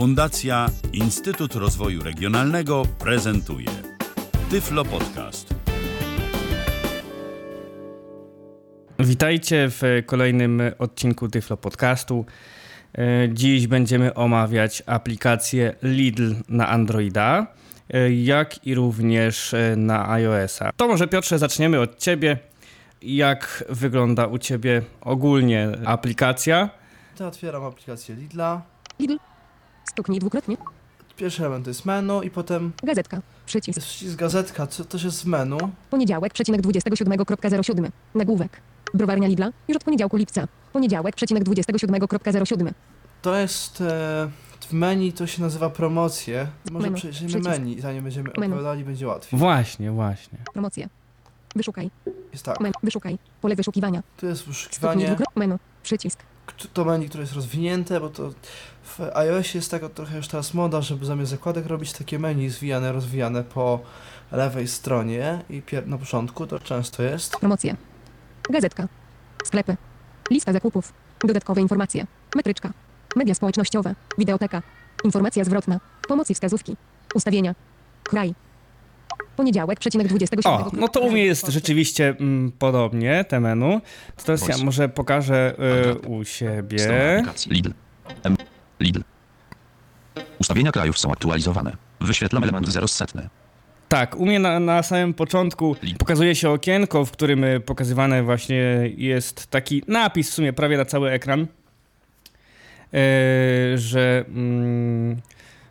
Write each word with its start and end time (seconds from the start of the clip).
Fundacja 0.00 0.66
Instytut 0.92 1.54
Rozwoju 1.54 2.02
Regionalnego 2.02 2.82
prezentuje 2.98 3.66
Tyflo 4.50 4.84
Podcast. 4.84 5.54
Witajcie 8.98 9.68
w 9.70 9.82
kolejnym 10.06 10.62
odcinku 10.78 11.28
Tyflo 11.28 11.56
Podcastu. 11.56 12.24
E, 12.98 13.28
Dziś 13.32 13.66
będziemy 13.66 14.14
omawiać 14.14 14.82
aplikację 14.86 15.74
Lidl 15.82 16.34
na 16.48 16.68
Androida, 16.68 17.46
e, 17.90 18.12
jak 18.12 18.66
i 18.66 18.74
również 18.74 19.54
e, 19.54 19.76
na 19.76 20.10
iOS-a. 20.10 20.72
To 20.76 20.88
może 20.88 21.08
Piotrze 21.08 21.38
zaczniemy 21.38 21.80
od 21.80 21.98
Ciebie. 21.98 22.38
Jak 23.02 23.64
wygląda 23.68 24.26
u 24.26 24.38
Ciebie 24.38 24.82
ogólnie 25.00 25.68
aplikacja? 25.84 26.70
To 27.16 27.26
otwieram 27.26 27.64
aplikację 27.64 28.14
Lidla. 28.14 28.62
Lidl. 28.98 29.29
Stuknij 29.90 30.18
dwukrotnie. 30.20 30.56
Pierwszy 31.16 31.42
element 31.42 31.64
to 31.64 31.70
jest 31.70 31.84
menu 31.84 32.22
i 32.22 32.30
potem 32.30 32.72
Gazetka. 32.82 33.20
Przycisk. 33.46 33.76
jest 33.76 33.88
przycisk 33.88 34.16
gazetka, 34.18 34.66
co 34.66 34.84
też 34.84 35.04
jest 35.04 35.22
w 35.22 35.26
menu. 35.26 35.58
Poniedziałek, 35.90 36.32
przecinek 36.32 36.60
27.07. 36.60 37.90
Nagłówek. 38.14 38.60
Browarnia 38.94 39.28
Lidla. 39.28 39.50
Już 39.68 39.76
od 39.76 39.84
poniedziałku 39.84 40.16
lipca. 40.16 40.48
Poniedziałek, 40.72 41.16
przecinek 41.16 41.44
27.07. 41.44 42.72
To 43.22 43.36
jest 43.36 43.80
e, 43.80 43.84
w 44.68 44.72
menu, 44.72 45.12
to 45.12 45.26
się 45.26 45.42
nazywa 45.42 45.70
promocje. 45.70 46.46
Może 46.70 46.86
Menu. 46.86 46.96
przejrzymy 46.96 47.28
Przycisk. 47.28 47.48
menu, 47.50 47.80
zanim 47.80 48.02
będziemy 48.02 48.30
Menu. 48.38 48.52
opowiadali, 48.52 48.84
będzie 48.84 49.06
łatwiej. 49.06 49.38
Właśnie, 49.38 49.90
właśnie. 49.90 50.38
Promocje. 50.52 50.88
Wyszukaj. 51.56 51.90
Jest 52.32 52.44
tak, 52.44 52.60
Men. 52.60 52.72
Wyszukaj. 52.82 53.18
Pole 53.40 53.56
wyszukiwania. 53.56 54.02
tu 54.16 54.26
jest 54.26 54.40
Stuknij 54.40 54.54
wyszukiwanie. 54.54 55.06
dwukrotnie. 55.06 55.40
Menu. 55.40 55.56
Przycisk. 55.82 56.18
To 56.72 56.84
menu, 56.84 57.08
które 57.08 57.22
jest 57.22 57.34
rozwinięte, 57.34 58.00
bo 58.00 58.08
to 58.08 58.30
w 58.82 59.00
iOSie 59.14 59.58
jest 59.58 59.70
taka 59.70 59.88
trochę 59.88 60.16
już 60.16 60.28
teraz 60.28 60.54
moda, 60.54 60.82
żeby 60.82 61.06
zamiast 61.06 61.30
zakładek 61.30 61.66
robić 61.66 61.92
takie 61.92 62.18
menu 62.18 62.50
zwijane, 62.50 62.92
rozwijane 62.92 63.44
po 63.44 63.80
lewej 64.32 64.68
stronie 64.68 65.44
i 65.50 65.62
na 65.86 65.98
początku 65.98 66.46
to 66.46 66.60
często 66.60 67.02
jest. 67.02 67.36
Promocje. 67.36 67.76
Gazetka. 68.50 68.88
Sklepy. 69.44 69.76
Lista 70.30 70.52
zakupów. 70.52 70.92
Dodatkowe 71.20 71.60
informacje. 71.60 72.06
Metryczka. 72.36 72.72
Media 73.16 73.34
społecznościowe. 73.34 73.94
Wideoteka. 74.18 74.62
Informacja 75.04 75.44
zwrotna. 75.44 75.80
Pomoc 76.08 76.30
i 76.30 76.34
wskazówki. 76.34 76.76
Ustawienia. 77.14 77.54
Kraj. 78.02 78.34
Poniedziałek, 79.40 79.80
przecinek 79.80 80.06
27. 80.06 80.54
O, 80.54 80.70
no 80.72 80.88
to 80.88 81.00
u 81.00 81.10
mnie 81.12 81.24
jest 81.24 81.48
rzeczywiście 81.48 82.14
mm, 82.20 82.52
podobnie, 82.58 83.24
te 83.24 83.40
menu. 83.40 83.80
To 84.16 84.24
teraz 84.24 84.48
ja 84.48 84.58
może 84.64 84.88
pokażę 84.88 85.54
y, 85.94 86.08
u 86.08 86.24
siebie. 86.24 86.78
Lidl. 87.50 87.72
M. 88.22 88.36
Lidl. 88.80 89.00
Ustawienia 90.38 90.72
krajów 90.72 90.98
są 90.98 91.12
aktualizowane. 91.12 91.76
Wyświetlam 92.00 92.42
element 92.42 92.68
0 92.68 92.86
Tak, 93.88 94.16
u 94.16 94.26
mnie 94.26 94.38
na, 94.38 94.60
na 94.60 94.82
samym 94.82 95.14
początku 95.14 95.76
pokazuje 95.98 96.34
się 96.34 96.50
okienko, 96.50 97.04
w 97.04 97.10
którym 97.10 97.44
y, 97.44 97.60
pokazywany 97.60 98.22
właśnie 98.22 98.90
jest 98.96 99.46
taki 99.46 99.82
napis 99.88 100.30
w 100.30 100.34
sumie 100.34 100.52
prawie 100.52 100.76
na 100.76 100.84
cały 100.84 101.10
ekran, 101.10 101.40
e, 101.40 101.46
że 103.78 104.24
mm, 104.28 105.20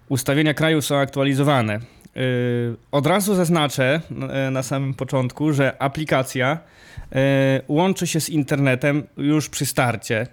ustawienia 0.10 0.54
kraju 0.54 0.82
są 0.82 0.98
aktualizowane. 0.98 1.80
E, 2.16 2.22
od 2.92 3.08
razu 3.08 3.36
zaznaczę 3.36 4.02
e, 4.30 4.52
na 4.52 4.64
samym 4.64 4.94
początku, 4.94 5.54
że 5.54 5.82
aplikacja 5.82 6.60
e, 7.12 7.62
łączy 7.68 8.08
się 8.08 8.22
z 8.22 8.30
internetem 8.30 9.04
już 9.18 9.50
przy 9.50 9.66
starcie. 9.66 10.28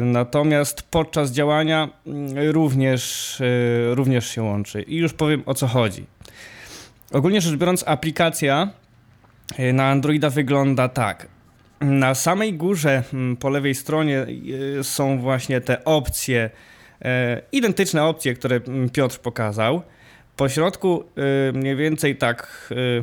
Natomiast 0.00 0.82
podczas 0.82 1.30
działania 1.30 1.88
również, 2.36 3.36
również 3.90 4.30
się 4.30 4.42
łączy. 4.42 4.82
I 4.82 4.96
już 4.96 5.12
powiem 5.12 5.42
o 5.46 5.54
co 5.54 5.66
chodzi. 5.66 6.04
Ogólnie 7.12 7.40
rzecz 7.40 7.56
biorąc, 7.56 7.84
aplikacja 7.86 8.70
na 9.72 9.90
Androida 9.90 10.30
wygląda 10.30 10.88
tak. 10.88 11.26
Na 11.80 12.14
samej 12.14 12.54
górze 12.54 13.02
mm, 13.12 13.36
po 13.36 13.50
lewej 13.50 13.74
stronie 13.74 14.26
są 14.82 15.18
właśnie 15.18 15.60
te 15.60 15.84
opcje, 15.84 16.50
identyczne 17.52 18.04
opcje, 18.04 18.34
które 18.34 18.56
mm, 18.56 18.90
Piotr 18.90 19.18
pokazał. 19.18 19.82
Po 20.36 20.48
środku 20.48 21.04
e, 21.48 21.52
mniej 21.52 21.76
więcej 21.76 22.16
tak 22.16 22.68
e, 22.70 23.02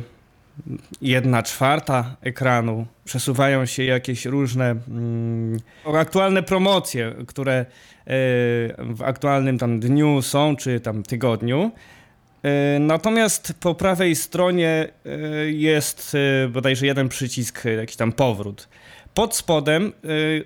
jedna 1.02 1.42
czwarta 1.42 2.16
ekranu 2.22 2.86
przesuwają 3.04 3.66
się 3.66 3.84
jakieś 3.84 4.24
różne 4.26 4.70
mm, 4.70 5.58
aktualne 5.94 6.42
promocje, 6.42 7.14
które 7.26 7.54
e, 7.54 7.64
w 8.78 9.02
aktualnym 9.04 9.58
tam 9.58 9.80
dniu 9.80 10.22
są, 10.22 10.56
czy 10.56 10.80
tam 10.80 11.02
tygodniu. 11.02 11.70
Natomiast 12.80 13.54
po 13.60 13.74
prawej 13.74 14.16
stronie 14.16 14.88
jest 15.46 16.16
bodajże 16.48 16.86
jeden 16.86 17.08
przycisk, 17.08 17.64
jakiś 17.64 17.96
tam 17.96 18.12
powrót. 18.12 18.68
Pod 19.14 19.36
spodem 19.36 19.92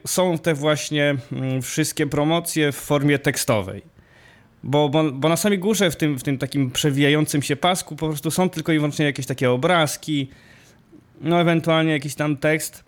są 0.06 0.38
te 0.38 0.54
właśnie 0.54 1.16
mm, 1.32 1.62
wszystkie 1.62 2.06
promocje 2.06 2.72
w 2.72 2.76
formie 2.76 3.18
tekstowej. 3.18 3.82
Bo, 4.62 4.88
bo, 4.88 5.12
bo 5.12 5.28
na 5.28 5.36
samej 5.36 5.58
górze, 5.58 5.90
w 5.90 5.96
tym, 5.96 6.18
w 6.18 6.22
tym 6.22 6.38
takim 6.38 6.70
przewijającym 6.70 7.42
się 7.42 7.56
pasku, 7.56 7.96
po 7.96 8.08
prostu 8.08 8.30
są 8.30 8.50
tylko 8.50 8.72
i 8.72 8.76
wyłącznie 8.76 9.04
jakieś 9.04 9.26
takie 9.26 9.50
obrazki, 9.50 10.28
no 11.20 11.40
ewentualnie 11.40 11.92
jakiś 11.92 12.14
tam 12.14 12.36
tekst, 12.36 12.84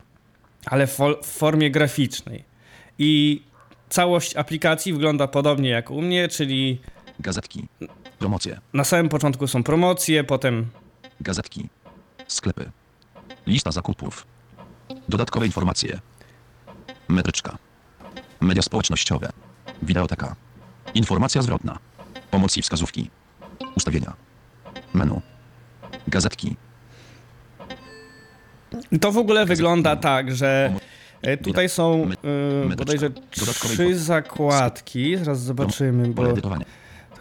ale 0.67 0.87
w, 0.87 0.99
w 1.23 1.27
formie 1.27 1.71
graficznej. 1.71 2.45
I 2.99 3.43
całość 3.89 4.37
aplikacji 4.37 4.93
wygląda 4.93 5.29
podobnie 5.29 5.71
jak 5.71 5.91
u 5.91 6.03
mnie, 6.03 6.29
czyli 6.29 6.81
Gazetki. 7.21 7.69
Promocje. 8.19 8.61
na 8.73 8.85
samym 8.85 9.09
początku 9.09 9.47
są 9.47 9.63
promocje, 9.63 10.25
potem 10.25 10.67
Gazetki. 11.21 11.69
Sklepy. 12.27 12.71
Lista 13.47 13.73
zakupów. 13.73 14.27
Dodatkowe 15.09 15.47
informacje. 15.47 16.01
Metryczka. 17.09 17.59
Media 18.41 18.63
społecznościowe. 18.63 19.31
Wideoteka. 19.83 20.37
Informacja 20.95 21.43
zwrotna. 21.43 21.79
Pomoc 22.31 22.57
i 22.57 22.63
wskazówki. 22.63 23.11
Ustawienia. 23.77 24.13
Menu. 24.95 25.21
Gazetki. 26.09 26.57
To 29.01 29.13
w 29.13 29.19
ogóle 29.19 29.47
wygląda 29.47 29.97
tak, 29.97 30.35
że 30.35 30.75
e, 31.23 31.37
tutaj 31.37 31.69
są 31.69 32.09
e, 32.73 32.77
bodajże 32.77 33.11
trzy 33.31 33.99
zakładki. 33.99 35.17
Zaraz 35.17 35.43
zobaczymy, 35.43 36.09
bo 36.09 36.33
to 36.33 36.51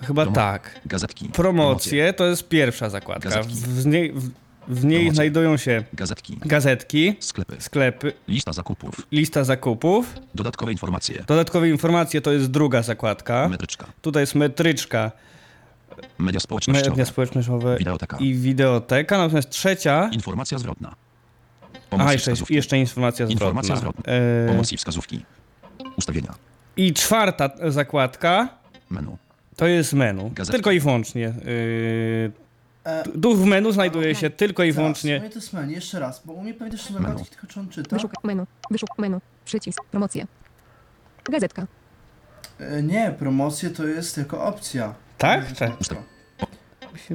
chyba 0.01 0.25
tak. 0.25 0.79
Gazetki. 0.85 1.29
Promocje 1.29 2.13
to 2.13 2.25
jest 2.25 2.47
pierwsza 2.47 2.89
zakładka. 2.89 3.29
Gazetki. 3.29 3.55
W 3.55 3.85
niej, 3.85 4.13
w, 4.13 4.29
w 4.67 4.85
niej 4.85 5.11
znajdują 5.15 5.57
się 5.57 5.83
Gazetki. 5.93 6.37
gazetki, 6.45 7.15
Sklepy. 7.19 7.55
sklepy, 7.59 8.13
Lista 8.27 8.53
zakupów. 8.53 9.07
lista 9.11 9.43
zakupów. 9.43 10.13
Dodatkowe 10.35 10.71
informacje. 10.71 11.23
Dodatkowe 11.27 11.69
informacje 11.69 12.21
to 12.21 12.31
jest 12.31 12.51
druga 12.51 12.81
zakładka. 12.81 13.49
Metryczka. 13.49 13.85
Tutaj 14.01 14.23
jest 14.23 14.35
metryczka, 14.35 15.11
Media 16.17 16.39
społecznościowe. 16.39 16.89
media 16.89 17.05
społecznościowe 17.05 17.77
Wideoteka. 17.77 18.17
i 18.17 18.33
wideoteka. 18.33 19.17
Natomiast 19.17 19.49
trzecia. 19.49 20.09
Informacja 20.13 20.57
zwrotna. 20.59 20.95
Pomoc 21.89 22.07
A, 22.07 22.11
i 22.11 22.13
jeszcze, 22.13 22.33
jeszcze 22.49 22.77
informacja 22.77 23.25
zwrotna. 23.25 23.45
Informacja 23.45 23.75
zwrotna. 23.75 24.13
E, 24.13 24.47
Pomoc 24.47 24.71
i 24.71 24.77
wskazówki. 24.77 25.25
Ustawienia. 25.97 26.35
I 26.77 26.93
czwarta 26.93 27.49
zakładka 27.71 28.49
Menu. 28.89 29.17
to 29.55 29.67
jest 29.67 29.93
menu. 29.93 30.31
Gazetki. 30.33 30.53
Tylko 30.57 30.71
i 30.71 30.79
wyłącznie. 30.79 31.21
Yy, 31.21 32.31
E, 32.83 33.03
tu 33.21 33.35
w 33.35 33.45
menu 33.45 33.71
znajduje 33.71 34.15
się 34.15 34.29
tylko 34.29 34.63
i 34.63 34.71
wyłącznie. 34.71 35.19
mnie 35.19 35.29
to 35.29 35.35
jest 35.35 35.53
menu, 35.53 35.73
jeszcze 35.73 35.99
raz, 35.99 36.21
bo 36.25 36.33
u 36.33 36.41
mnie 36.41 36.53
pamiętasz, 36.53 36.87
że 36.87 36.93
Menu. 36.93 37.05
zakładki 37.05 37.29
tylko 37.29 37.47
czy 37.47 37.59
on 37.59 37.69
czyta. 37.69 37.95
Wyszukaj. 37.95 38.17
Menu. 38.23 38.45
Wyszuk. 38.71 38.89
Menu. 38.97 39.17
Przycisk. 39.45 39.83
Promocje. 39.91 40.27
Gazetka. 41.31 41.67
E, 42.59 42.83
nie, 42.83 43.15
promocje 43.19 43.69
to 43.69 43.87
jest 43.87 44.17
jako 44.17 44.43
opcja. 44.43 44.93
Tak? 45.17 45.51
Tak. 45.51 45.71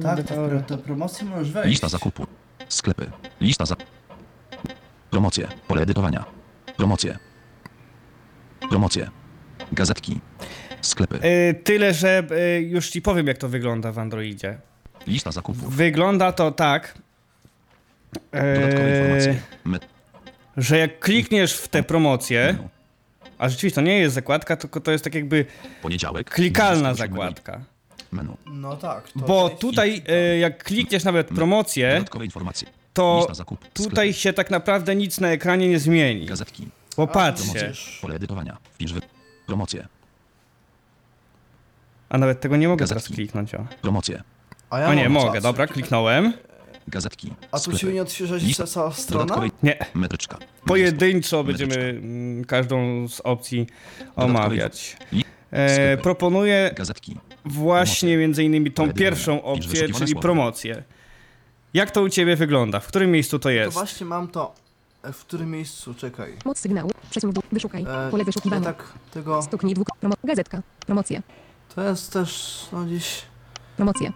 Tak, 0.03 0.15
wydawało. 0.15 0.49
to, 0.49 0.77
to 0.77 0.77
promocje 0.77 1.25
możesz 1.27 1.51
wejść. 1.51 1.69
Lista 1.69 1.89
zakupu. 1.89 2.27
Sklepy. 2.69 3.11
Lista 3.41 3.65
za... 3.65 3.75
Promocje. 5.09 5.47
Pole 5.67 5.81
edytowania. 5.81 6.25
Promocje. 6.77 7.17
Promocje. 8.69 9.09
Gazetki. 9.71 10.19
Sklepy. 10.81 11.19
Yy, 11.27 11.53
tyle, 11.53 11.93
że 11.93 12.23
yy, 12.29 12.61
już 12.61 12.89
ci 12.89 13.01
powiem, 13.01 13.27
jak 13.27 13.37
to 13.37 13.49
wygląda 13.49 13.91
w 13.91 13.99
Androidzie. 13.99 14.57
Lista 15.07 15.31
zakupów. 15.31 15.75
Wygląda 15.75 16.31
to 16.31 16.51
tak, 16.51 16.97
Dodatkowe 18.31 18.89
informacje. 18.97 19.41
Me... 19.65 19.79
że 20.57 20.77
jak 20.77 20.99
klikniesz 20.99 21.53
w 21.53 21.67
te 21.67 21.83
promocje, 21.83 22.57
a 23.37 23.49
rzeczywiście 23.49 23.75
to 23.75 23.81
nie 23.81 23.99
jest 23.99 24.15
zakładka, 24.15 24.57
tylko 24.57 24.81
to 24.81 24.91
jest 24.91 25.03
tak 25.03 25.15
jakby 25.15 25.45
Poniedziałek. 25.81 26.29
klikalna 26.29 26.93
27 26.93 27.17
zakładka. 27.17 27.61
Menu. 28.11 28.37
No 28.45 28.77
tak. 28.77 29.11
To 29.11 29.19
Bo 29.19 29.49
tutaj, 29.49 30.03
yy, 30.07 30.37
jak 30.37 30.63
klikniesz 30.63 31.03
nawet 31.03 31.27
promocję, 31.27 32.03
to 32.93 33.27
tutaj 33.73 34.13
się 34.13 34.33
tak 34.33 34.51
naprawdę 34.51 34.95
nic 34.95 35.19
na 35.19 35.27
ekranie 35.27 35.67
nie 35.67 35.79
zmieni. 35.79 36.25
Gazetki. 36.25 36.67
Bo 36.97 37.03
A, 37.03 37.07
patrzcie, 37.07 37.53
promocje. 37.53 38.01
Pole 38.01 38.15
edytowania. 38.15 38.57
Wpisz 38.73 38.93
wy... 38.93 39.01
Promocje. 39.47 39.87
A 42.09 42.17
nawet 42.17 42.41
tego 42.41 42.57
nie 42.57 42.67
mogę 42.67 42.87
teraz 42.87 43.03
Gazetki. 43.03 43.15
kliknąć, 43.15 43.55
o. 43.55 43.65
Promocje. 43.81 44.23
A 44.69 44.79
ja 44.79 44.87
O 44.87 44.93
nie, 44.93 45.03
mam 45.03 45.11
mogę, 45.11 45.33
czas. 45.33 45.43
dobra, 45.43 45.67
kliknąłem. 45.67 46.33
Gazetki. 46.87 47.33
A 47.51 47.57
tu 47.57 47.63
sklepy. 47.63 47.79
się 47.79 47.93
nie 47.93 48.01
odświeża 48.01 48.39
się 48.39 48.67
cała 48.67 48.91
strona? 48.91 49.23
Dodatkowej 49.25 49.51
Nie, 49.63 49.77
metryczka. 49.93 50.37
pojedynczo 50.65 51.43
będziemy 51.43 51.75
mm, 51.75 52.45
każdą 52.45 53.07
z 53.07 53.19
opcji 53.21 53.67
omawiać. 54.15 54.97
Li- 55.11 55.23
E, 55.51 55.69
sklepy. 55.73 56.03
proponuję 56.03 56.71
Gazetki. 56.75 57.17
właśnie 57.45 58.17
między 58.17 58.43
innymi 58.43 58.71
tą 58.71 58.93
pierwszą 58.93 59.43
opcję, 59.43 59.87
czyli 59.93 59.93
słowa. 60.07 60.21
promocję. 60.21 60.83
Jak 61.73 61.91
to 61.91 62.01
u 62.01 62.09
ciebie 62.09 62.35
wygląda? 62.35 62.79
W 62.79 62.87
którym 62.87 63.11
miejscu 63.11 63.39
to 63.39 63.43
To 63.43 63.49
jest? 63.49 63.73
właśnie 63.73 64.05
mam 64.05 64.27
to. 64.27 64.55
E, 65.03 65.13
W 65.13 65.19
którym 65.25 65.51
miejscu? 65.51 65.93
Czekaj. 65.93 66.33
Moc 66.45 66.59
sygnału. 66.59 66.91
Przesuń 67.09 67.33
dół. 67.33 67.43
Wyszukaj. 67.51 67.81
E, 67.81 67.85
Pole 68.11 68.21
ja 68.21 68.25
wyszukiwania. 68.25 68.63
tak 68.65 68.93
tego. 69.13 69.41
Stuknij 69.41 69.73
dwuk. 69.73 69.87
Promo... 69.99 70.15
Gazetka. 70.23 70.61
Promocje. 70.85 71.21
To 71.75 71.81
jest 71.89 72.13
też 72.13 72.59
no 72.73 72.85
gdzieś. 72.85 73.21
Promocje. 73.77 74.11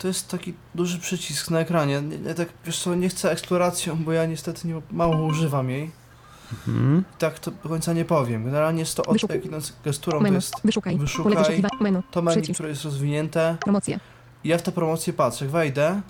To 0.00 0.08
jest 0.08 0.28
taki 0.28 0.54
duży 0.74 0.98
przycisk 0.98 1.50
na 1.50 1.60
ekranie. 1.60 2.02
Nie, 2.02 2.18
nie, 2.18 2.34
tak, 2.34 2.48
wiesz 2.66 2.78
co, 2.82 2.94
nie 2.94 3.08
chcę 3.08 3.30
eksploracją, 3.32 3.96
bo 4.04 4.12
ja 4.12 4.26
niestety 4.26 4.68
nie, 4.68 4.80
mało 4.90 5.26
używam 5.26 5.70
jej. 5.70 5.90
Mhm. 6.68 7.04
Tak 7.18 7.38
to 7.38 7.50
do 7.50 7.68
końca 7.68 7.92
nie 7.92 8.04
powiem. 8.04 8.44
Generalnie 8.44 8.80
jest 8.80 8.94
to 8.96 9.02
od 9.04 9.16
Wyszuk- 9.16 9.30
jak 9.34 9.44
idąc 9.44 9.72
gesturą, 9.84 10.18
to 10.18 10.22
Menu. 10.22 10.34
jest 10.34 10.54
Wyszukaj. 10.64 10.98
wyszukaj. 10.98 11.62
Menu. 11.80 12.02
to 12.10 12.22
menu, 12.22 12.36
Przycisk. 12.36 12.56
które 12.56 12.68
jest 12.68 12.84
rozwinięte. 12.84 13.56
Promocje. 13.60 14.00
I 14.44 14.48
ja 14.48 14.58
w 14.58 14.62
tę 14.62 14.72
promocję 14.72 15.12
patrzę. 15.12 15.46
Wejdę, 15.48 16.00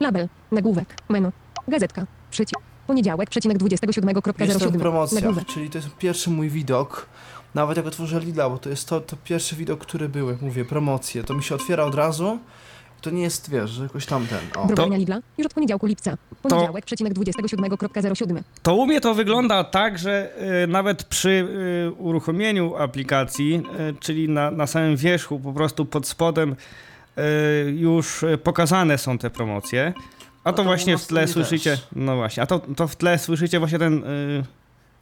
Label. 0.00 0.28
Nagłówek. 0.52 0.94
Menu. 1.08 1.28
Gazetka. 1.68 2.06
Przycisk. 2.30 2.60
Poniedziałek. 2.86 3.30
Przecinek 3.30 3.58
27.07. 3.58 4.46
jestem 4.48 4.70
w 4.72 4.78
promocjach, 4.78 5.22
Nagłówek. 5.22 5.46
czyli 5.48 5.70
to 5.70 5.78
jest 5.78 5.90
pierwszy 5.96 6.30
mój 6.30 6.48
widok. 6.50 7.06
Nawet 7.54 7.76
jak 7.76 7.86
otworzę 7.86 8.20
Lidla, 8.20 8.50
bo 8.50 8.58
to 8.58 8.70
jest 8.70 8.88
to, 8.88 9.00
to 9.00 9.16
pierwszy 9.24 9.56
widok, 9.56 9.80
który 9.80 10.08
był, 10.08 10.30
jak 10.30 10.42
mówię, 10.42 10.64
promocje. 10.64 11.24
To 11.24 11.34
mi 11.34 11.42
się 11.42 11.54
otwiera 11.54 11.84
od 11.84 11.94
razu. 11.94 12.38
To 13.00 13.10
nie 13.10 13.22
jest, 13.22 13.50
wiesz, 13.50 13.70
że 13.70 13.82
jakoś 13.82 14.06
tamten. 14.06 14.38
O. 14.56 14.66
Browarnia 14.66 14.96
Lidla. 14.96 15.20
Już 15.38 15.46
od 15.46 15.54
poniedziałku 15.54 15.86
lipca. 15.86 16.16
Poniedziałek. 16.42 16.84
Przecinek 16.84 17.14
27.07. 17.14 18.42
To 18.62 18.74
u 18.74 18.86
mnie 18.86 19.00
to 19.00 19.14
wygląda 19.14 19.64
tak, 19.64 19.98
że 19.98 20.30
y, 20.64 20.66
nawet 20.66 21.04
przy 21.04 21.28
y, 21.88 21.92
uruchomieniu 21.92 22.76
aplikacji, 22.76 23.62
y, 23.90 23.94
czyli 24.00 24.28
na, 24.28 24.50
na 24.50 24.66
samym 24.66 24.96
wierzchu, 24.96 25.40
po 25.40 25.52
prostu 25.52 25.84
pod 25.84 26.08
spodem 26.08 26.56
y, 27.18 27.22
już 27.70 28.24
pokazane 28.44 28.98
są 28.98 29.18
te 29.18 29.30
promocje. 29.30 29.92
A 30.44 30.52
to 30.52 30.56
to 30.56 30.62
u 30.62 30.64
właśnie 30.64 30.92
nas 30.92 31.04
w 31.04 31.06
tle 31.06 31.20
to 31.20 31.26
nie 31.26 31.32
słyszycie, 31.32 31.70
też. 31.70 31.86
no 31.92 32.16
właśnie, 32.16 32.42
a 32.42 32.46
to, 32.46 32.58
to 32.76 32.88
w 32.88 32.96
tle 32.96 33.18
słyszycie 33.18 33.58
właśnie 33.58 33.78
ten 33.78 34.04
y, 34.04 34.44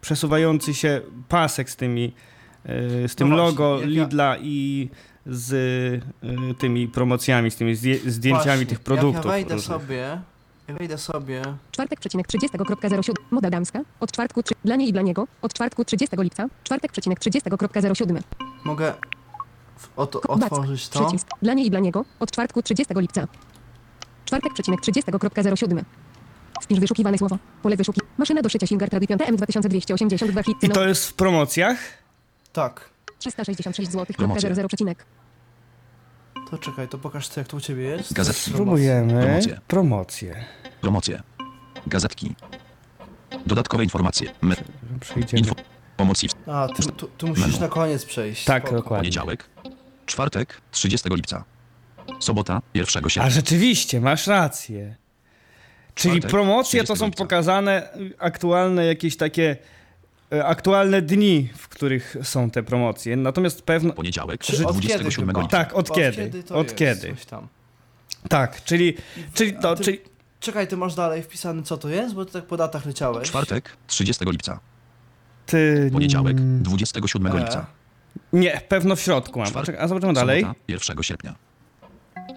przesuwający 0.01 0.75
się 0.75 1.01
pasek 1.29 1.71
z 1.71 1.77
tymi, 1.77 2.05
y, 2.05 2.32
z 3.09 3.15
tym 3.15 3.29
No 3.29 3.37
właśnie, 3.37 3.51
logo 3.59 3.81
jak 3.81 3.91
ja- 3.91 4.03
Lidla 4.05 4.37
i 4.41 4.89
z 5.27 5.53
y, 5.53 6.01
tymi 6.59 6.89
promocjami, 6.89 7.51
z 7.51 7.57
tymi 7.57 7.75
zdję- 7.77 8.11
zdjęciami 8.11 8.45
Właśnie, 8.47 8.67
tych 8.67 8.81
produktów. 8.81 9.15
Jak 9.17 9.25
ja 9.25 9.31
wejdę 9.31 9.55
różnych. 9.55 9.81
sobie, 9.81 10.21
wejdę 10.69 10.99
sobie, 10.99 11.43
Czwartek. 11.73 12.01
Przecinek 12.01 12.27
30.07. 12.29 13.13
Moda 13.31 13.51
damska. 13.51 13.81
Od 14.01 14.13
czwartku. 14.13 14.43
Trzy... 14.43 14.55
Dla 14.65 14.77
niej 14.77 14.89
i 14.89 14.93
dla 14.93 15.03
niego. 15.03 15.27
Od 15.43 15.55
czwartku 15.55 15.85
30 15.85 16.17
lipca. 16.19 16.47
Czwartek. 16.65 16.93
Przecinek 16.93 17.21
30.07. 17.21 18.21
mogę 18.65 18.93
back. 19.97 20.27
otworzyć 20.53 20.89
to. 20.89 21.01
Przycisk. 21.07 21.29
Dla 21.43 21.55
niej 21.55 21.67
i 21.67 21.71
dla 21.71 21.81
niego. 21.81 22.05
Od 22.21 22.31
czwartku 22.31 22.63
30 22.63 22.95
lipca. 22.97 23.29
Czwartek. 24.25 24.53
Przecinek 24.55 24.81
30.07. 24.81 25.83
Wpisz 26.63 26.81
wyszukiwane 26.81 27.19
słowo. 27.19 27.39
Pole 27.63 27.77
wyszuki. 27.77 28.01
Maszyna 28.19 28.43
do 28.43 28.49
szycia 28.49 28.67
Singer 28.67 28.91
Tradition 28.91 29.19
TM 29.19 29.37
2282 29.37 30.43
hit. 30.43 30.57
I 30.63 30.69
No. 30.69 30.75
to 30.75 30.89
jest 30.89 31.07
w 31.09 31.15
promocjach? 31.15 31.79
Tak. 32.53 32.91
366 33.19 33.91
zł. 33.93 34.07
Promocja. 34.17 34.55
00 34.55 34.69
przecinek. 34.69 35.05
To 36.51 36.59
czekaj, 36.59 36.89
to 36.89 36.99
pokaż 36.99 37.29
co, 37.29 37.41
jak 37.41 37.49
to 37.49 37.57
u 37.57 37.61
ciebie 37.61 37.83
jest. 37.83 38.13
Gazetki. 38.13 38.51
Spróbujemy. 38.51 39.13
Promocje. 39.23 39.61
Promocje. 39.69 40.45
Promocje. 40.81 41.23
Gazetki. 41.87 42.35
Dodatkowe 43.47 43.85
informacje. 43.85 44.33
Me- 44.43 44.57
Przejdziemy. 45.01 45.39
info. 45.41 45.55
Pomoc 45.97 46.25
i 46.25 46.29
A, 46.47 46.69
ty, 46.77 46.83
tu, 46.93 47.07
tu 47.19 47.27
musisz 47.29 47.47
Menu. 47.47 47.61
na 47.61 47.69
koniec 47.69 48.05
przejść. 48.05 48.45
Tak, 48.45 48.63
Spoko. 48.63 48.77
dokładnie. 48.77 49.01
Poniedziałek. 49.03 49.45
Czwartek. 50.07 50.61
30 50.71 51.09
lipca. 51.15 51.45
Sobota. 52.21 52.63
1 52.75 53.05
A 53.05 53.09
sierpnia. 53.09 53.31
rzeczywiście, 53.31 54.01
masz 54.01 54.27
rację. 54.27 54.97
Czyli 55.95 56.13
Czwartek, 56.15 56.31
promocje 56.31 56.81
to 56.81 56.85
30 56.85 56.99
są 57.01 57.07
lipca. 57.07 57.25
pokazane 57.25 57.95
y, 57.97 58.15
aktualne 58.19 58.87
jakieś 58.87 59.17
takie 59.17 59.57
aktualne 60.45 61.03
dni, 61.03 61.49
w 61.57 61.69
których 61.69 62.17
są 62.23 62.51
te 62.51 62.63
promocje. 62.63 63.17
Natomiast 63.17 63.63
pewno 63.63 63.93
Poniedziałek. 63.93 64.41
Czy 64.41 64.53
od 64.53 64.59
kiedy 64.59 64.73
27 64.73 65.27
chyba? 65.29 65.41
lipca. 65.41 65.57
Tak, 65.57 65.75
od 65.75 65.93
kiedy? 65.93 66.43
to 66.43 66.55
Od 66.55 66.65
jest 66.65 66.77
kiedy? 66.77 67.15
Coś 67.15 67.25
tam. 67.25 67.49
tak, 68.29 68.65
czyli 68.65 68.97
czyli 69.35 69.53
to, 69.53 69.75
ty- 69.77 69.85
czyli 69.85 70.01
Czekaj, 70.41 70.69
ty 70.69 70.77
masz 70.77 70.95
dalej 70.95 71.23
wpisane 71.23 71.63
co 71.63 71.77
to 71.77 71.89
jest, 71.89 72.15
bo 72.15 72.25
ty 72.25 72.33
tak 72.33 72.45
po 72.47 72.57
datach 72.57 72.87
leciałeś. 72.87 73.29
Czwartek. 73.29 73.77
30 73.87 74.25
lipca. 74.25 74.61
ty 75.47 75.91
Poniedziałek. 75.93 76.37
mm, 76.39 76.63
27 76.63 77.27
E, 77.37 77.39
lipca. 77.39 77.67
Nie, 78.33 78.61
pewno 78.69 78.97
w 78.97 79.01
środku 79.01 79.39
mam. 79.39 79.49
Czekaj, 79.65 79.77
A 79.85 79.89
zobaczymy 79.89 80.13
dalej. 80.13 80.41
Sobota. 80.43 80.61
1 80.69 81.03
sierpnia. 81.03 81.35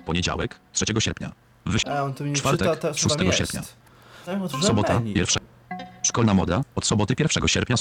Poniedziałek. 0.05 0.59
3 0.73 0.85
sierpnia. 0.99 1.31
Wyś... 1.65 1.81
E, 1.87 2.03
on 2.03 2.13
tu 2.13 2.23
mi 2.23 2.29
nie 2.29 2.35
Czwartek, 2.35 2.59
czyta, 2.67 2.75
te, 2.75 2.91
co 2.93 2.99
6 2.99 3.15
tam 3.15 3.25
jest. 3.25 3.37
sierpnia. 3.37 3.61
Tak, 4.25 4.39
Sobota. 4.61 4.93
menu. 4.99 5.13
1. 5.17 5.43
Szkolna 6.05 6.33
moda. 6.33 6.61
Od 6.75 6.85
soboty 6.85 7.15
1 7.19 7.47
sierpnia. 7.47 7.75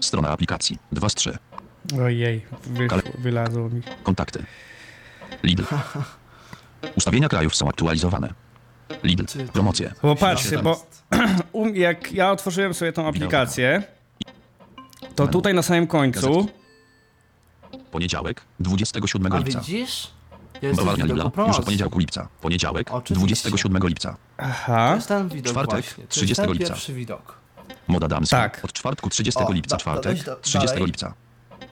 Strona 0.00 0.28
aplikacji. 0.28 0.78
2 0.92 1.08
z 1.08 1.14
3. 1.14 1.38
Ojej, 2.04 2.46
wyszło, 2.66 2.98
wylazło 3.18 3.68
mi. 3.68 3.82
Kontakty. 4.02 4.44
Lidl. 5.42 5.64
Ustawienia 6.96 7.28
krajów 7.28 7.56
są 7.56 7.68
aktualizowane. 7.68 8.34
Lidl. 9.02 9.24
Promocje. 9.52 9.92
Bo 10.02 10.16
patrzcie, 10.16 10.48
Siedem. 10.50 10.64
bo 10.64 10.86
um, 11.52 11.76
jak 11.76 12.12
ja 12.12 12.30
otworzyłem 12.32 12.74
sobie 12.74 12.92
tą 12.92 13.08
aplikację, 13.08 13.82
to 15.14 15.26
tutaj 15.28 15.54
na 15.54 15.62
samym 15.62 15.86
końcu. 15.86 16.48
Poniedziałek. 17.90 18.40
27 18.60 19.32
A 19.32 19.38
lipca. 19.38 19.60
widzisz? 19.60 20.10
Browarnia 20.72 21.04
w 21.04 21.08
Lidla. 21.08 21.30
Już 21.46 21.58
od 21.58 21.64
poniedziałku 21.64 21.98
lipca. 21.98 22.28
Poniedziałek. 22.40 22.92
Oczywiście. 22.92 23.48
27 23.48 23.88
lipca. 23.88 24.10
To 24.10 24.16
Aha, 24.36 24.92
jest 24.94 25.08
ten 25.08 25.28
widok 25.28 25.52
Czwartek, 25.52 25.84
właśnie. 25.84 26.04
To 26.04 26.10
30 26.10 26.30
jest 26.30 26.40
ten 26.40 26.52
lipca. 26.52 26.68
pierwszy 26.74 26.94
widok. 26.94 27.38
Moda 27.88 28.08
damska. 28.08 28.36
Tak. 28.36 28.64
Od 28.64 28.72
czwartku 28.72 29.10
30 29.10 29.40
O, 29.44 29.52
lipca. 29.52 29.76
da- 29.76 29.80
Czwartek. 29.80 30.18
da- 30.18 30.24
da- 30.34 30.40
30 30.40 30.66
dalej. 30.74 30.86
lipca. 30.86 31.14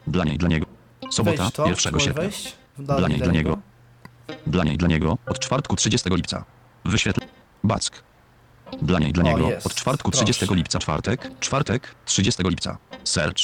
Dla 0.07 0.25
niej, 0.25 0.39
dla 0.39 0.49
niego. 0.49 0.67
Sobota. 1.11 1.37
Wejdź 1.43 1.55
to, 1.55 1.67
1 1.67 1.93
możesz 1.93 2.05
sierpnia. 2.07 2.23
wejść. 2.23 2.55
Dla 2.79 3.09
niej, 3.09 3.19
dla 3.19 3.33
niego. 3.33 3.59
Dla 4.47 4.65
niej, 4.65 4.77
dla 4.77 4.89
niego. 4.89 5.19
Od 5.27 5.39
czwartku 5.39 5.77
30 5.77 6.11
lipca. 6.17 6.45
Wyświetl. 6.85 7.21
Back. 7.65 8.03
Dla 8.83 8.99
niej, 8.99 9.13
dla 9.13 9.25
O, 9.25 9.27
niego. 9.27 9.51
jest. 9.51 9.67
Od 9.67 9.75
czwartku 9.75 10.11
Proszę. 10.11 10.25
30 10.25 10.55
lipca. 10.55 10.79
Czwartek. 10.79 11.31
Czwartek. 11.41 11.95
30 12.05 12.43
lipca. 12.49 12.79
Search. 13.05 13.39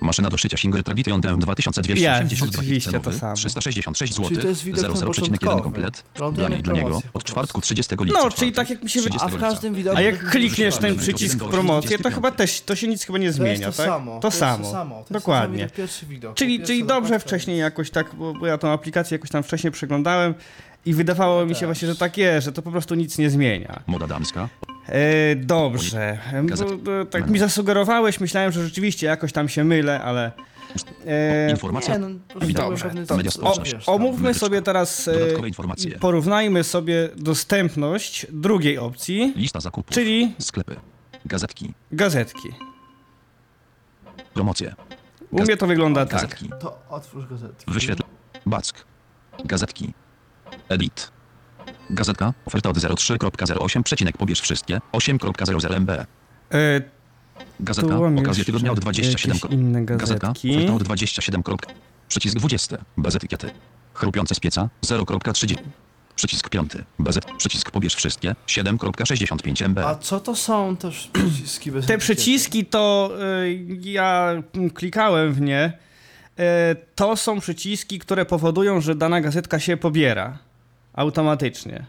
Maszyna 0.00 0.30
do 0.30 0.36
szycia 0.38 0.56
Singer 0.56 0.82
Tradition 0.84 1.20
DM 1.20 1.38
2282 1.40 2.46
rzeczywiście 2.46 2.90
cenowy, 2.90 3.10
to 3.10 3.18
samo. 3.18 3.34
366 3.34 4.14
Czyli 4.14 4.28
zł. 4.28 4.42
to 4.42 4.48
jest 4.48 4.64
widok 4.64 4.80
ten 4.82 4.90
00,1 4.92 5.06
początkowy. 5.06 5.62
komplet. 5.62 6.04
Lądujemy 6.20 6.56
Dla 6.62 6.74
dla 6.74 6.82
niego. 6.82 7.02
Od 7.14 7.24
czwartku 7.24 7.52
prostu. 7.52 7.60
30 7.66 7.94
lipca. 8.00 8.04
No, 8.12 8.18
czwartek, 8.18 8.38
czyli 8.38 8.52
tak 8.52 8.70
jak 8.70 8.82
mi 8.82 8.90
się 8.90 9.00
wydaje- 9.00 9.18
30 9.18 9.36
A 9.36 9.38
w 9.38 9.40
każdym 9.52 9.74
widoku... 9.74 9.96
A 9.96 10.00
jak 10.00 10.30
klikniesz 10.30 10.76
ten 10.76 10.96
przycisk 10.96 11.38
promocje, 11.38 11.90
to 11.98 12.02
25. 12.02 12.14
chyba 12.14 12.30
też 12.30 12.60
to 12.60 12.76
się 12.76 12.88
nic 12.88 13.04
chyba 13.04 13.18
nie 13.18 13.26
To 13.28 13.32
zmienia, 13.32 13.52
jest 13.52 13.64
to 13.64 13.72
tak? 13.82 13.86
samo. 13.86 14.20
To 14.20 14.28
jest 14.28 14.38
samo. 14.38 14.64
To 14.64 14.70
samo. 14.72 14.94
To 14.94 15.00
jest 15.00 15.12
Dokładnie. 15.12 15.68
pierwszy 15.76 16.06
widok. 16.06 16.36
Czyli, 16.36 16.58
Pierwsza 16.58 16.66
czyli 16.66 16.84
dobrze 16.84 17.18
wcześniej 17.18 17.58
jakoś 17.58 17.90
tak, 17.90 18.14
bo, 18.14 18.34
bo 18.34 18.46
ja 18.46 18.58
tą 18.58 18.68
aplikację 18.70 19.14
jakoś 19.14 19.30
tam 19.30 19.42
wcześniej 19.42 19.70
przeglądałem 19.72 20.34
i 20.86 20.94
wydawało 20.94 21.46
mi 21.46 21.54
się 21.54 21.60
też. 21.60 21.66
właśnie, 21.66 21.88
że 21.88 21.96
tak 21.96 22.18
jest, 22.18 22.44
że 22.44 22.52
to 22.52 22.62
po 22.62 22.70
prostu 22.70 22.94
nic 22.94 23.18
nie 23.18 23.30
zmienia. 23.30 23.82
Moda 23.86 24.06
damska. 24.06 24.48
E, 24.88 25.36
dobrze. 25.36 26.18
Gazety. 26.44 26.76
bo, 26.76 26.78
bo, 27.00 27.04
tak 27.04 27.30
mi 27.30 27.38
zasugerowałeś, 27.38 28.20
myślałem, 28.20 28.52
że 28.52 28.64
rzeczywiście 28.64 29.06
jakoś 29.06 29.32
tam 29.32 29.48
się 29.48 29.64
mylę, 29.64 30.02
ale... 30.02 30.32
E, 31.06 31.50
Informacja. 31.50 31.94
Nie, 31.96 32.00
no, 32.00 32.08
Dobrze, 32.52 32.84
pewny, 32.84 33.06
to- 33.06 33.16
o, 33.42 33.94
omówmy 33.94 34.34
sobie 34.34 34.62
teraz, 34.62 35.08
e, 35.08 35.12
Dodatkowe 35.12 35.48
informacje. 35.48 35.98
porównajmy 35.98 36.64
sobie 36.64 37.08
dostępność 37.16 38.26
drugiej 38.30 38.78
opcji, 38.78 39.32
Lista 39.36 39.60
zakupów. 39.60 39.94
czyli 39.94 40.34
Sklepy. 40.38 40.76
Gazetki. 41.26 41.72
gazetki. 41.92 42.48
Promocje. 44.34 44.74
U 45.30 45.42
mnie 45.42 45.56
to 45.56 45.66
wygląda 45.66 46.06
tak. 46.06 46.12
Gazetki. 46.22 46.50
To 46.60 46.78
otwórz 46.88 47.26
gazetki. 47.26 47.72
Wyświetl. 47.72 48.02
Back. 48.46 48.84
Gazetki. 49.44 49.92
Edit. 50.68 51.10
Gazetka. 51.90 52.34
Oferta 52.46 52.68
od 52.70 52.76
03.08. 52.76 53.82
Przecinek 53.82 54.16
pobierz 54.16 54.40
wszystkie. 54.40 54.80
8.00 54.92 55.80
MB. 55.80 55.90
E, 55.90 56.06
Gazetka. 57.60 58.00
mam 58.00 58.18
Okazje 58.18 58.40
jeszcze 58.40 58.44
tygodnia 58.44 58.72
od 58.72 58.80
27. 58.80 59.36
jakieś 59.36 59.50
inne 59.50 59.84
Gazetka. 59.84 60.26
gazetki. 60.26 60.56
Oferta 60.56 60.74
od 60.74 60.82
27. 60.82 61.42
Przycisk 62.08 62.36
20. 62.36 62.78
Bez 62.96 63.14
etykiety. 63.16 63.50
Chrupiące 63.94 64.34
z 64.34 64.40
pieca. 64.40 64.68
0.30. 64.86 65.56
Przycisk 66.16 66.48
5. 66.48 66.72
Bez 66.98 67.16
et... 67.16 67.24
Przycisk 67.38 67.70
pobierz 67.70 67.94
wszystkie. 67.94 68.34
7.65 68.46 69.68
MB. 69.68 69.78
A 69.78 69.94
co 69.94 70.20
to 70.20 70.36
są 70.36 70.76
też 70.76 71.10
przyciski 71.12 71.72
bez 71.72 71.86
Te 71.86 71.94
etykiety? 71.94 72.14
przyciski 72.14 72.66
to 72.66 73.10
y, 73.42 73.78
ja 73.80 74.42
klikałem 74.74 75.32
w 75.32 75.40
nie, 75.40 75.72
e, 76.38 76.76
to 76.94 77.16
są 77.16 77.40
przyciski, 77.40 77.98
które 77.98 78.24
powodują, 78.24 78.80
że 78.80 78.94
dana 78.94 79.20
gazetka 79.20 79.60
się 79.60 79.76
pobiera 79.76 80.38
automatycznie. 80.94 81.86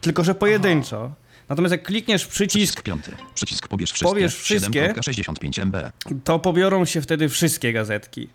Tylko, 0.00 0.24
że 0.24 0.34
pojedynczo. 0.34 1.12
Natomiast 1.48 1.72
jak 1.72 1.82
klikniesz 1.82 2.22
w 2.22 2.28
przycisk, 2.28 2.52
Przycisk 2.52 2.82
piąty. 2.82 3.12
Przycisk 3.34 3.68
pobierz 3.68 3.92
wszystkie. 3.92 4.08
Pobierz 4.14 4.36
wszystkie. 4.36 4.94
7.65 4.94 5.66
MB. 5.66 5.76
to 6.24 6.38
pobiorą 6.38 6.84
się 6.84 7.02
wtedy 7.02 7.28
wszystkie 7.28 7.72
gazetki. 7.72 8.28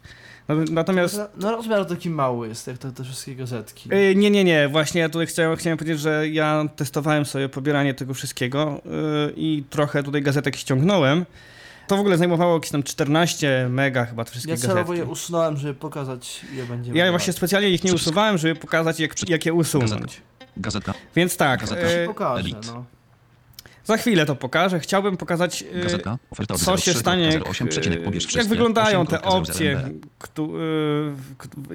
No, 0.48 0.56
Natomiast 0.72 1.18
No, 1.18 1.28
no 1.38 1.52
rozmiar 1.52 1.86
taki 1.86 2.10
mały 2.10 2.48
jest, 2.48 2.68
jak 2.68 2.78
te, 2.78 2.92
te 2.92 3.04
wszystkie 3.04 3.36
gazetki. 3.36 3.90
Y, 3.94 4.16
Nie, 4.16 4.30
nie, 4.30 4.44
nie. 4.44 4.68
Właśnie 4.68 5.02
ja 5.02 5.10
tutaj 5.10 5.28
chciałem, 5.28 5.58
chciałem 5.58 5.78
powiedzieć, 5.78 6.00
że 6.00 6.30
ja 6.30 6.66
testowałem 6.76 7.26
sobie 7.26 7.50
pobieranie 7.50 7.94
tego 7.94 8.14
wszystkiego 8.14 8.82
y, 8.86 9.34
i 9.36 9.64
trochę 9.70 10.04
tutaj 10.04 10.22
gazetek 10.22 10.56
ściągnąłem. 10.56 11.26
To 11.88 11.98
w 11.98 12.00
ogóle 12.00 12.18
zajmowało 12.18 12.54
jakieś 12.54 12.72
tam 12.72 12.84
14 12.84 13.68
mega 13.70 14.06
chyba 14.06 14.26
te 14.26 14.32
wszystkie 14.32 14.52
Ja 14.52 14.58
celowo 14.58 14.80
gazetki. 14.82 15.00
je 15.00 15.06
usunąłem, 15.06 15.58
żeby 15.58 15.74
pokazać 15.74 16.46
je 16.54 16.64
będzie. 16.66 16.92
Ja 16.94 17.12
właśnie 17.12 17.34
specjalnie 17.34 17.70
ich 17.70 17.84
nie 17.84 17.94
usuwałem, 17.94 18.38
żeby 18.38 18.56
pokazać 18.56 19.00
jak, 19.00 19.30
jak 19.30 19.46
je 19.46 19.54
usunąć. 19.54 20.22
Gazetka. 20.58 20.94
Więc 21.16 21.38
tak, 21.38 21.60
Gazeta. 21.60 21.88
y, 21.92 22.06
Pokażę, 22.08 22.40
Elite. 22.40 22.60
no. 22.68 22.86
za 23.86 23.98
chwilę 23.98 24.26
to 24.26 24.36
pokażę. 24.36 24.80
Chciałbym 24.80 25.18
pokazać. 25.18 25.64
Oferta 26.32 26.54
od 26.54 26.62
co 26.62 26.78
się 26.78 26.92
03.08 26.92 27.00
stanie, 27.00 27.28
jak, 27.60 27.70
przecinek 27.70 28.04
pobierz 28.04 28.36
jak 28.36 28.48
wyglądają 28.48 29.06
te 29.06 29.16
8.00 29.18 29.28
opcje, 29.38 29.90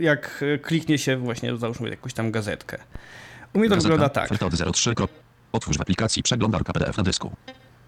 jak 0.00 0.44
kliknie 0.62 0.98
się 0.98 1.16
właśnie, 1.16 1.56
załóżmy 1.56 1.90
jakąś 1.90 2.14
tam 2.14 2.30
gazetkę. 2.30 2.78
U 3.54 3.58
mnie 3.58 3.68
to 3.68 3.74
Gazetka. 3.74 3.92
wygląda 3.92 4.08
tak. 4.08 4.24
Oferta 4.24 4.46
od 4.66 4.76
03. 4.76 4.90
krok- 4.94 5.08
Otwórz 5.52 5.78
w 5.78 5.80
aplikacji 5.80 6.22
przeglądarka 6.22 6.72
PDF 6.72 6.96
na 6.96 7.02
dysku. 7.02 7.32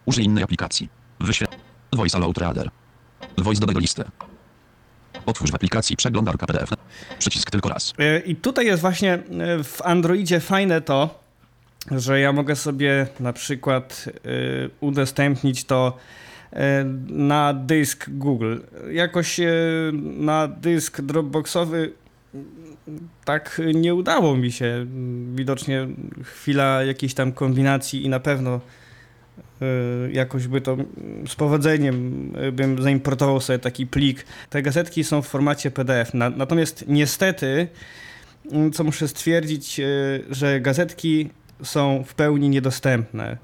Użyj 0.04 0.24
innej 0.24 0.44
aplikacji. 0.44 0.88
Wyświetl. 1.20 1.56
Voice 1.94 2.16
Allow 2.16 2.38
Reader. 2.38 2.70
Voice 3.38 3.66
do 3.66 3.80
listy. 3.80 4.04
Otwórz 5.26 5.50
w 5.50 5.54
aplikacji 5.54 5.96
przeglądarka 5.96 6.46
PDF. 6.46 6.70
Przycisk 7.18 7.50
tylko 7.50 7.68
raz. 7.68 7.92
E, 7.98 8.18
I 8.18 8.36
tutaj 8.36 8.66
jest 8.66 8.80
właśnie 8.80 9.12
e, 9.14 9.64
w 9.64 9.82
Androidzie 9.82 10.40
fajne 10.40 10.80
to, 10.80 11.20
że 11.90 12.20
ja 12.20 12.32
mogę 12.32 12.56
sobie 12.56 13.06
na 13.20 13.32
przykład 13.32 14.04
e, 14.08 14.10
udostępnić 14.80 15.64
to 15.64 15.96
na 17.08 17.54
dysk 17.54 18.06
Google. 18.08 18.56
Jakoś 18.92 19.40
na 20.16 20.48
dysk 20.48 21.00
Dropboxowy 21.00 21.92
tak 23.24 23.60
nie 23.74 23.94
udało 23.94 24.36
mi 24.36 24.52
się. 24.52 24.86
Widocznie 25.34 25.86
chwila 26.22 26.82
jakiejś 26.82 27.14
tam 27.14 27.32
kombinacji 27.32 28.04
i 28.04 28.08
na 28.08 28.20
pewno 28.20 28.60
jakoś 30.12 30.46
by 30.46 30.60
to 30.60 30.72
mm, 30.72 30.88
z 31.28 31.34
powodzeniem 31.34 32.30
e, 32.36 32.52
bym 32.52 32.82
zaimportował 32.82 33.40
sobie 33.40 33.58
taki 33.58 33.86
plik. 33.86 34.24
Te 34.50 34.62
gazetki 34.62 35.04
są 35.04 35.22
w 35.22 35.26
formacie 35.26 35.70
PDF. 35.70 36.14
Na, 36.14 36.30
natomiast 36.30 36.84
niestety, 36.88 37.68
mm, 38.52 38.72
co 38.72 38.84
muszę 38.84 39.08
stwierdzić, 39.08 39.80
e, 39.80 39.84
że 40.30 40.60
gazetki 40.60 41.30
są 41.62 42.04
w 42.06 42.14
pełni 42.14 42.48
niedostępne. 42.48 43.36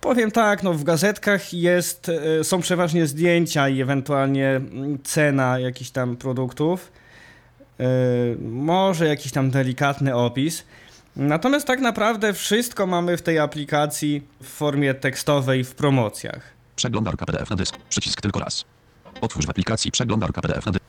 Powiem 0.00 0.30
tak, 0.30 0.62
no 0.62 0.74
w 0.74 0.84
gazetkach 0.84 1.52
jest, 1.54 2.10
są 2.42 2.60
przeważnie 2.60 3.06
zdjęcia 3.06 3.68
i 3.68 3.80
ewentualnie 3.80 4.48
mm, 4.48 4.98
cena 5.04 5.58
jakichś 5.58 5.90
tam 5.90 6.16
produktów. 6.16 6.92
Może 8.40 9.06
jakiś 9.06 9.32
tam 9.32 9.50
delikatny 9.50 10.14
opis. 10.16 10.64
Natomiast 11.20 11.66
tak 11.66 11.80
naprawdę 11.80 12.32
wszystko 12.32 12.86
mamy 12.86 13.16
w 13.16 13.22
tej 13.22 13.38
aplikacji 13.38 14.22
w 14.42 14.48
formie 14.48 14.94
tekstowej 14.94 15.64
w 15.64 15.74
promocjach. 15.74 16.40
Przeglądarka 16.76 17.26
PDF 17.26 17.50
na 17.50 17.56
dysk. 17.56 17.76
Przycisk 17.88 18.20
tylko 18.20 18.40
raz. 18.40 18.64
Otwórz 19.20 19.46
w 19.46 19.50
aplikacji 19.50 19.90
przeglądarka 19.90 20.42
PDF 20.42 20.66
na 20.66 20.72
dysk. 20.72 20.84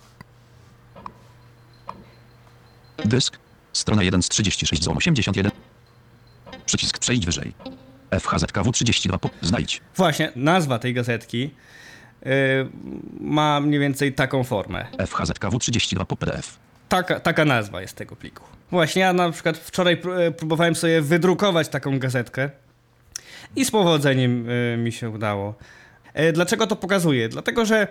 Dysk. 3.05 3.37
Strona 3.73 4.03
1 4.03 4.21
z 4.21 4.29
36 4.29 4.83
z 4.83 4.87
81. 4.87 5.51
Przycisk 6.65 6.99
przejdź 6.99 7.25
wyżej. 7.25 7.53
FHZKW32 8.11 9.19
po... 9.19 9.29
Znajdź. 9.41 9.81
Właśnie, 9.95 10.31
nazwa 10.35 10.79
tej 10.79 10.93
gazetki 10.93 11.51
y, 12.25 12.29
ma 13.19 13.59
mniej 13.59 13.79
więcej 13.79 14.13
taką 14.13 14.43
formę. 14.43 14.85
FHZKW32 14.97 16.05
po 16.05 16.15
PDF. 16.15 16.59
Taka, 16.89 17.19
taka 17.19 17.45
nazwa 17.45 17.81
jest 17.81 17.95
tego 17.95 18.15
pliku. 18.15 18.60
Właśnie 18.71 19.01
ja 19.01 19.13
na 19.13 19.31
przykład 19.31 19.57
wczoraj 19.57 20.01
e, 20.17 20.31
próbowałem 20.31 20.75
sobie 20.75 21.01
wydrukować 21.01 21.67
taką 21.67 21.99
gazetkę 21.99 22.49
i 23.55 23.65
z 23.65 23.71
powodzeniem 23.71 24.49
y, 24.49 24.77
mi 24.77 24.91
się 24.91 25.09
udało. 25.09 25.55
E, 26.13 26.33
Dlaczego 26.33 26.67
to 26.67 26.75
pokazuję? 26.75 27.29
Dlatego, 27.29 27.65
że 27.65 27.87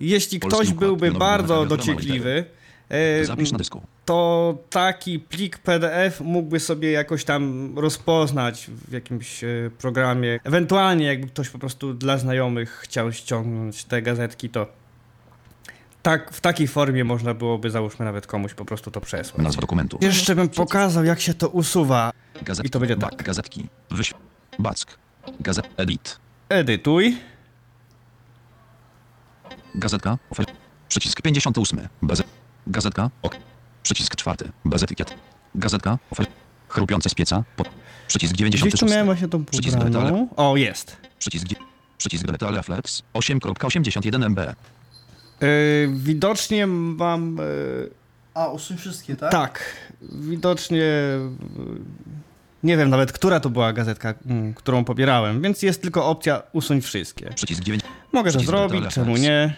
jeśli 0.00 0.40
ktoś 0.40 0.72
byłby 0.72 1.12
bardzo 1.12 1.66
dociekliwy, 1.66 2.44
e, 2.90 3.24
to 4.04 4.58
taki 4.70 5.18
plik 5.18 5.58
PDF 5.58 6.20
mógłby 6.20 6.60
sobie 6.60 6.90
jakoś 6.90 7.24
tam 7.24 7.72
rozpoznać 7.78 8.70
w 8.88 8.92
jakimś 8.92 9.44
e, 9.44 9.70
programie. 9.78 10.40
Ewentualnie 10.44 11.06
jakby 11.06 11.26
ktoś 11.26 11.48
po 11.48 11.58
prostu 11.58 11.94
dla 11.94 12.18
znajomych 12.18 12.70
chciał 12.70 13.12
ściągnąć 13.12 13.84
te 13.84 14.02
gazetki, 14.02 14.48
to 14.48 14.66
tak, 16.02 16.30
w 16.32 16.40
takiej 16.40 16.68
formie 16.68 17.04
można 17.04 17.34
byłoby 17.34 17.70
załóżmy 17.70 18.04
nawet 18.04 18.26
komuś 18.26 18.54
po 18.54 18.64
prostu 18.64 18.90
to 18.90 19.00
przesłać. 19.00 19.42
Nazwa 19.44 19.60
dokumentu. 19.60 19.98
Jeszcze 20.00 20.34
bym 20.34 20.48
pokazał 20.48 21.04
jak 21.04 21.20
się 21.20 21.34
to 21.34 21.48
usuwa. 21.48 22.10
Gazetki. 22.42 22.68
I 22.68 22.70
to 22.70 22.80
będzie 22.80 22.96
tak. 22.96 23.22
Gazetki. 23.22 23.68
Wyś... 23.90 24.14
Back. 24.58 24.98
Gazet... 25.40 25.68
Edit. 25.76 26.18
Edytuj. 26.48 27.18
Gazetka. 29.74 30.18
Ofer... 30.30 30.46
Przycisk 30.88 31.22
58. 31.22 31.88
Bez... 32.02 32.22
Gazetka. 32.66 33.10
Ok. 33.22 33.36
Przycisk 33.82 34.16
czwarty. 34.16 34.52
Bez 34.64 34.82
etykiet. 34.82 35.14
Gazetka. 35.54 35.98
Ofer... 36.10 36.26
Chrupiące 36.68 37.10
z 37.10 37.14
pieca. 37.14 37.44
Po... 37.56 37.64
Przycisk 38.08 38.34
Gdzieś 38.34 38.50
tu 38.50 38.56
96. 38.56 38.92
miałem 38.92 39.06
właśnie 39.06 39.28
tą 39.28 39.44
Przycisk 39.44 39.78
pobraną. 39.78 40.08
detale. 40.08 40.28
O, 40.36 40.56
jest. 40.56 40.96
Przycisk... 41.18 41.46
Przycisk 41.98 42.26
Detale 42.26 42.62
Flex. 42.62 43.02
8.81 43.14 44.30
MB. 44.30 44.40
Yy, 45.40 45.48
widocznie 45.94 46.66
mam... 46.66 47.36
Yy, 47.36 47.90
A, 48.34 48.48
usuń 48.48 48.76
wszystkie, 48.76 49.16
tak? 49.16 49.32
Tak, 49.32 49.76
widocznie 50.02 50.82
y, 50.82 51.20
nie 52.62 52.76
wiem 52.76 52.90
nawet, 52.90 53.12
która 53.12 53.40
to 53.40 53.50
była 53.50 53.72
gazetka, 53.72 54.14
mm, 54.26 54.54
którą 54.54 54.84
pobierałem, 54.84 55.42
więc 55.42 55.62
jest 55.62 55.82
tylko 55.82 56.06
opcja 56.06 56.42
usuń 56.52 56.80
wszystkie. 56.80 57.30
Przycisk 57.34 57.62
9. 57.62 57.82
Mogę 58.12 58.32
to 58.32 58.40
zrobić, 58.40 58.84
czemu 58.88 59.16
nie? 59.16 59.56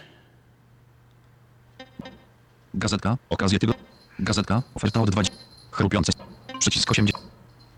Gazetka. 2.73 3.17
Okazje 3.29 3.59
tygodnia. 3.59 3.83
Gazetka. 4.19 4.63
Oferta 4.75 5.01
od 5.01 5.09
20. 5.09 5.33
Chrupiące. 5.71 6.11
Przycisk 6.59 6.91
80. 6.91 7.23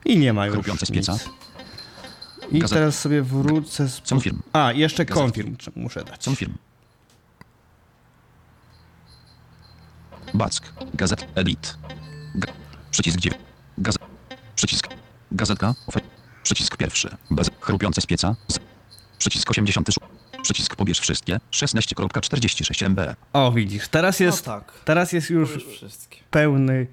I 0.05 0.17
nie 0.17 0.33
ma 0.33 0.45
już 0.45 0.53
Chrupiące 0.55 0.85
z 0.85 0.89
nic. 0.89 1.07
pieca. 1.07 1.17
I 2.51 2.59
Gazet- 2.61 2.69
teraz 2.73 2.99
sobie 2.99 3.21
wrócę 3.21 3.87
z... 3.89 4.01
Są 4.03 4.19
firm. 4.19 4.39
A, 4.53 4.71
jeszcze 4.71 5.05
Gazetki. 5.05 5.23
confirm 5.41 5.55
muszę 5.75 6.03
dać. 6.03 6.25
Back. 10.37 10.73
Gazet. 10.93 11.27
Edit. 11.35 11.77
Ga 12.35 12.51
przycisk 12.91 13.19
9. 13.19 13.41
Gazet. 13.77 14.01
Przycisk. 14.55 14.87
Gazetka. 15.31 15.73
Ofer 15.87 16.01
przycisk 16.43 16.77
pierwszy. 16.77 17.17
Bez. 17.31 17.49
Chrupiące 17.61 18.01
z 18.01 18.05
pieca. 18.05 18.35
Z 18.47 18.59
przycisk 19.17 19.51
86. 19.51 19.99
Przycisk 20.43 20.75
pobierz 20.75 20.99
wszystkie. 20.99 21.39
16.46 21.51 22.89
MB. 22.89 22.99
O, 23.33 23.51
widzisz, 23.51 23.87
teraz 23.87 24.19
jest, 24.19 24.47
No 24.47 24.53
tak. 24.53 24.73
teraz 24.85 25.11
jest 25.13 25.29
już 25.29 25.49
pełny 26.31 26.87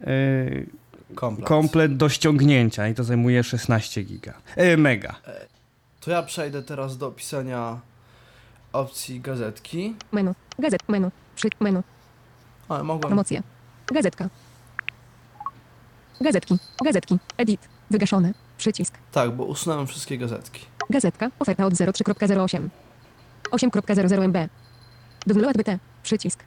yy, 0.00 0.66
Komplet. 1.14 1.48
komplet 1.48 1.96
do 1.96 2.08
ściągnięcia 2.08 2.88
i 2.88 2.94
to 2.94 3.04
zajmuje 3.04 3.44
16 3.44 4.02
giga. 4.02 4.34
Yy, 4.56 4.76
mega. 4.76 5.16
To 6.00 6.10
ja 6.10 6.22
przejdę 6.22 6.62
teraz 6.62 6.98
do 6.98 7.06
opisania 7.06 7.80
opcji 8.72 9.20
gazetki. 9.20 9.94
Menu. 10.12 10.34
Gazet. 10.58 10.88
Menu. 10.88 11.10
Przy. 11.36 11.48
Menu. 11.60 11.82
Ale 12.70 12.82
mogłem... 12.84 13.08
Promocje. 13.08 13.42
Gazetka. 13.86 14.28
Gazetki. 16.20 16.58
Gazetki. 16.84 17.18
Edit. 17.38 17.68
Wygaszone. 17.90 18.32
Przycisk. 18.58 18.94
Tak, 19.12 19.30
bo 19.30 19.44
usunąłem 19.44 19.86
wszystkie 19.86 20.18
gazetki. 20.18 20.60
Gazetka. 20.90 21.30
Oferta 21.38 21.66
od 21.66 21.74
03.08. 21.74 22.68
8.00 23.52 24.28
MB. 24.28 24.36
Download 25.26 25.56
BT. 25.56 25.78
Przycisk. 26.02 26.44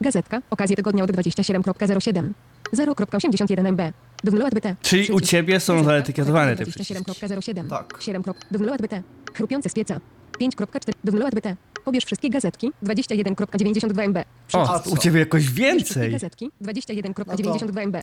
Gazetka. 0.00 0.40
Okazje 0.50 0.76
tygodnia 0.76 1.04
od 1.04 1.10
27.07. 1.10 2.30
0.81 2.74 3.66
MB. 3.72 3.82
Download 4.24 4.54
BT. 4.54 4.76
Czyli 4.82 5.02
u 5.02 5.06
Przycisk. 5.06 5.30
ciebie 5.30 5.60
są 5.60 5.72
Gazetka. 5.72 5.90
zaetykietowane 5.92 6.56
te 6.56 6.66
przyciski. 6.66 6.94
27.07. 6.94 7.68
Tak. 7.68 7.96
7. 8.00 8.22
Download 8.50 8.82
BT. 8.82 9.02
Chrupiące 9.34 9.68
z 9.68 9.74
pieca. 9.74 10.00
5.4. 10.40 10.92
Download 11.04 11.34
BT. 11.34 11.56
Pobierz 11.88 12.04
wszystkie 12.04 12.30
gazetki. 12.30 12.72
21.92 12.82 14.08
MB. 14.08 14.18
O, 14.52 14.70
A 14.74 14.78
co? 14.78 14.90
u 14.90 14.96
ciebie 14.96 15.20
jakoś 15.20 15.46
Pobierz 15.48 15.74
wszystkie 15.74 16.00
więcej. 16.00 16.12
gazetki. 16.12 16.50
21.92 16.62 17.86
MB. 17.86 17.96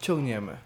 Ciągniemy. 0.00 0.56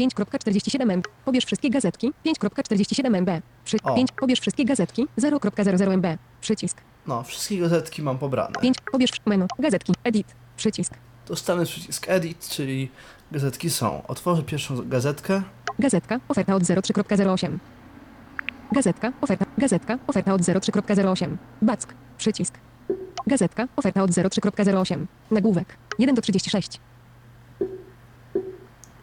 5.47 0.00 0.96
MB. 0.96 1.06
Pobierz 1.24 1.44
wszystkie 1.46 1.70
gazetki. 1.70 2.12
5.47 2.26 3.16
MB. 3.20 3.30
Przy 3.64 3.76
O. 3.82 3.94
5. 3.94 4.12
Pobierz 4.12 4.40
wszystkie 4.40 4.64
gazetki. 4.64 5.06
0.00 5.18 5.92
MB. 5.96 6.06
Przycisk. 6.40 6.78
No, 7.06 7.22
wszystkie 7.22 7.58
gazetki 7.58 8.02
mam 8.02 8.18
pobrane. 8.18 8.52
5. 8.62 8.76
Pobierz 8.92 9.10
menu. 9.26 9.46
Gazetki. 9.58 9.92
Edit. 10.04 10.26
Przycisk. 10.56 10.94
Dostanę 11.28 11.64
przycisk 11.64 12.08
Edit, 12.08 12.48
czyli 12.48 12.90
gazetki 13.32 13.70
są. 13.70 14.06
Otworzę 14.06 14.42
pierwszą 14.42 14.88
gazetkę. 14.88 15.42
Gazetka. 15.78 16.20
Oferta 16.28 16.54
od 16.54 16.62
03.08. 16.62 17.58
Gazetka. 18.72 19.12
Oferta. 19.20 19.46
Gazetka. 19.58 19.98
Oferta 20.06 20.34
od 20.34 20.40
03.08. 20.40 21.36
Back. 21.62 21.94
Przycisk. 22.18 22.58
Gazetka. 23.26 23.68
Oferta 23.76 24.02
od 24.02 24.10
03.08. 24.10 25.06
Nagłówek. 25.30 25.76
1 25.98 26.14
do 26.14 26.22
36. 26.22 26.80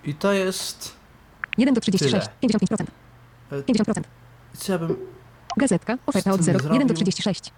I 0.03 0.13
to 0.13 0.33
jest... 0.33 0.95
1 1.57 1.73
do 1.73 1.81
36. 1.81 2.27
Tyle. 2.41 2.53
55%. 2.53 2.85
e, 3.51 3.61
50%. 3.61 4.01
Co 4.57 4.71
ja 4.73 4.79
bym... 4.79 4.95
Gazetka. 5.57 5.97
Oferta 6.05 6.31
od 6.31 6.37
tym 6.37 6.43
0. 6.45 6.59
1 6.59 6.69
do 6.69 6.77
zrobił? 6.77 6.95
36. 6.95 7.53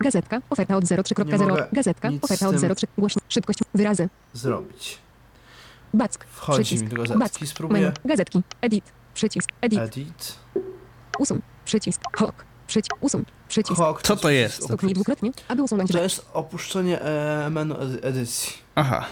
Gazetka. 0.00 0.40
Oferta 0.50 0.76
od 0.76 0.90
Nie 0.90 0.96
03.0. 0.96 1.48
mogę 1.48 1.66
Gazetka. 1.72 2.08
Oferta 2.22 2.48
od 2.48 2.60
tym- 2.60 2.74
03. 2.74 2.86
Głośno. 2.98 3.22
Szybkość. 3.28 3.58
Wyrazy. 3.74 4.08
zrobić? 4.32 4.98
Back. 5.94 6.24
Wchodzi 6.24 6.62
Przycisk. 6.62 6.82
mi 6.84 6.88
do 6.90 6.96
gazetki, 6.96 7.18
Back. 7.18 7.46
spróbuję. 7.46 7.80
Menu. 7.80 7.92
Gazetki. 8.04 8.42
Edit. 8.60 8.84
Przycisk. 9.14 9.50
Edit. 9.60 9.80
Edit. 9.80 10.38
Usuń. 11.20 11.40
Przycisk. 11.64 12.00
Hok. 12.16 12.44
Przycisk. 12.66 12.96
Usuń. 13.00 13.24
Przycisk. 13.48 13.80
Hawk, 13.80 14.02
Co 14.02 14.16
to 14.16 14.30
jest 14.30 14.52
przycisk 14.54 14.68
Stuknij 14.68 14.94
dwukrotnie, 14.94 15.30
aby 15.48 15.62
usunąć 15.62 15.88
To 15.88 15.92
rzecz. 15.92 16.02
jest 16.02 16.30
opuszczenie 16.32 17.00
e, 17.00 17.50
menu 17.50 17.74
edy- 17.80 18.02
edycji. 18.02 18.52
Aha. 18.74 19.04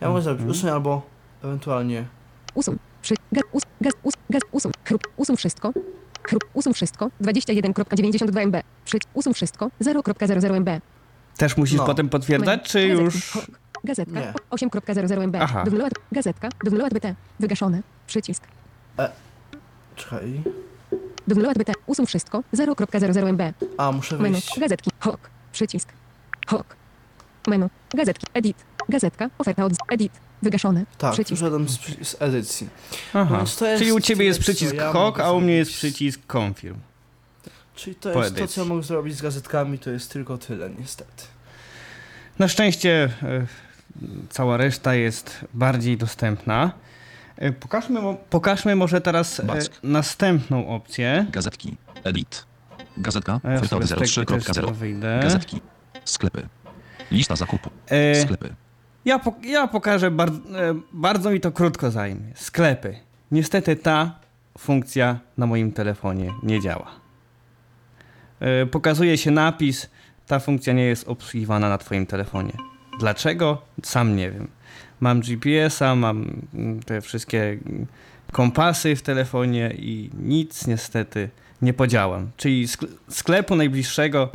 Ja 0.00 0.08
mogę 0.08 0.22
zrobić 0.22 0.40
Mhm. 0.40 0.58
usuń 0.58 0.70
albo 0.70 1.02
ewentualnie 1.44 2.04
Usuń. 2.54 2.78
Przy. 3.02 3.14
Gaz. 3.32 3.42
Us. 3.52 3.62
Gaz. 3.80 3.92
Us. 4.02 4.14
Gaz. 4.30 4.42
Usuń. 4.52 4.72
Chrup. 4.84 5.02
Usuń 5.16 5.36
wszystko. 5.36 5.72
Chrup. 6.28 6.44
Usuń 6.54 6.74
wszystko. 6.74 7.10
21.92 7.20 8.40
MB. 8.46 8.56
Przy. 8.84 8.98
Usuń 9.14 9.34
wszystko. 9.34 9.70
0.00 9.80 10.54
MB. 10.56 10.80
Też 11.36 11.56
musisz 11.56 11.78
No. 11.78 11.86
potem 11.86 12.08
potwierdzać, 12.08 12.62
czy 12.70 12.82
już... 12.88 13.30
Hok. 13.32 13.44
Gazetka. 13.84 14.20
Nie. 14.20 14.32
8.00 14.50 15.22
MB. 15.22 15.36
Aha. 15.40 15.64
Download. 15.64 15.92
Gazetka. 16.12 16.48
Download 16.64 16.94
BT. 16.94 17.14
Wygaszone. 17.40 17.82
Przycisk. 18.06 18.42
Czekaj. 19.96 20.42
Download 21.28 21.58
BT. 21.58 21.72
Usuń 21.86 22.06
wszystko. 22.06 22.42
0.00 22.54 23.32
MB. 23.32 23.42
A, 23.78 23.92
muszę 23.92 24.18
Menu. 24.18 24.32
wyjść. 24.34 24.60
Gazetki. 24.60 24.90
Hok. 25.00 25.30
Przycisk. 25.52 25.88
Hok. 26.46 26.76
Menu. 27.46 27.68
Gazetki. 27.94 28.26
Edit. 28.34 28.56
Gazetka. 28.88 29.30
Oferta 29.38 29.64
od. 29.64 29.72
Edit. 29.88 30.12
Wygaszone. 30.42 30.86
Tak, 30.98 31.12
Przycisk. 31.12 31.34
przyszedłem 31.34 31.68
z, 31.68 31.78
z 32.08 32.16
edycji. 32.22 32.68
Aha. 33.14 33.36
Więc 33.36 33.56
to 33.56 33.66
jest 33.66 33.78
Czyli 33.80 33.92
u 33.92 34.00
ciebie 34.00 34.24
jest 34.24 34.40
przycisk 34.40 34.74
ja 34.74 34.92
HOK, 34.92 35.20
a 35.20 35.32
u 35.32 35.40
mnie 35.40 35.54
jest 35.54 35.70
przycisk 35.72 36.20
Confirm. 36.36 36.76
Czyli 37.74 37.96
to 37.96 38.22
jest 38.22 38.36
to, 38.36 38.46
co 38.46 38.60
ja 38.60 38.66
mogę 38.66 38.82
zrobić 38.82 39.16
z 39.16 39.22
gazetkami, 39.22 39.78
to 39.78 39.90
jest 39.90 40.12
tylko 40.12 40.38
tyle, 40.38 40.70
niestety. 40.70 41.24
Na 42.38 42.48
szczęście 42.48 43.10
e, 43.22 43.46
cała 44.30 44.56
reszta 44.56 44.94
jest 44.94 45.44
bardziej 45.54 45.96
dostępna. 45.96 46.72
E, 47.36 47.52
Pokażmy, 47.52 48.00
pokażmy 48.30 48.76
może 48.76 49.00
teraz 49.00 49.40
e, 49.40 49.42
Back. 49.42 49.80
następną 49.82 50.68
opcję. 50.68 51.26
Gazetki. 51.30 51.76
Edit. 52.04 52.46
Gazetka. 52.96 53.40
Ja 53.44 53.50
Oferta 53.50 53.68
sobie 53.68 53.82
od 53.82 53.86
z 53.86 53.88
tego, 53.90 54.00
też 54.00 54.44
z 54.44 54.48
03.0. 54.48 54.54
tego 54.54 54.70
wyjdę. 54.70 55.20
Gazetki. 55.22 55.60
Sklepy. 56.04 56.48
Lista 57.10 57.36
zakupu. 57.36 57.70
E, 57.88 58.14
Sklepy. 58.22 58.54
ja, 59.04 59.18
po, 59.18 59.34
ja 59.42 59.66
pokażę, 59.68 60.10
bar, 60.10 60.28
e, 60.28 60.32
bardzo 60.92 61.30
mi 61.30 61.40
to 61.40 61.52
krótko 61.52 61.90
zajmie. 61.90 62.32
Sklepy. 62.34 62.96
Niestety 63.30 63.76
ta 63.76 64.18
funkcja 64.58 65.18
na 65.38 65.46
moim 65.46 65.72
telefonie 65.72 66.30
nie 66.42 66.60
działa. 66.60 66.90
E, 68.40 68.66
pokazuje 68.66 69.18
się 69.18 69.30
napis, 69.30 69.90
ta 70.26 70.38
funkcja 70.40 70.72
nie 70.72 70.84
jest 70.84 71.08
obsługiwana 71.08 71.68
na 71.68 71.78
twoim 71.78 72.06
telefonie. 72.06 72.52
Dlaczego? 73.00 73.62
Sam 73.82 74.16
nie 74.16 74.30
wiem. 74.30 74.48
Mam 75.00 75.20
GPS-a, 75.20 75.94
mam 75.94 76.42
mm, 76.54 76.82
te 76.82 77.00
wszystkie 77.00 77.58
kompasy 78.32 78.96
w 78.96 79.02
telefonie 79.02 79.74
i 79.78 80.10
nic 80.22 80.66
niestety 80.66 81.28
nie 81.62 81.72
podziałam. 81.72 82.30
Czyli 82.36 82.66
sk- 82.66 82.88
sklepu 83.08 83.56
najbliższego 83.56 84.28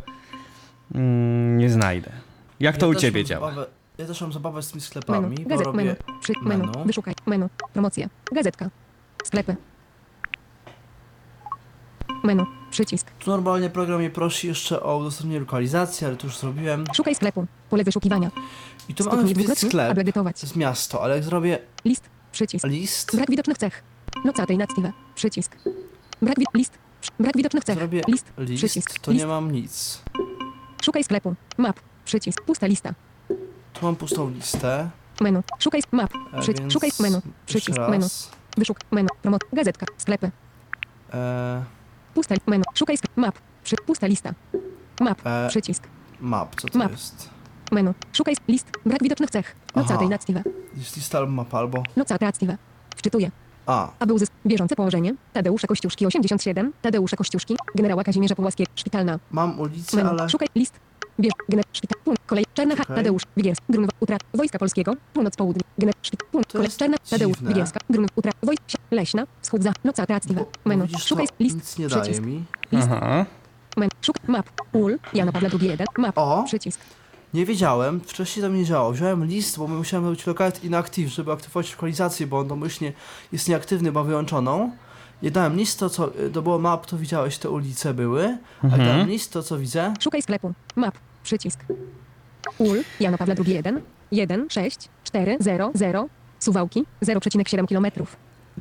mm, 0.94 1.58
nie 1.58 1.70
znajdę. 1.70 2.10
Jak 2.60 2.76
to 2.76 2.86
ja 2.86 2.92
u 2.92 2.94
ciebie 2.94 3.24
działa? 3.24 3.50
Zabawę, 3.50 3.66
ja 3.98 4.06
też 4.06 4.20
mam 4.20 4.32
zabawę 4.32 4.62
z 4.62 4.70
tymi 4.70 4.80
Menu. 4.80 4.86
sklepami, 4.86 5.36
bo 5.42 5.48
Gazet. 5.48 5.66
robię... 5.66 5.76
Menu. 5.84 5.96
Przy. 6.20 6.32
Menu. 6.42 6.66
menu. 6.66 6.84
Wyszukaj. 6.86 7.14
Menu. 7.26 7.48
Promocja. 7.72 8.08
Gazetka. 8.32 8.70
Sklepy. 9.24 9.56
Menu. 12.24 12.44
Przycisk. 12.70 13.10
Tu 13.10 13.30
normalnie 13.30 13.70
program 13.70 13.98
mnie 13.98 14.10
prosi 14.10 14.46
jeszcze 14.48 14.82
o 14.82 14.96
udostępnienie 14.96 15.40
lokalizacji, 15.40 16.06
ale 16.06 16.16
to 16.16 16.26
już 16.26 16.38
zrobiłem. 16.38 16.84
Szukaj 16.96 17.14
sklepu. 17.14 17.46
Pole 17.70 17.84
wyszukiwania. 17.84 18.30
I 18.88 18.94
tu 18.94 19.04
mamy 19.04 19.28
wpis 19.34 19.58
sklep. 19.58 19.90
aby 19.90 20.00
edytować. 20.00 20.40
To 20.40 20.46
jest 20.46 20.56
miasto, 20.56 21.02
ale 21.02 21.14
jak 21.14 21.24
zrobię 21.24 21.58
List. 21.84 22.04
Przycisk. 22.32 22.66
list, 22.66 23.16
Brak 23.16 23.30
widocznych 23.30 23.58
cech. 23.58 23.82
Nocatej 24.24 24.58
nactive. 24.58 24.92
Przycisk. 25.14 25.56
Brak 26.22 26.38
wi- 26.38 26.46
list. 26.54 26.78
Brak 27.20 27.36
widocznych 27.36 27.64
cech. 27.64 27.78
zrobię 27.78 28.02
List. 28.08 28.26
list, 28.38 28.58
Przycisk. 28.64 28.98
to 28.98 29.10
List. 29.10 29.22
nie 29.24 29.26
mam 29.26 29.50
nic. 29.50 30.02
Szukaj 30.84 31.04
sklepu. 31.04 31.34
Map. 31.58 31.80
Przycisk. 32.04 32.42
Pusta 32.44 32.66
lista. 32.66 32.94
Tu 33.72 33.86
mam 33.86 33.96
pustą 33.96 34.30
listę, 34.30 34.90
Menu. 35.20 35.40
Szukaj 35.58 35.80
map. 35.92 36.10
e, 36.32 36.40
Przycisk. 36.40 36.70
Szukaj 36.70 36.90
menu. 37.00 37.20
Przycisk. 37.46 37.78
Menu. 37.78 38.06
Wyszuk. 38.56 38.78
Menu. 38.90 39.08
Promot. 39.22 39.44
Gazetka. 39.52 39.86
Sklepy. 39.98 40.30
E, 41.14 41.64
Pusta 42.14 42.34
menu. 42.46 42.64
Szukaj 42.74 42.96
map. 43.16 43.38
Przy. 43.64 43.76
Pusta 43.86 44.06
lista. 44.06 44.32
Map. 45.00 45.20
e, 45.26 45.48
Przycisk. 45.48 45.88
map, 46.20 46.60
co 46.60 46.68
to 46.68 46.78
Map. 46.78 46.90
jest? 46.90 47.28
Menu. 47.72 47.94
Szukaj 48.12 48.34
list. 48.48 48.66
Brak 48.86 49.02
widocznych 49.02 49.30
cech. 49.30 49.56
Nocatej 49.76 49.96
Aha. 49.96 50.08
nactive. 50.08 50.42
Jest 50.76 50.96
lista 50.96 51.18
albo 51.18 51.32
mapa, 51.32 51.58
albo... 51.58 51.82
Nocate 51.96 52.26
nactive. 52.26 52.56
Wczytuję. 52.96 53.30
A, 53.66 53.88
Aby 53.98 54.14
uzyskać 54.14 54.38
bieżące 54.46 54.76
położenie. 54.76 55.14
Tadeusze 55.32 55.66
Kościuszki 55.66 56.06
87. 56.06 56.72
Tadeusze 56.82 57.16
Kościuszki. 57.16 57.56
Generała 57.74 58.04
Kazimierza 58.04 58.34
Pułaskiego. 58.34 58.70
Szpitalna. 58.74 59.18
mam 59.30 59.60
ulicę, 59.60 59.96
Menu. 59.96 60.08
ale... 60.08 60.28
Szukaj 60.30 60.48
list. 60.54 60.80
Bierz. 61.20 61.32
Gener. 61.48 61.64
Szpital. 61.72 62.00
Punkt. 62.04 62.22
Kolej. 62.26 62.44
Czarna. 62.54 62.74
Okej. 62.74 62.86
Tadeusz. 62.96 63.22
Wigiersk. 63.36 63.62
Grunwa. 63.68 63.92
Utra. 64.00 64.16
Wojska 64.34 64.58
Polskiego. 64.58 64.92
Północ 65.14 65.36
południe. 65.36 65.62
Gener. 65.78 65.94
Szpital. 66.02 66.28
Punkt. 66.32 66.48
To 66.52 66.58
Kolej. 66.58 66.70
Czarna. 66.78 66.96
Tadeusz. 67.10 67.32
dziwne. 67.36 67.48
Wigierska. 67.48 67.80
Grunwa. 67.90 68.08
Utra. 68.16 68.32
Wojska. 68.42 68.64
Leśna. 68.90 69.26
Wschód 69.42 69.62
za. 69.62 69.72
Bo, 69.84 70.34
bo 70.34 70.46
Menu. 70.64 70.86
Szukaj 70.98 71.26
to 71.28 71.34
list. 71.40 71.56
nic 71.56 71.78
nie 71.78 71.86
Przycisk. 71.88 72.10
daje 72.10 72.20
mi. 72.20 72.44
List. 72.72 72.88
Aha. 72.92 73.26
Menu. 73.76 73.90
Szukaj 74.02 74.22
map. 74.28 74.46
Ul. 74.72 74.98
Jana 75.14 75.32
Pawła 75.32 75.48
II 75.60 75.68
1. 75.68 75.86
Map. 75.98 76.18
O! 76.18 76.42
Przycisk. 76.46 76.80
Nie 77.34 77.46
wiedziałem, 77.46 78.00
wcześniej 78.00 78.44
to 78.44 78.50
mi 78.50 78.58
nie 78.58 78.64
działało. 78.64 78.92
Wziąłem 78.92 79.24
list, 79.24 79.58
bo 79.58 79.66
musiałem 79.68 80.04
robić 80.06 80.26
locate 80.26 80.60
inactive, 80.66 81.08
żeby 81.08 81.32
aktywować 81.32 81.72
lokalizację, 81.72 82.26
bo 82.26 82.38
on 82.38 82.48
domyślnie 82.48 82.92
jest 83.32 83.48
nieaktywny, 83.48 83.92
ma 83.92 84.02
wyłączoną. 84.02 84.70
Nie 85.22 85.30
dałem 85.30 85.56
list, 85.56 85.78
to 85.78 85.90
co, 85.90 86.10
to 86.32 86.42
było 86.42 86.58
map, 86.58 86.86
to 86.86 86.98
widziałeś, 86.98 87.38
te 87.38 87.50
ulice 87.50 87.94
były, 87.94 88.38
a 88.62 88.66
Mhm. 88.66 88.84
dałem 88.86 89.08
list, 89.08 89.32
to 89.32 89.42
co 89.42 89.58
widzę, 89.58 89.94
Szukaj 90.00 90.22
sklepu. 90.22 90.52
Map. 90.76 90.94
Przycisk. 91.30 91.60
Ul. 92.58 92.82
Jana 93.00 93.18
Pawła 93.18 93.34
II 93.46 93.54
1. 93.54 93.80
1, 94.12 94.50
6, 94.50 94.88
4, 95.04 95.36
0, 95.40 95.70
0. 95.74 96.08
Suwałki. 96.38 96.84
0,7 97.02 97.66
km. 97.68 98.06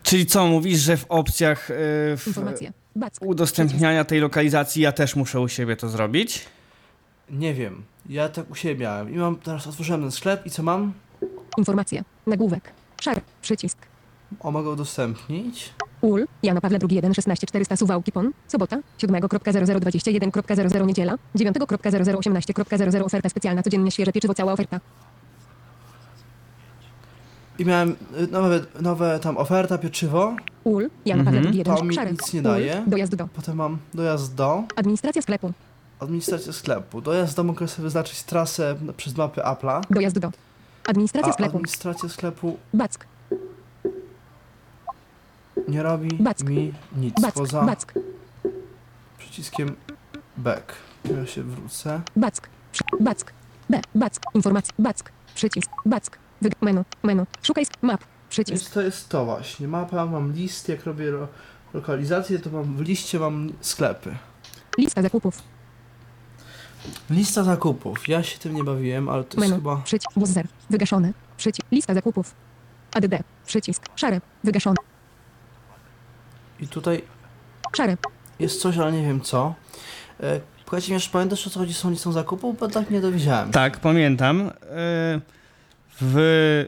Czyli 0.03 0.25
co, 0.25 0.47
mówisz, 0.47 0.79
że 0.79 0.97
w 0.97 1.05
opcjach 1.09 1.71
e, 1.71 1.73
w 2.17 2.23
Informacje. 2.27 2.73
Back. 2.95 3.15
udostępniania 3.21 4.03
tej 4.03 4.19
lokalizacji 4.19 4.81
ja 4.81 4.91
też 4.91 5.15
muszę 5.15 5.41
u 5.41 5.47
siebie 5.47 5.75
to 5.75 5.89
zrobić? 5.89 6.45
nie 7.29 7.53
wiem, 7.53 7.83
ja 8.09 8.29
tak 8.29 8.51
u 8.51 8.55
siebie 8.55 8.81
miałem. 8.81 9.13
I 9.13 9.17
mam, 9.17 9.35
teraz 9.35 9.67
otworzyłem 9.67 10.01
ten 10.01 10.11
sklep 10.11 10.45
i 10.45 10.49
co 10.49 10.63
mam? 10.63 10.93
Informacje. 11.57 12.03
Nagłówek. 12.27 12.71
Szar. 13.01 13.21
Przycisk. 13.41 13.77
O, 14.39 14.51
mogę 14.51 14.69
udostępnić. 14.69 15.73
Ul. 16.01 16.25
Jana 16.43 16.61
Pawła 16.61 16.77
II 16.89 16.95
1, 16.95 17.13
16, 17.13 17.47
400 17.47 17.75
Suwałki 17.77 18.11
PON. 18.11 18.31
Sobota. 18.47 18.77
7.0021.00 18.99 20.85
Niedziela. 20.85 21.15
9.0018.00 21.35 23.03
Oferta 23.05 23.29
specjalna. 23.29 23.63
Codziennie 23.63 23.91
świeże 23.91 24.11
pieczywo. 24.11 24.33
Cała 24.33 24.53
oferta. 24.53 24.79
I 27.59 27.65
miałem 27.65 27.89
y, 28.19 28.27
nowe, 28.31 28.59
nowe 28.81 29.19
tam 29.19 29.37
oferta, 29.37 29.77
pieczywo, 29.77 30.35
Ul. 30.63 30.89
Jana. 31.05 31.23
Pawła 31.23 31.39
II 31.39 31.57
1. 31.57 31.75
To 31.77 31.83
mi 31.83 31.95
Szary. 31.95 32.11
nic 32.11 32.33
nie 32.33 32.39
Ul. 32.39 32.43
daje. 32.43 32.83
Dojazd 32.87 33.15
do. 33.15 33.27
potem 33.27 33.55
mam 33.55 33.77
dojazd 33.93 34.35
do, 34.35 34.63
Administracja 34.75 35.21
sklepu. 35.21 35.51
administracja 35.99 36.53
sklepu. 36.53 37.01
Dojazd 37.01 37.35
do 37.35 37.43
mogę 37.43 37.67
sobie 37.67 37.83
wyznaczyć 37.83 38.23
trasę 38.23 38.75
przez 38.97 39.17
mapy 39.17 39.41
Apple'a, 39.41 39.81
Dojazd 39.89 40.19
do. 40.19 40.31
Administracja 40.87 41.29
a 41.29 41.33
sklepu. 41.33 41.57
administracja 41.57 42.09
sklepu 42.09 42.57
Back. 42.73 43.05
Nie 45.67 45.83
robi 45.83 46.09
Back. 46.19 46.43
mi 46.43 46.73
nic 46.97 47.21
Back. 47.21 47.33
poza 47.33 47.61
Back. 47.65 47.93
przyciskiem 49.17 49.75
back. 50.37 50.73
Ja 51.05 51.25
się 51.25 51.43
wrócę. 51.43 52.01
Back. 52.15 52.49
Back. 52.99 53.33
B. 53.69 53.81
Back. 53.95 54.15
Informacja. 54.35 54.73
Back. 54.79 55.11
Przycisk. 55.35 55.69
Back. 55.85 56.17
Wyg. 56.41 56.53
Menu. 56.61 56.83
Menu. 57.03 57.25
Szukaj 57.43 57.65
map. 57.81 58.01
Przycisk. 58.29 58.63
Więc 58.63 58.69
to 58.73 58.81
jest 58.81 59.09
to 59.09 59.25
właśnie. 59.25 59.67
Mapa, 59.67 60.05
mam 60.05 60.33
list, 60.33 60.69
jak 60.69 60.85
robię 60.85 61.11
ro 61.11 61.27
lokalizację, 61.73 62.39
to 62.39 62.49
mam 62.49 62.75
w 62.77 62.81
liście 62.81 63.19
mam 63.19 63.49
sklepy. 63.61 64.15
Lista 64.77 65.01
zakupów. 65.01 65.41
Lista 67.09 67.43
zakupów. 67.43 68.07
Ja 68.07 68.23
się 68.23 68.39
tym 68.39 68.55
nie 68.55 68.63
bawiłem, 68.63 69.09
ale 69.09 69.23
to 69.23 69.29
jest 69.37 69.39
Menu. 69.39 69.55
chyba... 69.55 69.75
Przycisk. 69.75 70.11
Buzzer. 70.15 70.47
Wygaszony. 70.69 71.13
Przycisk. 71.37 71.67
Lista 71.71 71.93
zakupów. 71.93 72.35
ADD. 72.93 73.23
Przycisk. 73.45 73.85
Szare. 73.95 74.21
Wygaszony. 74.43 74.75
I 76.61 76.67
tutaj 76.67 77.01
jest 78.39 78.61
coś, 78.61 78.77
ale 78.77 78.91
nie 78.91 79.01
wiem 79.03 79.21
co. 79.21 79.53
E, 80.23 80.39
Powiedzcie 80.65 80.93
mi, 80.93 80.99
czy 80.99 81.09
pamiętasz 81.09 81.47
o 81.47 81.49
co 81.49 81.59
chodzi 81.59 81.73
z 81.73 81.81
tą 81.81 81.89
listą 81.91 82.11
zakupów? 82.11 82.59
Bo 82.59 82.67
tak 82.67 82.89
nie 82.91 83.01
dowiedziałem. 83.01 83.51
Tak, 83.51 83.79
pamiętam. 83.79 84.41
Y, 84.41 84.51
W, 86.01 86.17
y, 86.17 86.67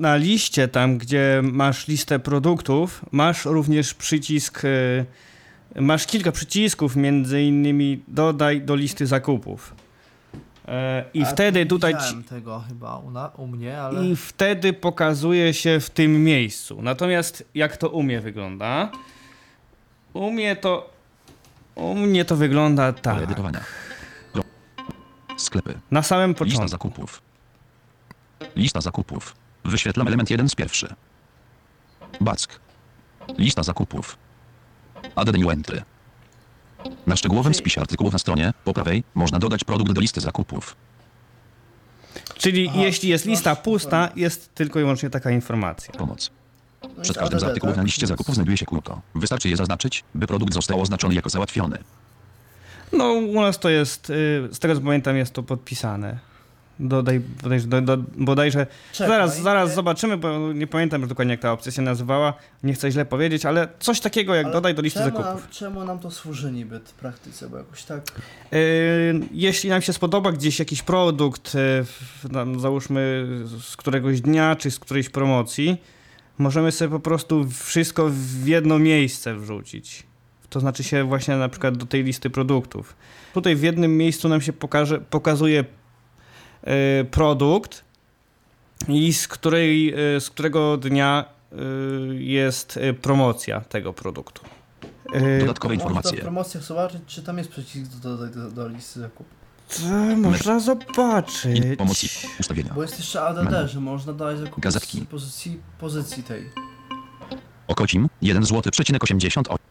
na 0.00 0.16
liście, 0.16 0.68
tam 0.68 0.98
gdzie 0.98 1.40
masz 1.42 1.88
listę 1.88 2.18
produktów, 2.18 3.04
masz 3.12 3.44
również 3.44 3.94
przycisk. 3.94 4.64
y, 4.64 5.04
Masz 5.80 6.06
kilka 6.06 6.32
przycisków, 6.32 6.96
między 6.96 7.42
innymi 7.42 8.02
dodaj 8.08 8.60
do 8.62 8.74
listy 8.74 9.06
zakupów. 9.06 9.74
I 11.14 11.22
A 11.22 11.26
wtedy 11.26 11.58
nie 11.58 11.66
tutaj. 11.66 11.94
widziałem 11.94 12.24
tego 12.24 12.64
chyba 12.68 12.96
u, 12.98 13.10
na, 13.10 13.28
u 13.28 13.46
mnie, 13.46 13.80
ale... 13.80 14.06
I 14.06 14.16
wtedy 14.16 14.72
pokazuje 14.72 15.54
się 15.54 15.80
w 15.80 15.90
tym 15.90 16.24
miejscu. 16.24 16.82
Natomiast 16.82 17.44
jak 17.54 17.76
to 17.76 17.88
u 17.88 18.02
mnie 18.02 18.20
wygląda? 18.20 18.90
U 20.12 20.30
mnie 20.30 20.56
to. 20.56 20.90
U 21.74 21.94
mnie 21.94 22.24
to 22.24 22.36
wygląda 22.36 22.92
tak. 22.92 23.22
edytowania. 23.22 23.60
Sklepy. 25.36 25.78
Na 25.90 26.02
samym 26.02 26.30
Lista 26.30 26.44
początku. 26.44 26.68
zakupów. 26.68 27.22
Lista 28.56 28.80
zakupów. 28.80 29.36
Wyświetlam 29.64 30.08
element 30.08 30.30
1 30.30 30.48
z 30.48 30.54
pierwszy. 30.54 30.94
Back. 32.20 32.60
Lista 33.38 33.62
zakupów. 33.62 34.18
Add 35.16 35.38
new 35.38 35.50
entry. 35.50 35.82
Na 37.06 37.16
szczegółowym 37.16 37.54
spisie 37.54 37.80
artykułów 37.80 38.12
na 38.12 38.18
stronie, 38.18 38.52
po 38.64 38.74
prawej, 38.74 39.04
można 39.14 39.38
dodać 39.38 39.64
produkt 39.64 39.92
do 39.92 40.00
listy 40.00 40.20
zakupów. 40.20 40.76
Czyli 42.34 42.68
Aha, 42.68 42.78
jeśli 42.82 43.08
jest 43.08 43.24
lista 43.26 43.56
pusta, 43.56 44.08
jest 44.16 44.54
tylko 44.54 44.78
i 44.78 44.82
wyłącznie 44.82 45.10
taka 45.10 45.30
informacja. 45.30 45.94
Pomoc. 45.94 46.30
No 46.82 47.02
Przed 47.02 47.18
każdym 47.18 47.40
z 47.40 47.44
artykułów 47.44 47.76
na 47.76 47.82
liście 47.82 48.06
zakupów 48.06 48.34
znajduje 48.34 48.56
się 48.56 48.66
kółko. 48.66 49.00
Wystarczy 49.14 49.48
je 49.48 49.56
zaznaczyć, 49.56 50.04
by 50.14 50.26
produkt 50.26 50.54
został 50.54 50.80
oznaczony 50.80 51.14
jako 51.14 51.30
załatwiony. 51.30 51.78
No, 52.92 53.12
u 53.12 53.40
nas 53.40 53.58
to 53.58 53.68
jest, 53.68 54.10
y, 54.10 54.48
z 54.52 54.58
tego 54.58 54.74
co 54.74 54.80
pamiętam, 54.80 55.16
jest 55.16 55.32
to 55.32 55.42
podpisane. 55.42 56.18
Dodaj, 56.80 57.20
bodajże, 57.42 57.66
do, 57.66 57.80
do, 57.80 57.96
bodajże 58.16 58.66
Czekaj, 58.92 59.08
zaraz, 59.08 59.40
zaraz 59.40 59.70
e, 59.70 59.74
zobaczymy, 59.74 60.16
bo 60.16 60.52
nie 60.52 60.66
pamiętam 60.66 61.00
już 61.00 61.08
dokładnie 61.08 61.32
jak 61.32 61.40
ta 61.40 61.52
opcja 61.52 61.72
się 61.72 61.82
nazywała. 61.82 62.34
Nie 62.62 62.72
chcę 62.72 62.90
źle 62.90 63.04
powiedzieć, 63.04 63.46
ale 63.46 63.68
coś 63.78 64.00
takiego 64.00 64.34
jak 64.34 64.44
ale 64.44 64.52
dodaj 64.52 64.74
do 64.74 64.82
listy 64.82 65.00
czemu 65.00 65.16
zakupów. 65.16 65.50
Czemu 65.50 65.84
nam 65.84 65.98
to 65.98 66.10
służy 66.10 66.52
niby 66.52 66.80
w 66.80 66.92
praktyce, 66.92 67.48
bo 67.48 67.56
jakoś 67.56 67.82
tak... 67.82 68.02
Yy, 68.52 68.58
Jeśli 69.32 69.70
nam 69.70 69.82
się 69.82 69.92
spodoba 69.92 70.32
gdzieś 70.32 70.58
jakiś 70.58 70.82
produkt, 70.82 71.54
yy, 71.54 72.30
tam 72.32 72.60
załóżmy 72.60 73.26
z 73.60 73.76
któregoś 73.76 74.20
dnia 74.20 74.56
czy 74.56 74.70
z 74.70 74.78
którejś 74.78 75.08
promocji, 75.08 75.76
możemy 76.38 76.72
sobie 76.72 76.90
po 76.90 77.00
prostu 77.00 77.48
wszystko 77.48 78.08
w 78.10 78.46
jedno 78.46 78.78
miejsce 78.78 79.34
wrzucić. 79.34 80.02
To 80.50 80.60
znaczy 80.60 80.84
się 80.84 81.04
właśnie 81.04 81.36
na 81.36 81.48
przykład 81.48 81.76
do 81.76 81.86
tej 81.86 82.04
listy 82.04 82.30
produktów. 82.30 82.96
Tutaj 83.34 83.56
w 83.56 83.62
jednym 83.62 83.96
miejscu 83.96 84.28
nam 84.28 84.40
się 84.40 84.52
pokaże, 84.52 85.00
pokazuje 85.00 85.64
produkt 87.10 87.84
i 88.88 89.12
z, 89.12 89.28
której, 89.28 89.86
yy, 89.86 90.20
z 90.20 90.30
którego 90.30 90.76
dnia 90.76 91.24
yy, 91.52 92.22
jest 92.22 92.78
promocja 93.02 93.60
tego 93.60 93.92
produktu. 93.92 94.42
Dodatkowe 95.40 95.74
Można 95.74 95.88
w 95.88 95.90
informacje. 95.90 96.20
promocjach 96.20 96.64
zobaczyć, 96.64 97.00
czy 97.06 97.22
tam 97.22 97.38
jest 97.38 97.50
przycisk 97.50 97.90
do, 97.90 98.16
do, 98.16 98.26
do, 98.26 98.50
do 98.50 98.68
listy 98.68 99.00
zakupów. 99.00 99.26
To 99.68 100.16
można 100.16 100.60
zobaczyć. 100.60 101.62
Pomocy. 101.78 102.06
Ustawienia. 102.40 102.72
Bo 102.74 102.82
jest 102.82 102.98
jeszcze 102.98 103.22
ADD, 103.22 103.50
Menu. 103.50 103.68
że 103.68 103.80
można 103.80 104.12
dodać 104.12 104.38
zakupy 104.38 104.60
Gazetki. 104.60 105.00
z 105.00 105.04
pozycji, 105.04 105.60
pozycji 105.78 106.22
tej. 106.22 106.50
Okocim 107.68 108.08
1 108.22 108.44
zł 108.44 108.72
przecinek 108.72 109.04
88. 109.04 109.66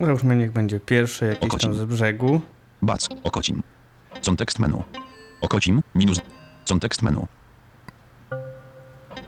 Załóżmy, 0.00 0.36
niech 0.36 0.52
będzie 0.52 0.80
pierwszy 0.80 1.24
jakiś 1.24 1.40
tam 1.40 1.50
Okocim. 1.50 1.74
z 1.74 1.84
brzegu. 1.84 2.40
Bac. 2.82 3.08
Okocim. 3.24 3.62
Contekst 4.26 4.58
menu. 4.58 4.82
Okocim 5.40 5.82
minus. 5.94 6.20
Contekst 6.64 7.02
menu. 7.02 7.26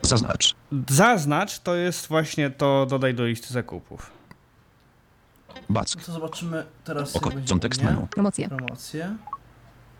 Zaznacz. 0.02 0.54
Zaznacz 0.88 1.58
to 1.58 1.74
jest 1.74 2.08
właśnie 2.08 2.50
to 2.50 2.86
dodaj 2.86 3.14
do 3.14 3.26
listy 3.26 3.52
zakupów. 3.54 4.10
Bac. 5.68 5.96
No 5.96 6.02
to 6.06 6.12
zobaczymy 6.12 6.66
teraz 6.84 7.16
Oko. 7.16 7.30
mnie. 7.30 7.42
menu. 7.82 8.06
Promocje. 8.10 8.48
Promocje. 8.48 9.16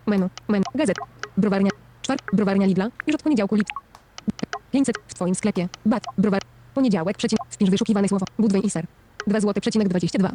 Menu. 0.06 0.28
Menu. 0.48 0.64
Gazet. 0.74 0.96
Browarnia. 1.36 1.70
Czwart. 2.02 2.22
Browarnia 2.32 2.66
Lidla. 2.66 2.88
Już 3.06 3.14
od 3.14 3.22
poniedziałku 3.22 3.54
Lidl. 3.54 3.72
500 4.72 4.96
w 5.08 5.14
twoim 5.14 5.34
sklepie. 5.34 5.68
Bat. 5.86 6.04
Browar. 6.18 6.42
Poniedziałek. 6.74 7.16
Przecinek. 7.16 7.46
Wpisz 7.50 7.70
wyszukiwane 7.70 8.08
słowo. 8.08 8.26
Budwę 8.38 8.58
i 8.58 8.70
ser. 8.70 8.86
2 9.26 9.40
zł. 9.40 9.60
Przecinek 9.60 9.88
22. 9.88 10.32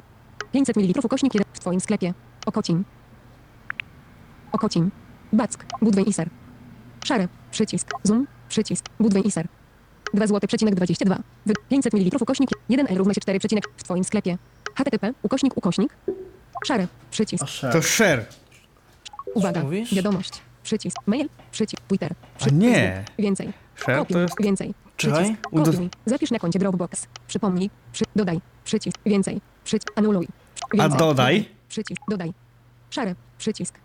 500 0.51 0.77
ml 0.77 0.99
ukośnik 1.03 1.33
1 1.33 1.53
w 1.53 1.59
twoim 1.59 1.79
sklepie. 1.79 2.13
Okocim. 2.45 2.85
Okocim. 4.51 4.91
Back. 5.33 5.65
Budwę 5.81 6.01
i 6.01 6.13
ser. 6.13 6.29
Szare. 7.05 7.27
Przycisk. 7.51 7.87
Zoom. 8.03 8.27
Przycisk. 8.49 8.85
Budwę 8.99 9.19
i 9.19 9.31
ser. 9.31 9.47
2 10.13 10.27
zł. 10.27 10.47
Przecinek 10.47 10.75
22. 10.75 11.17
Wy 11.45 11.53
500 11.69 11.93
ml 11.93 12.17
ukośnik 12.21 12.49
1 12.69 12.87
L 12.89 12.97
równa 12.97 13.13
się 13.13 13.21
4 13.21 13.39
przecinek 13.39 13.63
w 13.77 13.83
twoim 13.83 14.03
sklepie. 14.03 14.37
HTTP. 14.75 15.13
Ukośnik. 15.23 15.57
Ukośnik. 15.57 15.95
Szare. 16.65 16.87
Przycisk. 17.11 17.45
A. 17.63 17.71
To 17.71 17.81
share. 17.81 18.25
Uwaga, 19.35 19.63
mówisz? 19.63 19.93
wiadomość, 19.95 20.41
przycisk, 20.63 20.97
mail, 21.07 21.29
przycisk, 21.51 21.81
Twitter, 21.87 22.11
A 22.11 22.37
przycisk, 22.37 22.61
nie. 22.61 23.05
więcej, 23.19 23.53
Share 23.75 23.95
to 23.97 24.01
kopiuj, 24.05 24.21
jest... 24.21 24.41
więcej, 24.41 24.73
Czekaj. 24.97 25.23
przycisk, 25.23 25.41
Udo- 25.51 25.71
kopiuj, 25.71 25.89
zapisz 26.05 26.31
na 26.31 26.39
koncie 26.39 26.59
Dropbox, 26.59 27.07
przypomnij, 27.27 27.69
przy, 27.93 28.03
dodaj, 28.15 28.39
przycisk, 28.63 28.97
więcej, 29.05 29.41
przycisk, 29.63 29.91
anuluj, 29.95 30.27
A 30.71 30.77
więcej, 30.77 30.99
dodaj? 30.99 31.49
przycisk, 31.69 32.01
dodaj, 32.09 32.33
szare, 32.89 33.15
przycisk, 33.37 33.73
To 33.75 33.79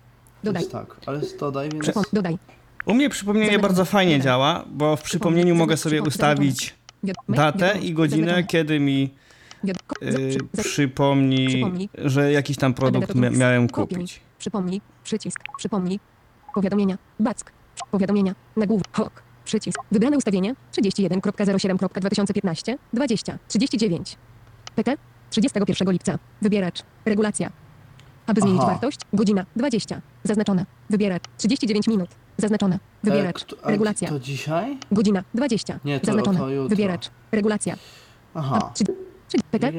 dodaj, 0.44 0.62
jest 0.62 0.72
tak, 0.72 0.96
ale 1.06 1.20
dodaj, 1.40 1.68
więc... 1.70 1.82
przypom, 1.84 2.04
dodaj, 2.12 2.38
U 2.86 2.94
mnie 2.94 3.10
przypomnienie 3.10 3.58
bardzo 3.58 3.84
fajnie 3.84 4.20
działa, 4.20 4.64
bo 4.70 4.96
w 4.96 5.02
przypomnieniu 5.02 5.54
mogę 5.54 5.76
sobie 5.76 6.02
ustawić 6.02 6.74
datę 7.28 7.78
i 7.82 7.94
godzinę, 7.94 8.44
kiedy 8.44 8.80
mi 8.80 9.14
yy, 9.64 9.74
za, 10.12 10.62
przypomni, 10.62 11.46
Przypomnij. 11.48 11.88
że 11.98 12.32
jakiś 12.32 12.56
tam 12.56 12.74
produkt 12.74 13.14
mia- 13.14 13.36
miałem 13.36 13.68
kupić. 13.68 14.20
przypomnij, 14.38 14.80
przycisk, 15.04 15.38
przypomnij, 15.58 16.00
powiadomienia, 16.54 16.98
back, 17.20 17.52
powiadomienia, 17.90 18.34
nagłówek, 18.56 18.86
hok, 18.92 19.22
przycisk, 19.44 19.78
wybrane 19.92 20.16
ustawienie, 20.16 20.54
31.07.2015, 20.72 22.76
20, 22.92 23.38
39, 23.48 24.16
PT, 24.76 24.96
31 25.30 25.92
lipca, 25.92 26.18
wybieracz, 26.42 26.82
regulacja, 27.04 27.50
aby 28.28 28.40
zmienić 28.40 28.60
Aha. 28.62 28.70
wartość, 28.70 29.00
godzina, 29.12 29.46
20, 29.56 30.00
zaznaczone, 30.24 30.66
wybieracz, 30.90 31.22
39 31.36 31.88
minut, 31.88 32.08
zaznaczone, 32.38 32.78
wybieracz, 33.02 33.42
E, 33.42 33.44
kto- 33.46 33.56
a 33.66 33.70
regulacja, 33.70 34.08
To 34.08 34.20
dzisiaj? 34.20 34.78
godzina, 34.92 35.24
20, 35.34 35.78
Nie, 35.84 36.00
to- 36.00 36.06
zaznaczone, 36.06 36.38
to 36.38 36.48
jutro. 36.50 36.68
wybieracz, 36.68 37.10
regulacja, 37.32 37.74
Aha. 38.34 38.70
trzy, 38.74 38.84
trzy, 39.28 39.38
PT, 39.50 39.72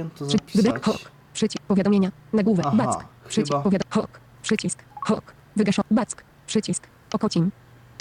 to 0.83 0.91
hok, 0.91 1.11
przycisk, 1.33 1.63
powiadomienia, 1.67 2.11
nagłówek, 2.33 2.65
Aha, 2.65 2.75
back, 2.77 3.05
przycisk, 3.27 3.51
chyba- 3.51 3.63
powiad, 3.63 3.81
hok, 3.89 4.19
przycisk, 4.41 4.79
hok, 5.05 5.33
wygaszony, 5.55 5.87
back, 5.91 6.23
przycisk, 6.47 6.87
okocim, 7.13 7.51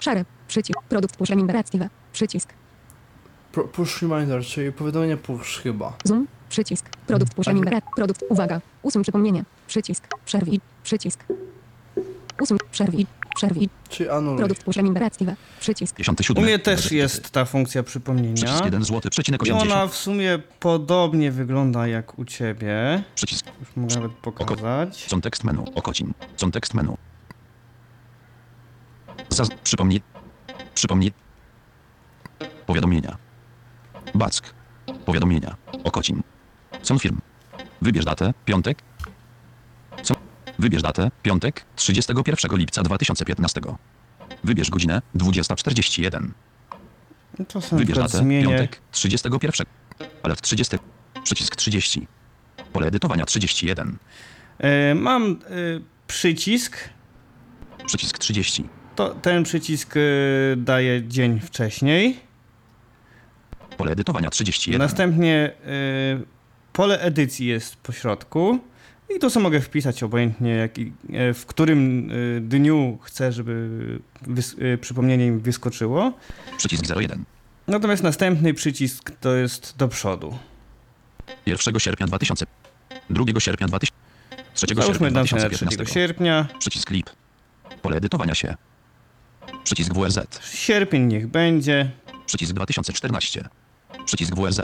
szare, 0.00 0.24
przycisk, 0.48 0.78
produkt 0.88 1.16
push 1.16 1.30
reminderactive, 1.30 1.88
przycisk, 2.12 2.52
Pro- 3.52 3.64
Push 3.64 4.02
reminder, 4.02 4.44
czyli 4.44 4.72
powiadomienie 4.72 5.16
push 5.16 5.60
chyba. 5.62 5.92
zoom, 6.04 6.26
przycisk, 6.48 6.88
produkt 7.06 7.34
push 7.34 7.46
reminderac, 7.46 7.84
produkt, 7.96 8.24
uwaga, 8.28 8.60
usuń 8.82 9.02
przypomnienie, 9.02 9.44
przycisk, 9.66 10.04
przerwij, 10.24 10.60
przycisk, 10.82 11.24
usuń, 12.40 12.58
przerwij, 12.70 13.06
przerwij, 13.36 13.68
Czyli 13.88 14.08
anuluj. 14.10 14.38
produkt 14.38 14.64
push 14.64 14.76
reminderactive, 14.76 15.34
przycisk, 15.60 15.96
57. 15.96 16.42
U 16.42 16.46
mnie 16.46 16.58
też 16.58 16.92
jest 16.92 17.30
ta 17.30 17.44
funkcja 17.44 17.82
przypomnienia. 17.82 18.34
Przycisk 18.34 18.64
1 18.64 18.84
zł 18.84 19.10
przecinek 19.10 19.46
I 19.46 19.50
ona 19.50 19.60
80. 19.62 19.92
w 19.92 19.96
sumie 19.96 20.38
podobnie 20.60 21.30
wygląda 21.32 21.86
jak 21.86 22.18
u 22.18 22.24
ciebie. 22.24 23.02
Przycisk. 23.14 23.46
Już 23.60 23.76
mogę 23.76 23.94
nawet 23.94 24.12
pokazać. 24.12 25.06
Contekst 25.10 25.44
menu. 25.44 25.64
Okocim. 25.74 26.14
Contekst 26.40 26.74
menu. 26.74 26.96
Zaz... 29.28 29.48
Przypomnij. 29.64 30.02
Przypomnij. 30.74 31.12
Powiadomienia. 32.66 33.16
Back. 34.14 34.54
Powiadomienia. 35.04 35.56
Okocim. 35.84 36.22
Są 36.88 36.98
firm. 36.98 37.20
Wybierz 37.82 38.04
datę. 38.04 38.34
Piątek. 38.44 38.78
Co? 40.02 40.14
Wybierz 40.58 40.82
datę. 40.82 41.10
Piątek. 41.22 41.64
31 41.76 42.58
lipca 42.58 42.82
2015. 42.82 43.60
Wybierz 44.44 44.70
godzinę. 44.70 45.02
20.41. 45.16 46.28
No 47.38 47.44
To 47.44 47.60
sobie 47.60 47.80
Wybierz 47.80 47.98
datę. 47.98 48.18
zmienię. 48.18 48.44
Piątek. 48.44 48.80
31. 48.90 49.66
Ale 50.22 50.36
w 50.36 50.42
30. 50.42 50.76
Przycisk 51.24 51.56
30. 51.56 52.06
Pole 52.72 52.86
edytowania 52.86 53.26
31. 53.26 53.98
E, 54.58 54.94
Mam 54.94 55.22
e, 55.32 55.36
przycisk 56.06 56.88
Przycisk 57.86 58.18
30. 58.18 58.68
To 58.96 59.14
ten 59.14 59.42
przycisk 59.42 59.96
y, 59.96 60.00
daje 60.56 61.08
dzień 61.08 61.40
wcześniej. 61.40 62.20
Pole 63.76 63.92
edytowania 63.92 64.30
31. 64.30 64.78
Następnie 64.78 65.52
pole 66.72 67.00
edycji 67.00 67.46
jest 67.46 67.76
po 67.76 67.92
środku. 67.92 68.58
I 69.16 69.18
tu 69.18 69.30
sobie 69.30 69.42
mogę 69.42 69.60
wpisać 69.60 70.02
obojętnie, 70.02 70.50
jaki, 70.50 70.92
e, 71.12 71.34
w 71.34 71.46
którym 71.46 72.10
y, 72.10 72.40
dniu 72.40 72.98
chcę, 73.02 73.32
żeby 73.32 73.68
wys- 74.26 74.62
y, 74.62 74.78
przypomnienie 74.78 75.30
mi 75.30 75.40
wyskoczyło. 75.40 76.12
Przycisk 76.58 76.84
01. 76.96 77.24
Natomiast 77.66 78.02
następny 78.02 78.54
przycisk 78.54 79.10
to 79.20 79.34
jest 79.34 79.74
do 79.76 79.88
przodu. 79.88 80.38
1 81.46 81.78
sierpnia 81.80 82.06
2000. 82.06 82.46
2 83.10 83.40
sierpnia 83.40 83.66
2000. 83.68 83.98
3 84.54 84.66
Załóżmy 84.74 84.92
sierpnia 84.94 85.10
na 85.20 85.24
3 85.24 85.34
2015. 85.36 85.94
sierpnia. 85.94 86.48
Przycisk 86.58 86.90
lip. 86.90 87.10
Pole 87.82 87.96
edytowania 87.96 88.34
się. 88.34 88.54
Przycisk 89.64 89.94
WRZ. 89.94 90.18
Sierpień 90.52 91.02
niech 91.06 91.26
będzie. 91.26 91.90
Przycisk 92.26 92.52
2014. 92.52 93.48
Przycisk 94.06 94.34
WRZ. 94.34 94.60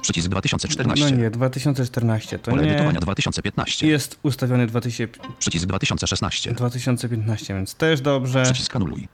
Przycisk 0.00 0.28
2014. 0.28 1.04
No 1.04 1.16
nie, 1.22 1.30
2014 1.30 2.38
to 2.38 2.50
Pole 2.50 2.62
nie. 2.62 2.68
edytowania 2.70 3.00
2015. 3.00 3.86
Jest 3.86 4.18
ustawiony 4.22 4.66
2000, 4.66 5.18
Przycisk 5.38 5.66
2016. 5.66 6.52
2015, 6.52 7.54
więc 7.54 7.74
też 7.74 8.00
dobrze. 8.00 8.42
Przycisk 8.42 8.76
anuluj. 8.76 9.08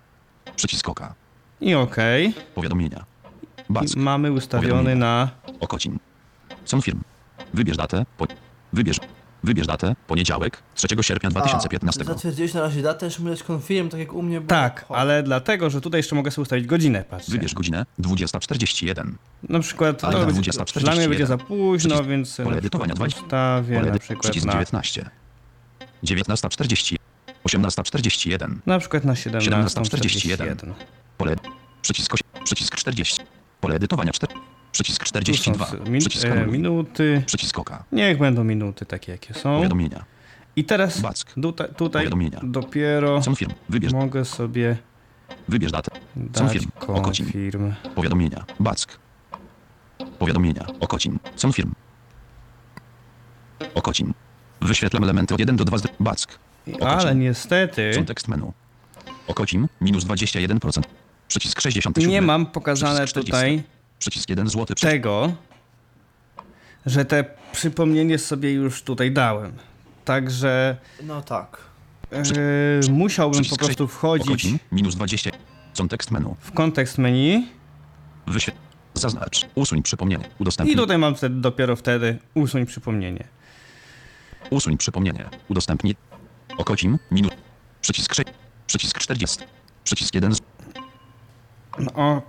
Przycisk 0.56 0.88
oka. 0.88 1.14
I 1.60 1.74
okej. 1.74 2.34
Powiadomienia. 2.54 3.04
I 3.70 3.72
Back. 3.72 3.96
Mamy 3.96 4.32
ustawiony 4.32 4.94
na 4.96 5.30
Okocin. 5.60 5.98
Są 6.64 6.80
firm. 6.80 7.00
Wybierz 7.54 7.76
datę. 7.76 8.06
Po... 8.16 8.26
Wybierz. 8.72 8.96
Wybierz 9.44 9.66
datę. 9.66 9.96
Poniedziałek. 10.06 10.62
3 10.74 10.88
sierpnia 11.00 11.30
2015. 11.30 12.00
A, 12.00 12.04
zatwierdziłeś 12.04 12.54
na 12.54 12.60
razie 12.60 12.82
datę, 12.82 13.10
mówiłeś 13.18 13.42
confirm, 13.50 13.88
tak 13.88 14.00
jak 14.00 14.12
u 14.12 14.22
mnie 14.22 14.40
było. 14.40 14.48
Tak, 14.48 14.84
Ho. 14.84 14.96
ale 14.96 15.22
dlatego, 15.22 15.70
że 15.70 15.80
tutaj 15.80 15.98
jeszcze 15.98 16.16
mogę 16.16 16.30
sobie 16.30 16.42
ustawić 16.42 16.66
godzinę, 16.66 17.04
patrzcie. 17.10 17.32
Wybierz 17.32 17.54
godzinę 17.54 17.86
20.41. 18.00 19.12
Na 19.48 19.60
przykład 19.60 20.00
to 20.00 20.26
będzie, 20.26 20.50
20.41. 20.50 20.80
dla 20.80 20.94
mnie 20.94 21.08
będzie 21.08 21.26
za 21.26 21.38
późno, 21.38 21.90
Przycisk 21.90 22.08
więc 22.08 22.36
pole 22.36 22.50
na 22.50 22.56
edytowania 22.56 22.94
przykład 22.94 23.10
20. 23.10 23.26
ustawię 23.26 23.76
Pole 23.78 23.92
na 23.92 23.98
przykład 23.98 24.22
Przycisk 24.22 24.46
na, 24.46 24.52
19. 24.52 25.10
19.40. 26.04 26.96
18.41. 27.44 28.54
na 28.66 28.78
przykład 28.78 29.04
na 29.04 29.12
17:41. 29.12 29.40
17.41. 29.40 30.72
Pole. 31.18 31.36
Przycisk, 31.82 32.14
przycisk 32.44 32.76
40. 32.76 33.22
Pole 33.60 33.74
edytowania 33.74 34.12
4. 34.12 34.34
Przycisk 34.72 35.04
Tu 35.04 35.06
są 35.08 35.08
42. 35.08 35.90
min, 35.90 36.00
Przycisk 36.00 36.24
e, 36.26 36.46
minuty. 36.46 37.22
Przycisk 37.26 37.58
oka. 37.58 37.84
Niech 37.92 38.18
będą 38.18 38.44
minuty 38.44 38.86
takie, 38.86 39.12
jakie 39.12 39.34
są. 39.34 39.56
Powiadomienia. 39.56 40.04
I 40.56 40.64
teraz 40.64 41.00
Back. 41.00 41.34
tutaj, 41.42 41.68
tutaj 41.76 42.02
Powiadomienia. 42.02 42.40
dopiero 42.42 43.22
Są 43.22 43.34
firm. 43.34 43.52
Wybierz, 43.68 43.92
mogę 43.92 44.24
sobie 44.24 44.76
wybierz 45.48 45.72
datę. 45.72 45.90
dać 46.16 46.52
firm. 46.52 46.70
Okocin. 46.86 47.26
confirm. 47.26 47.72
Powiadomienia. 47.94 48.44
Back. 48.60 48.98
Powiadomienia. 50.18 50.66
Okocin. 50.80 51.18
Są 51.36 51.52
firm. 51.52 51.72
Okocin. 53.74 54.14
Wyświetlam 54.60 55.04
elementy 55.04 55.34
od 55.34 55.40
1 55.40 55.56
do 55.56 55.64
2 55.64 55.78
z 55.78 55.82
Back. 56.00 56.38
Ale 56.80 57.14
niestety 57.14 57.92
Kontekst 57.94 58.28
menu. 58.28 58.52
Okocin. 59.26 59.68
Minus 59.80 60.04
21%. 60.04 60.82
Przycisk 61.28 61.60
67. 61.60 62.10
nie 62.10 62.22
mam 62.22 62.46
pokazane 62.46 63.06
Przycisk 63.06 63.10
40. 63.10 63.30
tutaj 63.32 63.77
Przycisk 63.98 64.28
1 64.30 64.48
zł. 64.48 64.66
tego, 64.80 65.32
że 66.86 67.04
te 67.04 67.24
przypomnienie 67.52 68.18
sobie 68.18 68.52
już 68.52 68.82
tutaj 68.82 69.12
dałem. 69.12 69.52
Także 70.04 70.76
No 71.02 71.22
tak. 71.22 71.56
e, 72.12 72.90
musiałbym 72.90 73.38
po 73.38 73.42
Przycisk 73.42 73.64
prostu 73.64 73.88
wchodzić 73.88 74.28
Okocin. 74.28 74.58
Minus 74.72 74.94
20. 74.94 75.30
Kontekst 75.76 76.10
menu. 76.10 76.34
w 76.40 76.52
kontekst 76.52 76.98
menu 76.98 77.46
Wyświet... 78.26 78.54
Zaznacz. 78.94 79.46
Usuń 79.54 79.82
przypomnienie. 79.82 80.28
Udostępnij. 80.38 80.74
i 80.74 80.78
tutaj 80.78 80.98
mam 80.98 81.14
wtedy, 81.14 81.34
dopiero 81.40 81.76
wtedy 81.76 82.18
usuń 82.34 82.66
przypomnienie. 82.66 83.24
Usuń 84.50 84.76
przypomnienie. 84.76 85.24
Udostępnij. 85.48 85.96
Okocim. 86.56 86.98
Minut. 87.10 87.34
Przycisk 87.80 88.14
6. 88.14 88.28
Przycisk 88.66 88.98
40. 88.98 89.38
Przycisk 89.84 90.14
1. 90.14 90.34
z- 90.34 90.40
No, 91.78 91.92
o, 91.94 92.22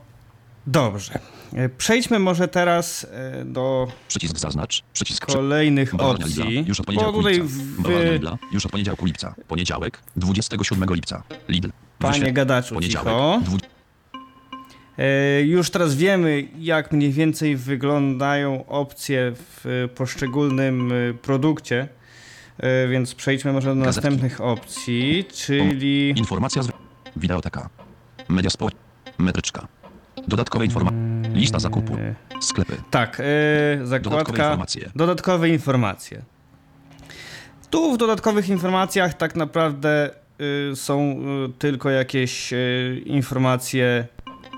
dobrze. 0.68 1.20
E, 1.56 1.70
Przejdźmy 1.70 2.20
może 2.20 2.48
teraz 2.48 3.08
e, 3.12 3.46
do 3.46 3.88
Przycisk 4.08 4.38
zaznacz. 4.40 4.84
Przycisk 4.94 5.26
przy... 5.26 5.36
kolejnych 5.38 6.00
opcji. 6.02 6.66
Już 6.68 6.80
od 6.80 6.86
Bo 6.86 6.92
poniedziałku 6.92 7.18
tutaj 7.18 7.34
lipca. 7.34 7.54
Bawarnia 7.82 8.06
wy, 8.10 8.14
Lidla. 8.14 8.38
Już 8.52 8.66
od 8.66 8.72
poniedziałku 8.72 9.06
lipca. 9.06 9.36
Poniedziałek. 9.48 10.02
27 10.16 10.90
lipca. 10.94 11.24
Lidl. 11.50 11.70
panie 12.00 12.34
gadaczu, 12.34 12.80
cicho. 12.82 13.40
Dwu... 13.44 13.58
E, 14.98 15.42
Już 15.42 15.70
teraz 15.70 15.96
wiemy, 15.96 16.48
jak 16.60 16.92
mniej 16.92 17.12
więcej 17.12 17.56
wyglądają 17.56 18.66
opcje 18.66 19.34
w 19.36 19.88
poszczególnym 19.96 20.94
produkcie, 21.22 21.88
więc 22.90 23.16
przejdźmy 23.16 23.54
może 23.54 23.76
do 23.76 23.82
Gazetki. 23.84 24.08
następnych 24.10 24.42
opcji, 24.42 25.26
czyli 25.34 26.14
Informacja 26.18 26.64
z... 26.64 26.70
Wideoteka. 27.16 27.70
Media 28.30 28.50
społeczne. 28.50 28.80
Metryczka. 29.18 29.68
Dodatkowe 30.28 30.66
informacje. 30.66 31.00
Lista 31.34 31.60
zakupu. 31.60 31.98
Sklepy. 32.42 32.74
tak, 32.92 33.22
Dodatkowe 33.80 33.88
zakładka 34.18 34.44
informacje. 34.44 34.90
dodatkowe 34.96 35.50
informacje. 35.50 36.22
Tu 37.70 37.94
w 37.94 37.98
dodatkowych 37.98 38.50
informacjach 38.50 39.14
tak 39.14 39.36
naprawdę 39.36 40.10
y, 40.72 40.76
są 40.76 41.00
y, 41.50 41.50
tylko 41.60 41.90
jakieś 41.90 42.54
y, 42.54 43.04
informacje 43.06 44.08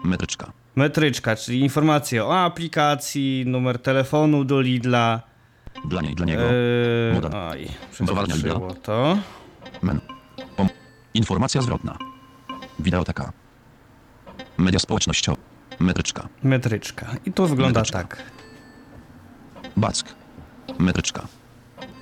Metryczka. 0.04 0.52
metryczka, 0.76 1.36
czyli 1.36 1.60
informacje 1.60 2.26
o 2.26 2.40
aplikacji, 2.40 3.44
numer 3.48 3.80
telefonu 3.80 4.44
do 4.46 4.62
Lidla. 4.62 5.22
Dla 5.86 6.02
niej, 6.02 6.16
dla 6.16 6.26
niego. 6.26 6.42
Yy, 6.42 7.30
oj, 7.52 7.68
przeskoczyło 7.92 8.74
to. 8.74 9.18
Pom. 10.58 10.70
Informacja 11.14 11.62
zwrotna. 11.62 11.98
Wideoteka. 12.80 13.32
Media 14.58 14.80
społecznościowe. 14.80 15.51
Metryczka. 15.82 16.28
Metryczka. 16.44 17.06
I 17.26 17.34
to 17.34 17.48
wygląda 17.48 17.80
Metryczka. 17.80 18.00
tak. 18.00 18.18
Back. 19.78 20.16
Metryczka. 20.80 21.28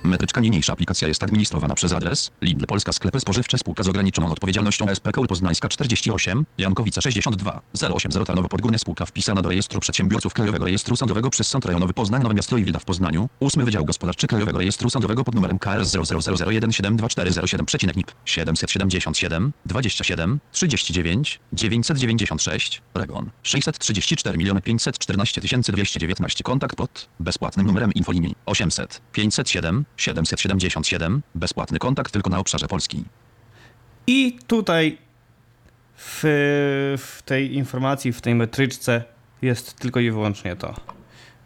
Metryczka 0.04 0.40
niniejsza 0.40 0.72
aplikacja 0.72 1.08
jest 1.08 1.22
administrowana 1.22 1.74
przez 1.74 1.92
adres 1.92 2.30
Lidl 2.42 2.66
Polska. 2.66 2.92
Sklepy 2.92 3.20
Spożywcze. 3.20 3.58
Spółka 3.58 3.82
z 3.82 3.88
ograniczoną 3.88 4.32
odpowiedzialnością 4.32 4.94
SPK 4.94 5.22
Poznańska 5.28 5.68
48 5.68 6.46
Jankowice 6.58 7.02
62 7.02 7.60
080 7.94 8.26
Tarnowo 8.26 8.48
Podgórne. 8.48 8.78
Spółka 8.78 9.06
wpisana 9.06 9.42
do 9.42 9.48
rejestru 9.48 9.80
przedsiębiorców 9.80 10.34
Krajowego 10.34 10.64
Rejestru 10.64 10.96
Sądowego 10.96 11.30
przez 11.30 11.48
Sąd 11.48 11.64
Rejonowy 11.64 11.92
Poznań 11.92 12.22
Nowe 12.22 12.34
Miasto 12.34 12.56
i 12.56 12.64
Wilda 12.64 12.78
w 12.78 12.84
Poznaniu. 12.84 13.28
8 13.40 13.64
Wydział 13.64 13.84
Gospodarczy 13.84 14.26
Krajowego 14.26 14.58
Rejestru 14.58 14.90
Sądowego 14.90 15.24
pod 15.24 15.34
numerem 15.34 15.58
KRS 15.58 15.92
000172407 15.92 18.02
777 18.24 19.52
27 19.66 20.40
39 20.52 21.40
996 21.52 22.82
Regon. 22.94 23.30
634 23.42 24.38
514 24.64 25.40
219 25.40 26.44
kontakt 26.44 26.76
pod 26.76 27.08
bezpłatnym 27.20 27.66
numerem 27.66 27.92
infolinii. 27.92 28.34
800 28.46 29.00
507 29.12 29.84
777 29.96 31.22
bezpłatny 31.34 31.78
kontakt 31.78 32.12
tylko 32.12 32.30
na 32.30 32.38
obszarze 32.38 32.68
Polski. 32.68 33.04
I 34.06 34.38
tutaj 34.46 34.98
w, 35.96 36.20
w 36.98 37.22
tej 37.22 37.54
informacji, 37.54 38.12
w 38.12 38.20
tej 38.20 38.34
metryczce 38.34 39.04
jest 39.42 39.76
tylko 39.76 40.00
i 40.00 40.10
wyłącznie 40.10 40.56
to. 40.56 40.74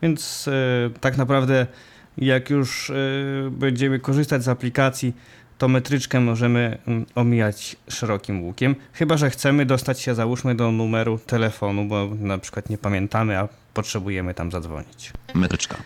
Więc 0.02 0.48
e, 0.48 0.90
tak 1.00 1.16
naprawdę, 1.16 1.66
jak 2.18 2.50
już 2.50 2.90
e, 2.90 2.94
będziemy 3.50 3.98
korzystać 3.98 4.44
z 4.44 4.48
aplikacji, 4.48 5.12
to 5.59 5.68
metryczkę 5.68 6.20
możemy 6.20 6.78
omijać 7.14 7.76
szerokim 7.88 8.42
łukiem. 8.42 8.76
Chyba, 8.92 9.16
że 9.16 9.30
chcemy 9.30 9.66
dostać 9.66 10.00
się, 10.00 10.14
załóżmy, 10.14 10.54
do 10.54 10.70
numeru 10.72 11.18
telefonu, 11.18 11.85
bo 11.85 12.09
na 12.20 12.38
przykład 12.38 12.70
nie 12.70 12.78
pamiętamy, 12.78 13.38
a 13.38 13.48
potrzebujemy 13.74 14.35
tam 14.35 14.50
zadzwonić. 14.50 15.12
Metryczka. 15.35 15.76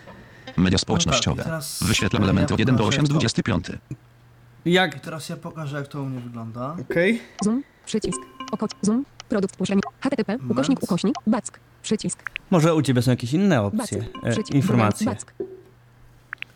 Media 0.59 0.79
społecznościowe. 0.79 1.43
i 1.43 1.45
teraz 1.45 1.83
Wyświetlam 1.83 2.23
elementy 2.23 2.55
od 2.55 2.61
1 2.61 2.77
do 2.77 2.85
pokażę 2.85 2.97
8 2.97 3.07
z 3.07 3.09
to. 3.09 3.13
25. 3.13 3.67
Jak? 4.65 4.97
I 4.97 5.01
teraz 5.01 5.29
ja 5.29 5.37
pokażę, 5.37 5.79
jak 5.79 5.89
to 5.89 6.03
u 6.03 6.07
mnie 6.07 6.21
wygląda. 6.21 6.77
Okej. 6.91 7.23
Zoom, 7.45 7.63
przycisk, 7.87 8.19
okoc, 8.53 8.71
zoom, 8.83 9.05
produkt 9.29 9.57
puszczenia, 9.57 9.81
http, 10.01 10.37
ukośnik, 10.51 10.83
ukośnik, 10.83 11.15
back, 11.27 11.61
przycisk, 11.83 12.31
Może 12.51 12.75
u 12.75 12.83
Ciebie 12.83 13.03
są 13.03 13.11
jakieś 13.11 13.33
inne 13.33 13.63
back, 13.63 13.75
opcje, 13.75 14.05
e, 14.23 14.31
przycisk, 14.31 14.55
informacje. 14.55 15.07
back, 15.07 15.35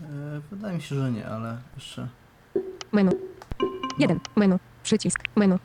E, 0.02 0.40
wydaje 0.50 0.76
mi 0.76 0.82
się, 0.82 0.96
że 0.96 1.12
nie, 1.12 1.26
ale 1.26 1.56
jeszcze... 1.74 2.08
menu, 2.92 3.10
1, 3.98 4.20
menu, 4.36 4.56
przycisk, 4.82 5.18
menu, 5.36 5.58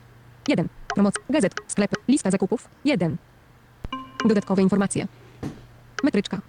1, 0.47 0.67
promoc, 0.87 1.15
gazet, 1.29 1.53
sklep, 1.67 1.91
lista 2.07 2.31
zakupów, 2.31 2.69
1, 2.85 3.17
dodatkowe 4.27 4.61
informacje, 4.61 5.07
metryczka, 6.03 6.41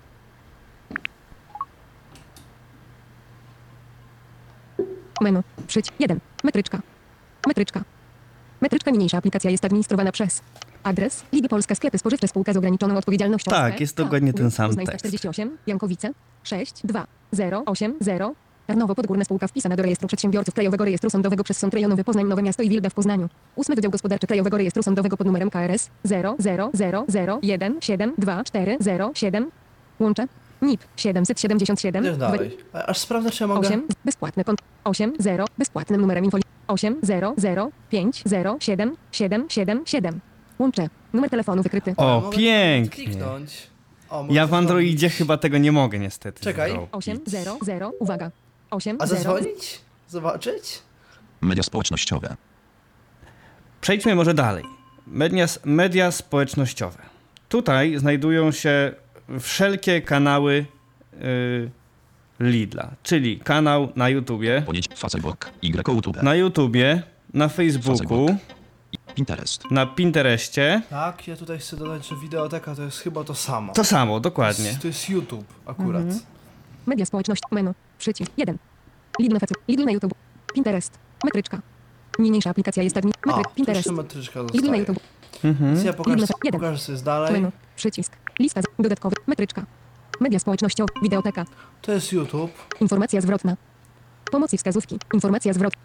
menu, 5.20 5.42
przycisk, 5.66 5.94
1, 6.00 6.20
metryczka, 6.44 6.80
metryczka, 7.46 7.84
Metryczka 8.60 8.90
niniejsza 8.90 9.18
aplikacja 9.18 9.50
jest 9.50 9.64
administrowana 9.64 10.12
przez 10.12 10.42
adres 10.82 11.24
Liga 11.32 11.48
Polska 11.48 11.74
Sklepy 11.74 11.98
Spożywcze 11.98 12.28
Spółka 12.28 12.52
z 12.52 12.56
ograniczoną 12.56 12.96
odpowiedzialnością. 12.96 13.50
Tak, 13.50 13.80
jest 13.80 13.96
dokładnie 13.96 14.32
ten 14.32 14.50
sam 14.50 14.76
tekst. 14.76 14.98
48, 14.98 15.58
Jankowice 15.66 16.10
6 16.42 16.74
2 16.84 17.06
0 17.32 17.62
8 17.66 17.94
0 18.00 18.34
Tarnowo 18.66 18.94
Podgórna 18.94 19.24
Spółka 19.24 19.48
wpisana 19.48 19.76
do 19.76 19.82
Rejestru 19.82 20.08
Przedsiębiorców 20.08 20.54
Krajowego 20.54 20.84
Rejestru 20.84 21.10
Sądowego 21.10 21.44
przez 21.44 21.58
Sąd 21.58 21.74
Rejonowy 21.74 22.04
Poznań 22.04 22.26
Nowe 22.26 22.42
Miasto 22.42 22.62
i 22.62 22.68
Wilda 22.68 22.90
w 22.90 22.94
Poznaniu. 22.94 23.28
Ósmy 23.56 23.74
Wydział 23.74 23.90
Gospodarczy 23.90 24.26
Krajowego 24.26 24.56
Rejestru 24.56 24.82
Sądowego 24.82 25.16
pod 25.16 25.26
numerem 25.26 25.50
KRS 25.50 25.90
0 26.04 26.36
0 26.38 26.70
0 30.62 30.72
0 30.72 30.78
1 30.78 30.86
7 30.96 31.24
2 31.24 31.34
4 31.34 31.36
0 31.36 31.56
7 31.56 32.00
Łącze 32.00 32.02
NIP 32.02 32.02
777 32.02 32.04
Idziesz 32.04 32.16
dalej. 32.16 32.56
A- 32.72 32.86
Aż 32.86 32.98
sprawdzę, 32.98 33.30
czy 33.30 33.42
ja 33.44 33.48
mogę... 33.48 33.68
8 33.68 33.88
bezpłatny 34.04 34.44
kont 34.44 34.60
8 34.84 35.12
0 35.18 35.44
bezpłatnym 35.58 36.00
numerem 36.00 36.24
info 36.24 36.38
8 36.68 36.96
0 37.02 37.34
0 37.36 37.70
5 37.90 38.22
0 38.26 38.56
7 38.60 38.96
7 39.12 39.46
7 39.50 39.82
7 39.86 40.20
Łącze 40.58 40.88
numer 41.12 41.30
telefonu 41.30 41.62
wykryty 41.62 41.94
Ja 41.98 42.04
O, 42.06 42.20
mogę 42.20 42.36
pięknie. 42.36 43.04
Kliknąć. 43.04 43.66
O, 44.10 44.22
mogę 44.22 44.34
Ja 44.34 44.46
w 44.46 44.50
to 44.50 44.56
Androidzie 44.56 45.08
chyba 45.10 45.36
tego 45.36 45.58
nie 45.58 45.72
mogę 45.72 45.98
niestety 45.98 46.40
Czekaj. 46.44 46.70
zrobić. 46.70 46.88
8 46.92 47.18
0 47.26 47.58
0 47.62 47.92
uwaga 48.00 48.30
8 48.70 48.96
A 49.00 49.06
0 49.06 49.18
zadzwonić? 49.22 49.80
Zobaczyć? 50.08 50.82
Media 51.40 51.62
społecznościowe. 51.62 52.36
Przejdźmy 53.80 54.14
może 54.14 54.34
dalej. 54.34 54.64
Media, 55.06 55.46
media 55.64 56.10
społecznościowe. 56.10 56.98
Tutaj 57.48 57.98
znajdują 57.98 58.50
się 58.52 58.92
wszelkie 59.40 60.02
kanały 60.02 60.66
y, 61.22 61.70
Lidla, 62.40 62.90
czyli 63.02 63.40
kanał 63.40 63.88
na 63.96 64.08
YouTubie, 64.08 64.62
Facebook. 64.96 65.50
Y 65.62 65.92
YouTube. 65.92 66.22
na 66.22 66.34
YouTubie, 66.34 67.02
na 67.34 67.48
Facebooku, 67.48 67.98
Facebook. 67.98 68.30
Pinterest. 69.14 69.70
na 69.70 69.86
Pinterestie. 69.86 70.82
Tak, 70.90 71.28
ja 71.28 71.36
tutaj 71.36 71.58
chcę 71.58 71.76
dodać, 71.76 72.08
że 72.08 72.16
wideoteka 72.16 72.74
to 72.74 72.82
jest 72.82 72.98
chyba 73.00 73.24
to 73.24 73.34
samo. 73.34 73.72
To 73.72 73.84
samo, 73.84 74.20
dokładnie. 74.20 74.78
To 74.82 74.86
jest 74.86 75.08
YouTube 75.08 75.44
akurat. 75.66 76.02
Mhm. 76.02 76.20
Media 76.86 77.06
społeczność 77.06 77.42
menu 77.50 77.70
przycisk 77.98 78.32
1 78.36 78.58
Lidl 79.20 79.34
na 79.34 79.40
Facebook 79.40 79.62
Lidl 79.68 79.84
na 79.84 79.92
YouTube 79.92 80.14
Pinterest 80.54 80.98
metryczka 81.24 81.58
Niniejsza 82.18 82.50
aplikacja 82.50 82.82
jest 82.82 82.96
admin 82.96 83.12
A, 83.22 83.26
metry, 83.28 83.44
tu 83.44 83.50
Pinterest 83.54 83.86
jeszcze 83.86 84.02
metryczka 84.02 84.40
Lidl 84.54 84.70
na. 84.70 84.76
YouTube 84.76 85.00
Mhm. 85.44 85.74
Więc 85.74 85.84
ja 85.84 85.92
pokażę, 85.92 86.16
Lidl 86.16 86.26
na- 86.32 86.38
jeden. 86.44 86.60
pokażę 86.60 86.78
sobie 86.78 86.98
dalej. 86.98 87.32
menu 87.32 87.50
przycisk 87.78 88.12
lista 88.38 88.62
z- 88.62 88.64
dodatkowy 88.82 89.16
metryczka 89.26 89.66
Media 90.20 90.38
społecznościowe 90.38 90.88
wideoteka 91.02 91.44
To 91.82 91.92
jest 91.92 92.12
YouTube. 92.12 92.50
Informacja 92.80 93.20
zwrotna. 93.20 93.56
Pomoc 94.30 94.52
i 94.54 94.58
wskazówki. 94.58 94.98
Informacja 95.14 95.52
zwrotna. 95.52 95.80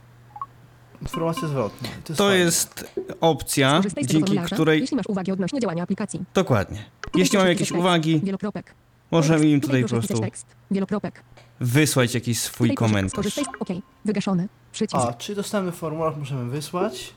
Informacja 1.02 1.48
zwrotna. 1.48 1.90
To 2.04 2.12
jest, 2.14 2.18
To 2.18 2.34
jest 2.34 2.86
opcja, 3.22 3.82
dzięki 3.98 4.14
formularza, 4.20 4.56
której... 4.56 4.82
jeśli 4.82 4.98
masz 4.98 5.06
uwagi 5.08 5.32
odnośnie 5.32 5.60
działania 5.60 5.84
aplikacji. 5.84 6.20
Dokładnie. 6.34 6.86
Jeśli 7.16 7.38
mam 7.38 7.48
jakieś 7.48 7.72
uwagi, 7.72 8.20
Wielokropek. 8.24 8.74
możemy 9.12 9.46
im 9.46 9.62
tutaj 9.62 9.84
po 9.84 9.90
prostu 9.90 10.20
tekst. 10.20 10.46
Wielokropek. 10.72 11.24
wysłać 11.60 12.14
jakiś 12.14 12.40
swój 12.40 12.74
komentarz. 12.76 13.38
OK. 13.60 13.70
Wygaszony. 14.06 14.48
Przycisk. 14.72 15.04
A, 15.10 15.14
czyli 15.14 15.36
dostajemy 15.36 15.72
formularz, 15.72 16.16
możemy 16.18 16.50
wysłać. 16.52 17.14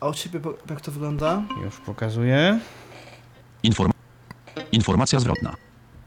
A 0.00 0.08
u 0.08 0.14
Ciebie 0.14 0.40
jak 0.70 0.80
to 0.80 0.92
wygląda? 0.92 1.42
Już 1.64 1.76
pokazuję. 1.76 2.60
Inform 3.62 3.91
Informacja 4.72 5.20
zwrotna. 5.20 5.56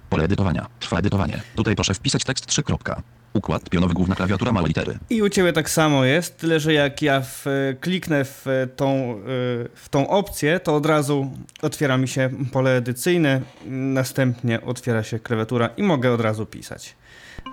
Pole 0.10 0.24
edytowania. 0.24 0.68
Trwa 0.80 1.00
edytowanie. 1.00 1.42
Tutaj 1.56 1.76
proszę 1.76 1.94
wpisać 1.94 2.24
tekst 2.24 2.46
3. 2.46 2.64
kropka. 2.64 3.02
Układ 3.34 3.70
pionowy 3.70 3.94
główna 3.94 4.16
klawiatura 4.16 4.52
małe 4.52 4.68
litery. 4.68 4.98
I 5.10 5.22
u 5.22 5.30
Ciebie 5.30 5.54
tak 5.54 5.70
samo 5.70 6.06
jest, 6.06 6.38
tyle 6.38 6.60
że 6.60 6.74
jak 6.74 7.02
ja 7.02 7.22
w, 7.22 7.46
kliknę 7.82 8.26
w 8.26 8.46
tą, 8.76 9.16
y, 9.18 9.70
w 9.76 9.90
tą 9.90 10.10
opcję, 10.10 10.60
to 10.60 10.76
od 10.76 10.86
razu 10.86 11.32
otwiera 11.62 11.98
mi 11.98 12.08
się 12.08 12.30
pole 12.52 12.78
edycyjne, 12.78 13.42
następnie 13.66 14.62
otwiera 14.62 15.04
się 15.04 15.20
klawiatura 15.20 15.68
i 15.78 15.84
mogę 15.84 16.14
od 16.14 16.22
razu 16.22 16.46
pisać. 16.46 16.96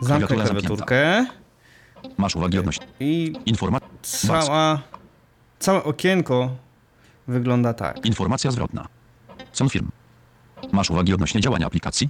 Zamknę 0.00 0.36
klawiaturkę 0.36 1.26
Masz 2.18 2.36
uwagi 2.36 2.58
odnośnie. 2.58 2.86
i 3.00 3.32
cała, 4.02 4.82
całe 5.58 5.84
okienko 5.84 6.56
wygląda 7.28 7.74
tak. 7.74 8.06
Informacja 8.06 8.50
zwrotna. 8.50 8.88
Con 9.52 9.68
firm. 9.68 9.88
Masz 10.72 10.90
uwagi 10.90 11.14
odnośnie 11.14 11.40
działania 11.40 11.66
aplikacji? 11.66 12.08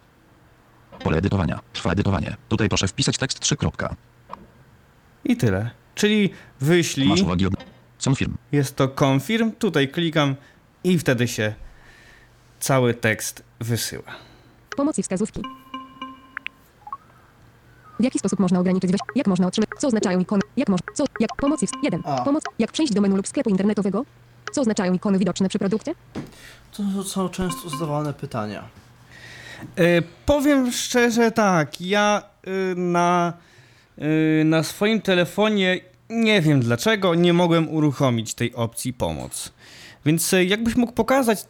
Pole 1.04 1.18
edytowania. 1.18 1.60
Trwa 1.72 1.92
edytowanie. 1.92 2.36
Tutaj 2.48 2.68
proszę 2.68 2.88
wpisać 2.88 3.18
tekst 3.18 3.40
3. 3.40 3.56
kropka. 3.56 3.96
I 5.24 5.36
tyle. 5.36 5.70
Czyli 5.94 6.30
wyślij, 6.60 7.08
Masz 7.08 7.20
uwagi 7.22 7.46
od... 7.46 7.54
Con 7.98 8.14
firm. 8.16 8.34
jest 8.52 8.76
to 8.76 8.88
confirm, 9.04 9.52
tutaj 9.52 9.88
klikam 9.88 10.34
i 10.84 10.98
wtedy 10.98 11.28
się 11.28 11.54
cały 12.60 12.94
tekst 12.94 13.42
wysyła. 13.60 14.04
Pomoc 14.76 14.98
i 14.98 15.02
wskazówki. 15.02 15.42
W 18.00 18.04
jaki 18.04 18.18
sposób 18.18 18.38
można 18.38 18.60
ograniczyć 18.60 18.92
weź? 18.92 19.00
Jak 19.16 19.26
można 19.26 19.46
otrzymać? 19.46 19.68
Co 19.78 19.86
oznaczają 19.88 20.20
ikony? 20.20 20.42
Jak 20.56 20.68
można? 20.68 20.86
Co? 20.94 21.04
Jak? 21.20 21.36
Pomoc 21.36 21.62
i 21.62 21.66
wsk- 21.66 21.78
1. 21.82 22.02
A. 22.04 22.24
Pomoc. 22.24 22.42
Jak 22.58 22.72
przejść 22.72 22.92
do 22.92 23.00
menu 23.00 23.16
lub 23.16 23.28
sklepu 23.28 23.50
internetowego? 23.50 24.04
Co 24.52 24.60
oznaczają 24.60 24.94
ikony 24.94 25.18
widoczne 25.18 25.48
przy 25.48 25.58
produkcie? 25.58 25.94
To 26.72 27.04
są 27.04 27.28
często 27.28 27.68
zadawane 27.68 28.12
pytania. 28.12 28.68
E, 29.76 30.02
powiem 30.26 30.72
szczerze 30.72 31.30
tak, 31.30 31.80
ja 31.80 32.22
y, 32.46 32.74
na, 32.76 33.32
y, 33.98 34.44
na 34.44 34.62
swoim 34.62 35.00
telefonie 35.00 35.80
nie 36.10 36.42
wiem 36.42 36.60
dlaczego 36.60 37.14
nie 37.14 37.32
mogłem 37.32 37.68
uruchomić 37.68 38.34
tej 38.34 38.54
opcji 38.54 38.92
pomoc. 38.92 39.52
Więc 40.04 40.32
y, 40.32 40.44
jakbyś 40.44 40.76
mógł 40.76 40.92
pokazać, 40.92 41.44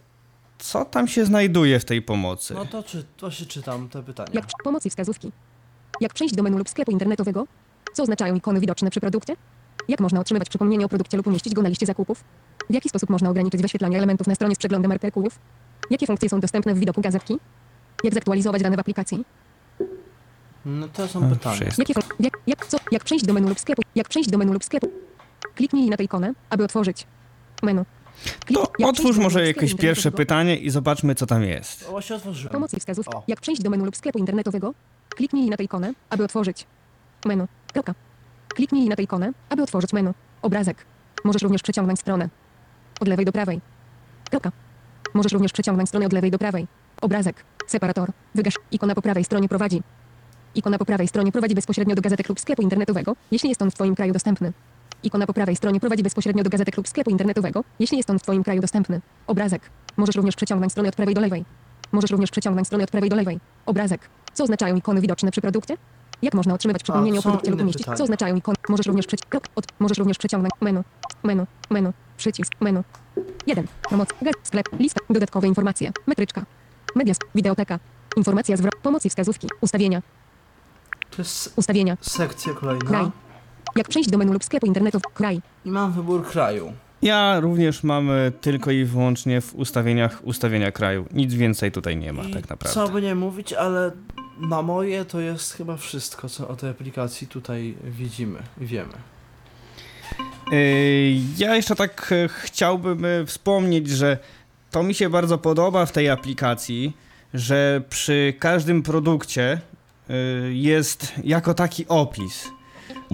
co 0.59 0.85
tam 0.85 1.09
się 1.09 1.25
znajduje 1.25 1.81
w 1.81 1.85
tej 1.85 2.03
pomocy? 2.03 2.55
No 2.55 2.65
to 2.65 2.83
czy, 2.83 3.05
właśnie 3.21 3.47
czytam 3.47 3.89
te 3.89 4.03
pytania. 4.03 4.31
Jak 4.33 4.45
pomoc 4.65 4.87
i 4.87 4.91
wskazówki. 4.91 5.33
Jak 6.01 6.15
przejść 6.15 6.35
do 6.35 6.43
menu 6.43 6.59
lub 6.59 6.69
sklepu 6.69 6.93
internetowego? 6.93 7.47
Co 7.95 8.03
oznaczają 8.03 8.35
ikony 8.35 8.61
widoczne 8.61 8.91
przy 8.91 9.01
produkcie? 9.01 9.37
Jak 9.89 10.01
można 10.01 10.21
otrzymywać 10.21 10.49
przypomnienie 10.49 10.85
o 10.85 10.89
produkcie 10.89 11.17
lub 11.17 11.27
umieścić 11.27 11.55
go 11.55 11.63
na 11.63 11.69
liście 11.69 11.87
zakupów? 11.87 12.25
W 12.71 12.75
jaki 12.75 12.89
sposób 12.89 13.11
można 13.11 13.31
ograniczyć 13.31 13.63
wyświetlanie 13.63 13.97
elementów 13.99 14.27
na 14.27 14.35
stronie 14.35 14.55
z 14.55 14.59
przeglądem 14.59 14.93
artykułów? 14.93 15.39
Jakie 15.91 16.07
funkcje 16.07 16.29
są 16.29 16.41
dostępne 16.41 16.75
w 16.75 16.79
widoku 16.79 17.01
gazetki? 17.01 17.39
Jak 18.05 18.15
zaktualizować 18.15 18.63
dane 18.63 18.77
w 18.77 18.81
aplikacji? 18.81 19.25
No 20.65 20.89
to 20.89 21.09
są 21.09 21.31
pytania. 21.31 21.57
wszystko. 21.57 21.83
Jakie 21.83 21.95
fun- 21.95 22.15
jak, 22.21 22.33
jak, 22.47 22.67
co, 22.67 22.77
jak 22.93 23.05
przejść 23.05 23.25
do 23.25 23.33
menu 23.33 23.49
lub 23.49 23.61
sklepu? 23.61 23.83
Jak 23.95 24.09
przejść 24.09 24.31
do 24.31 24.39
menu 24.39 24.53
lub 24.53 24.65
sklepu? 24.65 24.91
Kliknij 25.55 25.91
na 25.91 25.97
tę 25.97 26.05
ikonę, 26.05 26.33
aby 26.51 26.65
otworzyć 26.65 27.07
menu. 27.63 27.83
Klik- 28.47 28.55
To 28.55 28.61
jak 28.61 28.71
przejść 28.73 28.91
otwórz 29.01 29.17
do 29.17 29.23
może 29.23 29.39
menu 29.39 29.49
lub 29.49 29.57
sklepu 29.57 29.65
jakieś 29.67 29.81
pierwsze 29.81 30.09
internetowego? 30.09 30.17
pytanie 30.17 30.57
i 30.57 30.71
zobaczmy, 30.71 31.15
co 31.15 31.27
tam 31.27 31.43
jest. 31.43 31.89
O, 31.89 31.91
właśnie 31.91 32.17
otworzyłem. 32.17 32.53
Pomoc 32.53 32.75
i 32.75 32.81
wskazówki. 32.81 33.15
O. 33.17 33.23
Jak 33.29 33.41
przejść 33.41 33.63
do 33.63 33.71
menu 33.71 33.85
lub 33.85 33.97
sklepu 33.97 34.19
internetowego? 34.19 34.75
Kliknij 35.09 35.51
na 35.51 35.57
tę 35.57 35.65
ikonę, 35.65 35.93
aby 36.11 36.25
otworzyć 36.25 36.67
menu. 37.27 37.45
Kropka. 37.73 37.95
Kliknij 38.49 38.89
na 38.89 38.97
tę 38.97 39.03
ikonę, 39.03 39.33
aby 39.49 39.63
otworzyć 39.63 39.93
menu. 39.93 40.11
Obrazek. 40.43 40.85
Możesz 41.25 41.43
również 41.43 41.63
przeciągnąć 41.63 42.01
stronę. 42.01 42.29
Od 43.03 43.09
lewej 43.09 43.25
do 43.25 43.33
prawej. 43.33 43.61
Kropka. 44.31 44.53
Możesz 45.15 45.33
również 45.33 45.53
przeciągnąć 45.53 45.89
stronę 45.89 46.07
od 46.07 46.13
lewej 46.13 46.31
do 46.31 46.39
prawej. 46.39 46.67
Obrazek. 47.01 47.45
Separator. 47.67 48.11
Wygasz. 48.35 48.55
Ikona 48.73 48.95
po 48.95 49.03
prawej 49.03 49.25
stronie 49.25 49.49
prowadzi. 49.49 49.83
Ikona 50.55 50.79
po 50.79 50.85
prawej 50.85 51.09
stronie 51.09 51.33
prowadzi 51.33 51.55
bezpośrednio 51.55 51.95
do 51.95 52.03
gazetek 52.03 52.29
lub 52.29 52.41
sklepu 52.41 52.63
internetowego, 52.63 53.17
jeśli 53.31 53.49
jest 53.49 53.63
on 53.63 53.71
w 53.71 53.75
Twoim 53.75 53.95
kraju 53.95 54.13
dostępny. 54.13 54.53
Ikona 55.03 55.27
po 55.27 55.33
prawej 55.35 55.57
stronie 55.57 55.81
prowadzi 55.81 56.03
bezpośrednio 56.03 56.45
do 56.45 56.51
gazetek 56.51 56.77
lub 56.77 56.89
sklepu 56.89 57.11
internetowego, 57.11 57.65
jeśli 57.79 57.97
jest 57.97 58.11
on 58.11 58.19
w 58.19 58.23
Twoim 58.23 58.45
kraju 58.45 58.61
dostępny. 58.61 59.01
Obrazek. 59.27 59.63
Możesz 59.97 60.17
również 60.17 60.37
przeciągnąć 60.37 60.73
stronę 60.73 60.89
od 60.89 60.97
prawej 60.97 61.15
do 61.15 61.21
lewej. 61.21 61.45
Możesz 61.93 62.11
również 62.11 62.31
przeciągnąć 62.31 62.67
stronę 62.67 62.85
od 62.85 62.91
prawej 62.91 63.11
do 63.11 63.17
lewej. 63.17 63.41
Obrazek. 63.67 64.01
Co 64.33 64.45
oznaczają 64.45 64.77
ikony 64.77 65.01
widoczne 65.01 65.31
przy 65.31 65.41
produkcie? 65.41 65.77
Jak 66.23 66.35
można 66.35 66.55
otrzymywać 66.55 66.83
przypomnienie 66.83 67.19
o 67.19 67.23
produkcie 67.23 67.51
lub 67.51 67.61
umieścić? 67.61 67.87
Co 67.97 68.05
oznaczają 68.05 68.37
ikony? 68.37 68.57
Możesz 68.69 68.87
również 68.87 69.07
przeci- 69.07 69.27
krok, 69.29 69.45
od, 69.57 69.67
możesz 69.79 69.99
również 69.99 70.19
przeciągnąć 70.19 70.53
menu. 70.61 70.83
Menu. 71.23 71.47
Menu. 71.71 71.93
Przycisk. 72.17 72.53
Menu. 72.61 72.83
1. 73.47 73.67
Pomoc. 73.91 74.09
Gaz. 74.23 74.35
Sklep. 74.43 74.67
Lista. 74.79 75.01
Dodatkowe 75.11 75.49
informacje. 75.49 75.93
Metryczka. 76.07 76.45
Media. 76.97 77.15
Wideoteka. 77.35 77.79
Informacja 78.17 78.57
zwrot. 78.57 78.77
Pomoc 78.83 79.05
i 79.05 79.11
wskazówki. 79.11 79.49
Ustawienia. 79.61 80.03
To 81.11 81.23
jest 81.23 81.53
Ustawienia. 81.57 81.97
sekcja 82.01 82.53
kolejna. 82.55 82.89
Kraj. 82.89 83.11
Jak 83.77 83.89
przejść 83.89 84.11
do 84.11 84.19
menu 84.19 84.33
lub 84.33 84.45
sklepu 84.45 84.67
internetowego? 84.67 85.11
Kraj. 85.15 85.41
I 85.65 85.71
mam 85.71 85.93
wybór 85.93 86.27
kraju. 86.27 86.73
Ja 87.03 87.41
również 87.41 87.83
mam 87.83 88.11
tylko 88.41 88.71
i 88.71 88.85
wyłącznie 88.85 89.41
w 89.41 89.55
ustawieniach 89.55 90.21
ustawienia 90.25 90.73
kraju. 90.73 91.07
Nic 91.13 91.35
więcej 91.35 91.73
tutaj 91.73 91.97
nie 91.97 92.13
ma 92.13 92.23
I 92.23 92.33
tak 92.33 92.49
naprawdę. 92.49 92.75
Co 92.75 92.89
by 92.89 93.03
nie 93.03 93.15
mówić, 93.15 93.53
ale 93.53 93.93
na 94.41 94.63
moje 94.63 95.05
to 95.05 95.21
jest 95.21 95.53
chyba 95.53 95.77
wszystko, 95.77 96.29
co 96.29 96.49
o 96.49 96.57
tej 96.57 96.71
aplikacji 96.71 97.27
tutaj 97.27 97.75
widzimy 97.85 98.39
i 98.61 98.67
wiemy. 98.67 98.93
Yy, 100.53 100.59
Ja 101.39 101.57
jeszcze 101.57 101.75
tak 101.77 102.13
e, 102.13 102.29
chciałbym 102.29 103.05
e, 103.05 103.27
wspomnieć, 103.27 103.89
że 103.89 104.19
to 104.71 104.83
mi 104.83 104.95
się 104.95 105.11
bardzo 105.11 105.39
podoba 105.39 105.87
w 105.87 105.93
tej 105.93 106.11
aplikacji, 106.11 106.97
że 107.35 107.83
przy 107.91 108.35
każdym 108.39 108.83
produkcie 108.83 109.61
e, 110.11 110.15
jest 110.53 111.13
jako 111.25 111.55
taki 111.55 111.89
opis. 111.89 112.49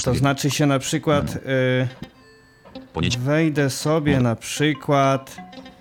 To 0.05 0.14
znaczy 0.14 0.51
się 0.51 0.66
na 0.66 0.78
przykład 0.78 1.36
e, 1.36 1.89
Poniedziałek. 2.93 3.26
Wejdę 3.26 3.70
sobie 3.70 4.20
na 4.20 4.36
przykład. 4.36 5.36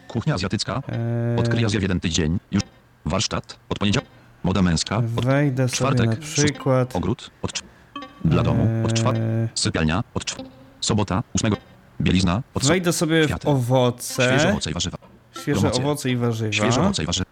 Kuchnia 0.08 0.34
azjatycka. 0.36 0.82
e, 0.90 1.40
Odkryj 1.40 1.66
Azję 1.66 1.80
w 1.80 1.82
jeden 1.82 2.00
tydzień. 2.00 2.38
Już. 2.52 2.64
Warsztat. 3.06 3.60
Od 3.70 3.80
poniedziałku. 3.80 4.08
Moda 4.44 4.62
męska. 4.62 4.98
Od 4.98 5.06
Wejdę 5.26 5.68
sobie 5.68 5.78
czwartek, 5.78 6.06
na 6.10 6.16
przykład. 6.16 6.96
ogród. 6.96 7.32
Od 7.42 7.52
Dla 8.26 8.44
domu. 8.44 8.68
Od 8.86 8.94
czwartku. 8.94 9.24
e, 9.24 9.48
Sypialnia. 9.56 10.04
Od 10.14 10.26
cz- 10.26 10.44
Sobota. 10.88 11.24
Ósmego. 11.36 11.58
Bielizna. 12.02 12.44
Od 12.54 12.66
Wejdę 12.66 12.94
sobie 12.94 13.24
w 13.24 13.26
Kwiaty. 13.28 13.48
owoce. 13.48 14.24
Świeże 14.30 14.50
owoce 14.50 14.70
i 14.70 14.74
warzywa. 14.74 14.98
Świeże 15.42 15.60
owoce 15.86 16.10
i 16.10 16.18
warzywa. 16.18 16.52
Świeże 16.54 16.82
owoce 16.82 17.04
i 17.04 17.06
warzywa. 17.06 17.26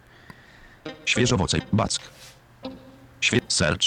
Świeże 1.06 1.36
owoce. 1.36 1.58
i- 1.58 1.62
Back. 1.74 2.00
Świe... 3.22 3.40
Search. 3.48 3.82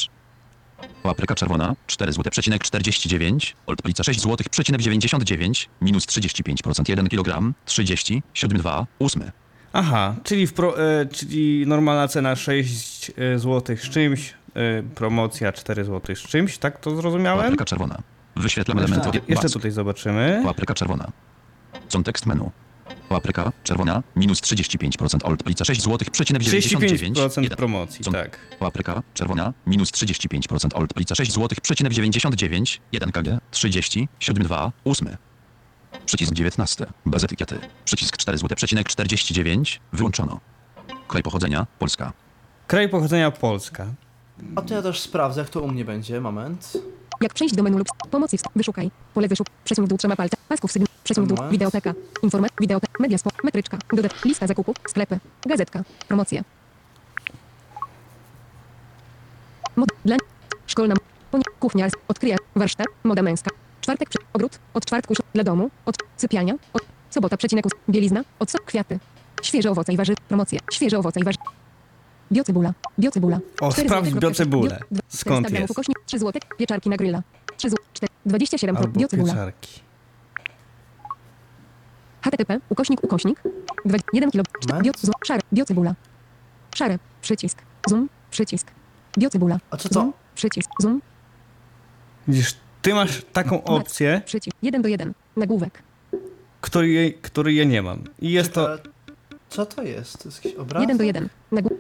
Papryka 1.03 1.35
czerwona 1.35 1.75
4 1.87 2.13
zł 2.13 2.31
przecinek 2.31 2.63
49, 2.65 3.57
Oldplica 3.67 4.05
6 4.05 4.21
zł 4.23 4.37
przecinek 4.51 4.81
99, 4.83 5.69
minus 5.83 6.07
35% 6.07 6.89
1 6.89 7.09
kg, 7.09 7.53
30, 7.65 8.23
7 8.35 8.59
2, 8.59 8.87
8. 8.99 9.31
Aha, 9.73 10.15
czyli, 10.25 10.47
w 10.47 10.53
pro, 10.53 10.81
e, 11.01 11.07
czyli 11.07 11.65
normalna 11.67 12.09
cena 12.09 12.37
6 12.37 13.11
zł 13.37 13.77
z 13.77 13.81
czymś, 13.91 14.35
e, 14.55 14.83
promocja 14.83 15.53
4 15.53 15.85
zł 15.85 16.17
z 16.17 16.21
czymś, 16.21 16.59
tak 16.59 16.81
to 16.81 16.97
zrozumiałem? 16.97 17.43
Papryka 17.43 17.65
czerwona. 17.65 17.99
Wyświetlam 18.39 18.79
elementy. 18.79 19.21
Jeszcze 19.29 19.49
tutaj 19.51 19.71
zobaczymy. 19.71 20.43
Papryka 20.45 20.75
czerwona. 20.75 21.13
Kontekst 21.93 22.27
menu. 22.27 22.51
Papryka 23.09 23.53
czerwona 23.65 24.03
minus 24.17 24.41
35%, 24.41 25.19
Oldplica 25.25 25.65
6 25.65 25.83
zł 25.83 25.99
przecinek 26.13 26.43
99, 26.43 27.19
35% 27.19 27.43
1. 27.43 27.57
promocji, 27.57 28.05
Co- 28.05 28.11
tak. 28.13 28.39
Papryka 28.59 29.03
czerwona 29.15 29.53
minus 29.67 29.91
35%, 29.91 30.75
Oldplica 30.75 31.15
6 31.15 31.33
zł 31.33 31.49
przecinek 31.63 31.93
99, 31.93 32.81
1 32.93 33.13
kg 33.13 33.41
30, 33.51 34.09
7 34.21 34.43
2, 34.45 34.73
8. 34.85 35.17
Przycisk 36.07 36.33
19, 36.33 36.87
bez 37.07 37.25
etykiety. 37.25 37.59
Przycisk 37.85 38.17
4 38.17 38.39
zł 38.39 38.57
przecinek 38.57 38.89
49, 38.89 39.81
wyłączono. 39.93 40.41
Kraj 41.09 41.23
pochodzenia, 41.23 41.67
Polska. 41.79 42.13
Kraj 42.67 42.89
pochodzenia 42.89 43.31
Polska. 43.31 43.87
A 44.57 44.63
to 44.63 44.75
ja 44.75 44.83
też 44.83 45.01
sprawdzę, 45.01 45.41
jak 45.41 45.51
to 45.51 45.61
u 45.61 45.69
mnie 45.69 45.85
będzie. 45.85 46.21
Moment. 46.21 46.73
Jak 47.21 47.35
przejść 47.35 47.55
do 47.55 47.63
menu 47.63 47.79
lub 47.79 47.89
pomocy 48.11 48.37
wst- 48.37 48.49
wyszukaj. 48.57 48.91
Pole 49.15 49.29
wyszuk. 49.29 49.47
Przesuń 49.65 49.85
w 49.85 49.89
dół 49.89 49.99
trzema 49.99 50.17
palca. 50.17 50.37
Pasków 50.49 50.73
sygnał. 50.73 50.89
Przesuń 51.05 51.25
w 51.25 51.29
dół. 51.29 51.37
Moment. 51.37 51.53
Wideoteka. 51.53 51.95
Informat. 52.23 52.53
Wideoteka. 52.61 52.93
Media. 53.01 53.19
Metryczka. 53.45 53.79
Dodat. 53.93 54.25
Lista 54.25 54.47
zakupów. 54.47 54.77
Sklepy. 54.89 55.19
Gazetka. 55.47 55.83
Promocje. 56.09 56.45
Mod. 59.77 59.89
Dla. 60.05 60.17
Szkolna. 60.67 60.95
Kuchnia. 61.61 61.89
Odkryja. 62.09 62.37
Warsztat. 62.57 62.87
Moda 63.05 63.23
męska. 63.23 63.51
Czwartek. 63.81 64.09
Przy... 64.09 64.19
Ogród. 64.33 64.59
Od 64.75 64.87
czwartku. 64.87 65.15
Dla 65.35 65.45
domu. 65.45 65.71
Od 65.87 65.97
sypialnia. 66.17 66.55
Od 66.73 66.83
sobota. 67.11 67.37
Przecinek. 67.37 67.65
Bielizna. 67.89 68.23
Od 68.39 68.51
so... 68.51 68.59
Kwiaty. 68.67 68.99
Świeże 69.43 69.71
owoce 69.71 69.93
i 69.93 69.97
warzywa. 69.97 70.21
Promocje. 70.29 70.59
Świeże 70.73 70.99
owoce 70.99 71.21
i 71.21 71.25
warzywa. 71.25 71.45
Biocybula. 72.33 72.73
Biocybula. 72.99 73.39
O, 73.61 73.73
4 73.73 73.89
sprawdź 73.89 74.11
biocebulę. 74.15 74.79
Skąd 75.09 75.47
400 75.47 75.51
gramów 75.51 75.61
jest? 75.61 75.71
Ukośnik 75.71 75.99
3 76.07 76.19
zł. 76.19 76.43
Pieczarki 76.59 76.91
na 76.91 76.97
gryla. 76.97 77.23
3 77.57 77.71
zł. 77.71 77.85
4, 77.93 78.13
27 78.27 78.77
Albo 78.77 78.89
biocybula. 78.89 79.33
pieczarki. 79.33 79.81
HTTP, 82.23 82.61
ukośnik, 82.69 83.05
ukośnik, 83.05 83.43
1 84.13 84.31
kg, 84.31 84.45
Moment. 84.69 84.85
bio, 84.85 84.93
zoom, 85.01 85.13
szare, 85.25 85.41
biocybula. 85.53 85.95
Szare, 86.75 86.99
przycisk, 87.23 87.59
zoom, 87.89 88.09
przycisk, 88.31 88.67
biocybula. 89.19 89.59
A 89.71 89.77
co 89.77 89.89
to? 89.89 89.95
Zoom, 89.95 90.13
przycisk, 90.35 90.71
zoom, 90.81 91.01
Widzisz, 92.29 92.57
ty 92.83 92.95
masz 92.95 93.23
taką 93.33 93.65
opcję, 93.65 94.23
przycisk, 94.25 94.57
1 94.63 94.83
do 94.83 94.89
1, 94.89 95.13
nagłówek. 95.37 95.83
której, 96.61 96.95
jej- 96.95 97.15
której 97.15 97.57
ja 97.57 97.65
nie 97.65 97.83
mam. 97.83 98.05
I 98.19 98.31
jest 98.33 98.53
to, 98.53 98.69
Co 99.49 99.67
to 99.67 99.83
jest? 99.83 100.19
To 100.23 100.29
jest 100.29 100.45
jakiś 100.45 100.59
obraz? 100.61 100.81
1 100.81 100.97
do 100.99 101.05
1, 101.05 101.29
nagłówek. 101.53 101.79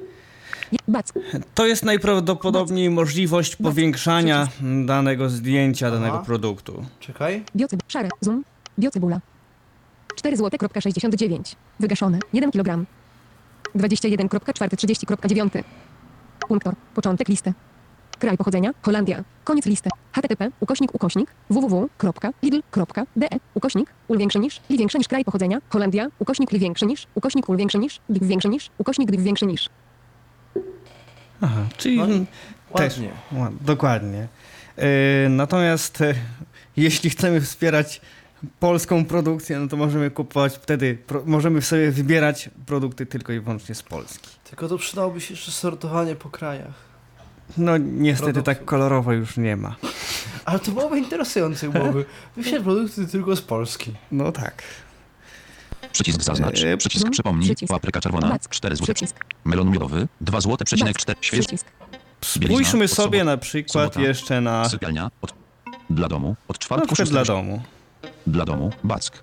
To 1.54 1.66
jest 1.66 1.84
najprawdopodobniej 1.84 2.90
możliwość 2.90 3.56
powiększania 3.56 4.48
danego 4.86 5.28
zdjęcia, 5.28 5.86
Aha. 5.86 5.96
danego 5.96 6.18
produktu. 6.18 6.84
Czekaj. 7.00 7.44
biocyb, 7.56 7.82
szare, 7.88 8.08
zoom, 8.20 8.44
biocybula. 8.78 9.20
4 10.16 10.36
zł, 10.36 10.68
69, 10.80 11.56
wygaszone, 11.80 12.18
1 12.32 12.50
kg. 12.50 12.84
21.430.9. 13.76 15.64
Punktor, 16.48 16.74
początek 16.94 17.28
listy. 17.28 17.52
Kraj 18.18 18.36
pochodzenia, 18.36 18.70
Holandia. 18.82 19.24
Koniec 19.44 19.66
listy. 19.66 19.90
HTTP, 20.12 20.50
ukośnik, 20.60 20.94
ukośnik, 20.94 21.34
www.lidl.de, 21.50 23.28
ukośnik, 23.54 23.90
ul 24.08 24.18
większy 24.18 24.38
niż, 24.38 24.60
li 24.68 24.78
większy 24.78 24.98
niż 24.98 25.08
kraj 25.08 25.24
pochodzenia, 25.24 25.58
Holandia, 25.70 26.08
ukośnik, 26.18 26.52
li 26.52 26.58
większy 26.58 26.86
niż, 26.86 27.06
ukośnik, 27.14 27.48
ul 27.48 27.56
większy 27.56 27.78
niż, 27.78 28.00
div 28.08 28.26
większy 28.26 28.48
niż, 28.48 28.70
ukośnik, 28.78 29.10
div 29.10 29.22
większy 29.24 29.46
niż. 29.46 29.68
Aha, 31.40 31.66
czyli 31.76 31.96
No 31.98 32.06
też. 32.74 32.92
Ładnie. 32.98 33.10
Ła- 33.32 33.52
Dokładnie. 33.60 34.28
E, 34.76 35.28
natomiast 35.28 36.00
e, 36.00 36.14
jeśli 36.76 37.10
chcemy 37.10 37.40
wspierać 37.40 38.00
polską 38.60 39.04
produkcję, 39.04 39.58
no 39.58 39.68
to 39.68 39.76
możemy 39.76 40.10
kupować 40.10 40.54
wtedy, 40.54 40.98
pro, 41.06 41.22
możemy 41.26 41.62
sobie 41.62 41.90
wybierać 41.90 42.50
produkty 42.66 43.06
tylko 43.06 43.32
i 43.32 43.40
wyłącznie 43.40 43.74
z 43.74 43.82
Polski. 43.82 44.28
Tylko 44.44 44.68
to 44.68 44.78
przydałoby 44.78 45.20
się 45.20 45.34
jeszcze 45.34 45.50
sortowanie 45.52 46.14
po 46.16 46.28
krajach. 46.30 46.88
No 47.56 47.76
niestety 47.78 48.32
Produktów. 48.32 48.56
tak 48.56 48.64
kolorowo 48.64 49.12
już 49.12 49.36
nie 49.36 49.56
ma. 49.56 49.76
Ale 50.44 50.58
to 50.58 50.70
byłoby 50.70 50.98
interesujące, 50.98 51.68
byłoby. 51.68 52.04
Wyśleć 52.36 52.62
produkty 52.62 53.06
tylko 53.06 53.36
z 53.36 53.42
Polski. 53.42 53.92
No 54.12 54.32
tak. 54.32 54.62
Przycisk 55.92 56.22
zaznacz. 56.22 56.62
Eee, 56.62 56.76
Przycisk 56.76 57.00
zoom, 57.02 57.10
przypomnij. 57.12 57.48
przycisk. 57.48 57.70
Papryka 57.72 58.00
czerwona 58.00 58.28
Bac, 58.28 58.48
4 58.48 58.76
zł. 58.76 58.94
przycisk, 58.94 59.24
Melon 59.44 59.70
miodowy 59.70 60.08
2 60.20 60.40
zł 60.40 60.56
przecinek 60.64 60.94
bac, 60.94 61.02
4. 61.02 61.18
Śwież. 61.22 61.40
przycisk, 61.46 61.66
Spójrzmy 62.24 62.88
sobie 62.88 63.24
na 63.24 63.36
przykład 63.36 63.72
sobota. 63.92 64.08
jeszcze 64.08 64.40
na, 64.40 64.68
Sypialnia. 64.68 65.10
Od... 65.22 65.34
Dla 65.90 66.08
domu. 66.08 66.36
Od 66.48 66.56
na 66.56 66.58
czwartku 66.60 66.94
przykład 66.94 67.08
dla 67.10 67.20
6 67.20 67.28
domu. 67.28 67.62
Dla 68.26 68.44
domu. 68.44 68.70
Back. 68.84 69.22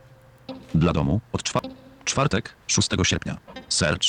Dla 0.76 0.93
domu. 0.93 1.22
Od 1.34 1.43
czwa... 1.43 1.59
czwartek 2.05 2.53
6 2.68 2.89
sierpnia. 3.03 3.38
Search. 3.70 4.01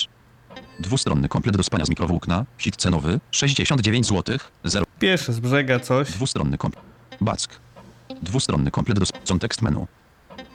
Dwustronny 0.80 1.28
komplet 1.28 1.56
do 1.56 1.62
spania 1.62 1.84
z 1.84 1.88
mikrowłókna. 1.88 2.44
Hit 2.58 2.76
cenowy 2.76 3.20
69 3.30 4.06
zł. 4.06 4.38
0. 4.64 4.86
Pierwsze 4.98 5.32
z 5.32 5.40
brzega 5.40 5.80
coś. 5.80 6.10
Dwustronny 6.10 6.58
komplet. 6.58 6.84
Back. 7.20 7.60
Dwustronny 8.22 8.70
komplet 8.70 8.98
do 8.98 9.02
sp- 9.10 9.20
kontekst 9.28 9.62
menu. 9.62 9.86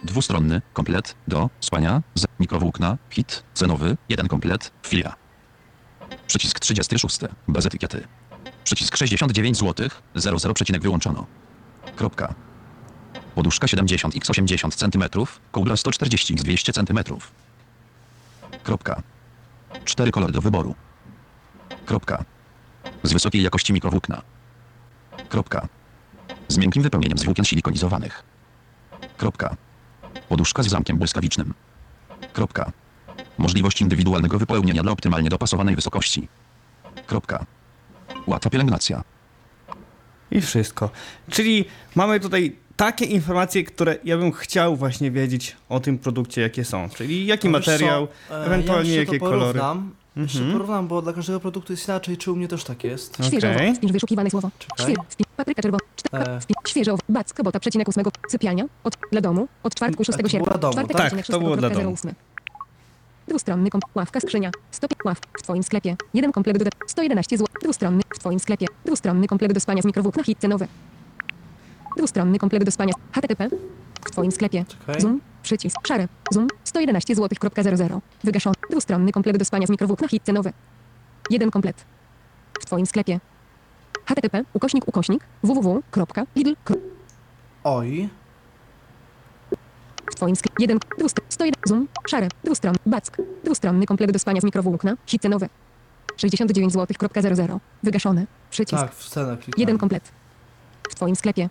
Dwustronny 0.04 0.62
komplet 0.74 1.16
do 1.28 1.50
spania 1.60 2.02
z 2.16 2.26
mikrowłókna. 2.40 2.98
Hit 3.10 3.44
cenowy 3.54 3.98
1 4.10 4.28
komplet. 4.28 4.72
Filia. 4.88 5.16
Przycisk 6.28 6.60
36. 6.60 7.20
Bez 7.48 7.66
etykiety. 7.66 8.08
Przycisk 8.64 8.98
69 8.98 9.58
zł. 9.58 9.90
00 10.16 10.54
przecinek 10.54 10.82
wyłączono. 10.82 11.26
Kropka. 11.96 12.34
Poduszka 13.36 13.68
70 13.68 14.16
x 14.16 14.30
80 14.30 14.76
cm. 14.76 15.04
Kołdra 15.52 15.78
140 15.78 16.34
x 16.34 16.44
200 16.44 16.74
cm. 16.74 17.00
Kropka. 18.64 19.02
Cztery 19.86 20.12
kolory 20.12 20.34
do 20.34 20.42
wyboru. 20.42 20.76
Kropka. 21.86 22.26
Z 23.04 23.14
wysokiej 23.14 23.44
jakości 23.44 23.74
mikrowłókna. 23.74 24.22
Kropka. 25.30 25.68
Z 26.48 26.58
miękkim 26.58 26.84
wypełnieniem 26.84 27.18
z 27.18 27.24
włókien 27.24 27.46
silikonizowanych. 27.46 28.24
Kropka. 29.18 29.56
Poduszka 30.30 30.64
z 30.64 30.68
zamkiem 30.68 30.98
błyskawicznym. 30.98 31.54
Kropka. 32.34 32.72
Możliwość 33.38 33.82
indywidualnego 33.82 34.40
wypełnienia 34.40 34.84
dla 34.84 34.92
optymalnie 34.92 35.30
dopasowanej 35.30 35.76
wysokości. 35.76 36.28
Kropka. 37.08 37.46
Łatwa 38.28 38.50
pielęgnacja. 38.50 39.04
I 40.32 40.42
wszystko. 40.42 40.90
Czyli 41.30 41.66
mamy 41.96 42.20
tutaj 42.20 42.56
takie 42.76 43.06
informacje, 43.06 43.64
które 43.64 43.96
ja 44.04 44.18
bym 44.18 44.32
chciał 44.32 44.76
właśnie 44.76 45.12
wiedzieć 45.12 45.56
o 45.70 45.80
tym 45.80 45.98
produkcie, 45.98 46.42
jakie 46.42 46.66
są. 46.66 46.90
Czyli 46.90 47.26
jaki 47.26 47.50
No 47.50 47.58
wiesz 47.58 47.66
co, 47.66 47.72
materiał, 47.72 48.08
e, 48.32 48.46
ewentualnie 48.46 48.92
ja 48.94 49.00
jakie 49.00 49.20
to 49.20 49.26
kolory. 49.26 49.60
porównam. 49.60 49.92
Jeszcze 50.16 50.40
Mhm. 50.40 50.54
porównam, 50.58 50.88
bo 50.88 51.02
dla 51.02 51.14
każdego 51.14 51.40
produktu 51.40 51.74
jest 51.74 51.88
inaczej, 51.88 52.18
czy 52.18 52.32
u 52.32 52.36
mnie 52.36 52.48
też 52.48 52.64
tak 52.64 52.84
jest. 52.84 53.18
świeże 53.28 53.56
Okej. 53.56 53.76
wpisz 53.76 53.92
wyszukiwane 53.92 54.30
słowo. 54.30 54.50
Czekaj. 54.60 54.86
Świe, 54.86 54.96
wpi, 55.10 55.24
papryka 55.38 55.62
czerwona, 55.62 55.80
czte- 55.96 56.36
E. 56.36 56.40
wpi, 56.42 56.54
świeże 56.68 56.92
owoce, 56.94 57.06
bac, 57.10 57.34
kobota, 57.34 57.60
przecinek 57.60 57.88
ósmego, 57.88 58.12
sypialnia, 58.30 58.66
od, 58.84 58.98
dla 59.12 59.22
domu, 59.22 59.48
od 59.64 59.76
czwartku 59.76 60.04
6 60.04 60.18
to 60.18 60.18
było 60.24 60.30
sierpnia, 60.30 60.50
dla 60.52 60.58
domu, 60.60 60.74
czwartek, 60.74 60.98
tak? 60.98 61.06
przecinek 61.06 61.26
Tak, 61.26 61.34
to 61.36 61.40
było 61.40 61.58
dla 61.58 61.70
6.08. 61.70 61.84
domu. 61.84 62.16
Dwustronny 63.28 63.70
komp, 63.70 63.84
ławka, 63.96 64.20
skrzynia, 64.20 64.52
105 64.72 65.00
ław 65.06 65.20
w 65.40 65.42
Twoim 65.44 65.64
sklepie. 65.64 65.96
Jeden 66.14 66.32
komplet 66.32 66.64
do 66.64 66.70
111 66.88 67.38
zł. 67.38 67.54
Dwustronny 67.64 68.02
w 68.16 68.20
Twoim 68.20 68.40
sklepie. 68.40 68.66
Dwustronny 68.86 69.28
komplet 69.28 69.54
do 69.54 69.60
spania 69.60 69.82
z 69.82 69.86
mikrowłókna 69.86 70.24
hit 70.24 70.40
cenowy. 70.40 70.68
Dwustronny 71.98 72.40
komplet 72.40 72.64
do 72.64 72.72
spania 72.72 72.94
HTTP 73.12 73.50
w 74.06 74.12
Twoim 74.12 74.32
sklepie. 74.32 74.66
Czekaj. 74.68 75.02
Zoom, 75.02 75.20
przycisk, 75.44 75.78
szare, 75.88 76.08
zoom, 76.32 76.48
111 76.64 77.16
zł.00. 77.16 78.00
Wygaszony. 78.24 78.56
Dwustronny 78.70 79.12
komplet 79.12 79.38
do 79.38 79.46
spania 79.46 79.68
z 79.68 79.70
mikrowłókna 79.70 80.08
hit 80.08 80.24
cenowy. 80.24 80.54
Jeden 81.30 81.52
komplet. 81.52 81.86
W 82.62 82.66
Twoim 82.66 82.86
sklepie. 82.86 83.20
HTTP, 84.06 84.44
ukośnik, 84.54 84.88
ukośnik, 84.88 85.24
www.lidl. 85.44 86.56
Oj. 87.64 88.10
twoim 90.16 90.36
sk- 90.36 90.60
1, 90.60 90.80
200, 90.98 91.22
101, 91.30 91.54
zoom, 91.66 91.88
szare, 92.08 92.28
dwustron, 92.44 92.76
back, 92.86 93.18
dwustronny 93.44 93.86
komplet 93.86 94.12
do 94.12 94.20
spania 94.20 94.42
z 94.42 94.44
mikrowłókna, 94.44 94.94
hit 95.06 95.22
cenowe. 95.22 95.50
69 96.18 96.74
zł.00, 96.74 97.60
wygaszone, 97.84 98.26
przycisk, 98.50 98.82
Tak, 98.82 98.96
w 98.96 99.04
scenę 99.04 99.38
klikam. 99.38 99.54
jeden 99.60 99.78
komplet. 99.78 100.12
W 100.92 100.96
twoim 100.96 101.16
sklepie. 101.16 101.50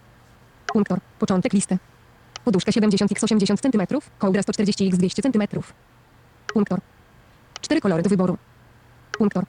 Punktor, 0.72 0.99
początek 1.18 1.53
listy. 1.53 1.78
Poduszka 2.51 2.72
70x80 2.72 3.57
cm, 3.59 4.01
kołdra 4.18 4.42
140x 4.42 4.96
200 4.96 5.22
cm. 5.22 5.42
Punktor. 6.53 6.80
Cztery 7.61 7.80
kolory 7.80 8.03
do 8.03 8.11
wyboru. 8.11 8.38
Punktor. 9.12 9.44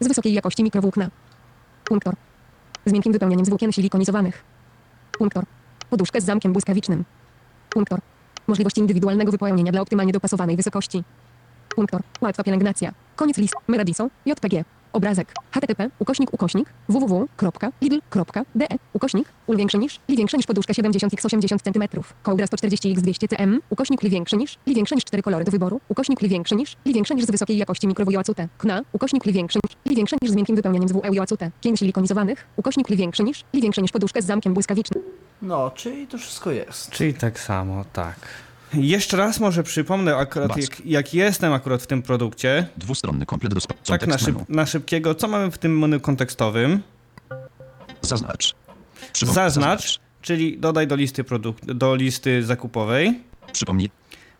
Z 0.00 0.08
wysokiej 0.08 0.32
jakości 0.32 0.62
mikrowłókna. 0.62 1.10
Punktor. 1.84 2.14
Z 2.86 2.92
miękkim 2.92 3.12
wypełnieniem 3.12 3.46
z 3.46 3.48
włókien 3.48 3.72
silikonizowanych. 3.72 4.44
Punktor. 5.18 5.44
Poduszka 5.90 6.20
z 6.20 6.24
zamkiem 6.24 6.52
błyskawicznym. 6.52 7.04
Punktor. 7.70 7.98
Możliwość 8.46 8.78
indywidualnego 8.78 9.32
wypełnienia 9.32 9.72
dla 9.72 9.80
optymalnie 9.80 10.12
dopasowanej 10.12 10.56
wysokości. 10.56 11.04
Punktor. 11.76 12.00
Łatwa 12.20 12.44
pielęgnacja. 12.44 12.92
Koniec 13.16 13.38
list. 13.38 13.54
Meradiso. 13.68 14.08
JPG. 14.26 14.64
Obrazek. 14.94 15.32
http 15.50 15.90
ukośnik 15.98 16.34
ukośnik 16.34 16.68
www.lidl.de 16.88 18.66
ukośnik 18.92 19.28
ul 19.46 19.56
większy 19.56 19.78
niż 19.78 20.00
li 20.08 20.16
większe 20.16 20.36
niż 20.36 20.46
poduszka 20.46 20.72
70x80 20.72 21.58
cm 21.62 22.02
kołdra 22.22 22.46
140x200 22.46 23.28
cm 23.36 23.60
ukośnik 23.70 24.02
li 24.02 24.10
większy 24.10 24.36
niż 24.36 24.58
li 24.66 24.74
większe 24.74 24.94
niż 24.94 25.04
4 25.04 25.22
kolory 25.22 25.44
do 25.44 25.50
wyboru 25.52 25.80
ukośnik 25.88 26.22
li 26.22 26.28
większy 26.28 26.56
niż 26.56 26.76
li 26.84 26.94
większe 26.94 27.14
niż 27.14 27.24
z 27.24 27.30
wysokiej 27.30 27.58
jakości 27.58 27.86
mikrowojłacute 27.86 28.48
kna 28.58 28.82
ukośnik 28.92 29.26
li 29.26 29.32
większy 29.32 29.58
niż 29.64 29.76
li 29.86 29.96
większe 29.96 30.16
niż 30.22 30.30
z 30.30 30.34
miękkim 30.34 30.56
wypełnieniem 30.56 30.88
z 30.88 30.92
WEUJacute 30.92 31.50
pięć 31.60 31.78
silikonizowanych 31.78 32.46
ukośnik 32.56 32.90
li 32.90 32.96
większy 32.96 33.22
niż 33.24 33.44
li 33.52 33.62
większe 33.62 33.82
niż 33.82 33.92
poduszka 33.92 34.20
z 34.20 34.24
zamkiem 34.24 34.54
błyskawicznym 34.54 35.02
No, 35.42 35.70
czyli 35.70 36.06
to 36.06 36.18
wszystko 36.18 36.50
jest. 36.50 36.90
Czyli 36.90 37.14
tak 37.14 37.40
samo, 37.40 37.84
tak. 37.92 38.16
Jeszcze 38.76 39.16
raz 39.16 39.40
może 39.40 39.62
przypomnę, 39.62 40.16
akurat 40.16 40.56
jak, 40.56 40.86
jak 40.86 41.14
jestem 41.14 41.52
akurat 41.52 41.82
w 41.82 41.86
tym 41.86 42.02
produkcie, 42.02 42.66
Dwustronny 42.76 43.26
komplet 43.26 43.54
do 43.54 43.60
tak 43.86 44.06
na, 44.06 44.18
szyb, 44.18 44.36
na 44.48 44.66
szybkiego, 44.66 45.14
co 45.14 45.28
mamy 45.28 45.50
w 45.50 45.58
tym 45.58 45.78
menu 45.78 46.00
kontekstowym? 46.00 46.82
Zaznacz. 48.00 48.54
Przypom- 49.12 49.32
Zaznacz, 49.32 50.00
czyli 50.22 50.58
dodaj 50.58 50.86
do 50.86 50.96
listy, 50.96 51.24
produkt, 51.24 51.64
do 51.72 51.94
listy 51.94 52.42
zakupowej. 52.42 53.20
Przypomnij. 53.52 53.90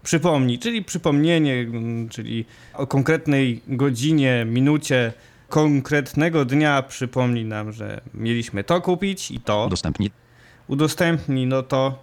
Przypomnij, 0.02 0.58
czyli 0.58 0.84
przypomnienie, 0.84 1.54
mm, 1.54 2.08
czyli 2.08 2.44
o 2.74 2.86
konkretnej 2.86 3.62
godzinie, 3.68 4.44
minucie 4.48 5.12
konkretnego 5.48 6.44
dnia 6.44 6.82
przypomni 6.82 7.44
nam, 7.44 7.72
że 7.72 8.00
mieliśmy 8.14 8.64
to 8.64 8.80
kupić 8.80 9.30
i 9.30 9.40
to. 9.40 9.66
Udostępnij. 9.66 10.10
Udostępnij, 10.68 11.46
no 11.46 11.62
to 11.62 12.02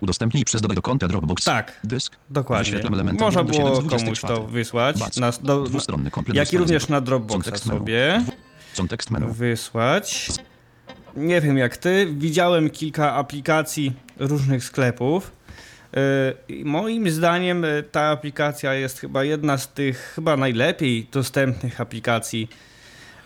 Udostępnij 0.00 0.44
przez 0.44 0.62
dodaj 0.62 0.74
do 0.74 0.82
konta 0.82 1.08
Dropbox. 1.08 1.44
tak, 1.44 1.80
Dysk. 1.84 2.16
dokładnie. 2.30 2.80
Można 3.20 3.40
1 3.40 3.46
do 3.46 3.52
było 3.52 3.74
7 3.74 3.74
z 3.74 3.90
komuś 3.90 4.20
24. 4.20 4.34
to 4.34 4.46
wysłać, 4.46 4.98
Bac. 4.98 5.16
na, 5.16 5.32
do, 5.42 5.62
Dwustronny 5.62 6.10
komplet 6.10 6.36
jak 6.36 6.52
i 6.52 6.58
również 6.58 6.88
na 6.88 7.00
Dropboxa 7.00 7.56
sobie 7.56 8.24
Kontekst 8.76 9.10
menu. 9.10 9.26
wysłać. 9.32 10.28
Nie 11.16 11.40
wiem 11.40 11.58
jak 11.58 11.76
ty, 11.76 12.08
widziałem 12.18 12.70
kilka 12.70 13.14
aplikacji 13.14 13.92
różnych 14.16 14.64
sklepów. 14.64 15.32
Yy, 16.48 16.56
i 16.56 16.64
Moim 16.64 17.10
zdaniem 17.10 17.62
yy, 17.62 17.82
ta 17.82 18.02
aplikacja 18.02 18.74
jest 18.74 18.98
chyba 18.98 19.24
jedna 19.24 19.58
z 19.58 19.68
tych 19.68 20.12
chyba 20.14 20.36
najlepiej 20.36 21.08
dostępnych 21.12 21.80
aplikacji, 21.80 22.48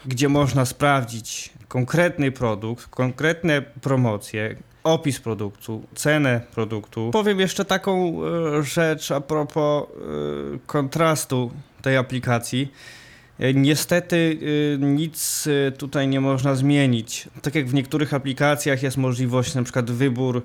gdzie 0.07 0.29
można 0.29 0.65
sprawdzić 0.65 1.51
konkretny 1.69 2.33
produkt, 2.33 2.87
konkretne 2.87 3.63
promocje, 3.63 4.57
opis 4.85 5.21
produktu, 5.21 5.83
cenę 5.95 6.41
produktu. 6.55 7.11
Powiem 7.13 7.41
jeszcze 7.41 7.65
taką 7.65 8.23
yy, 8.23 8.63
rzecz 8.63 9.11
a 9.11 9.21
propos 9.21 9.85
yy, 10.53 10.59
kontrastu 10.67 11.51
tej 11.83 11.97
aplikacji. 11.97 12.73
E, 13.39 13.55
Niestety 13.55 14.39
nic 14.79 15.49
tutaj 15.79 16.09
nie 16.09 16.21
można 16.21 16.55
zmienić. 16.55 17.29
Tak 17.43 17.55
jak 17.55 17.69
w 17.69 17.75
niektórych 17.75 18.15
aplikacjach 18.15 18.83
jest 18.83 18.97
możliwość 18.97 19.55
na 19.55 19.63
przykład 19.63 19.91
wybór 19.91 20.43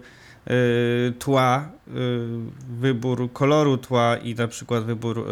tła, 1.19 1.69
wybór 2.79 3.29
koloru 3.33 3.77
tła 3.77 4.17
i 4.17 4.35
na 4.35 4.47
przykład 4.47 4.83
wybór 4.83 5.27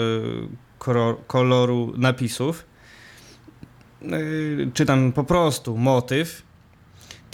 koloru 1.27 1.93
napisów, 1.97 2.65
czy 4.73 4.85
tam 4.85 5.11
po 5.11 5.23
prostu 5.23 5.77
motyw. 5.77 6.43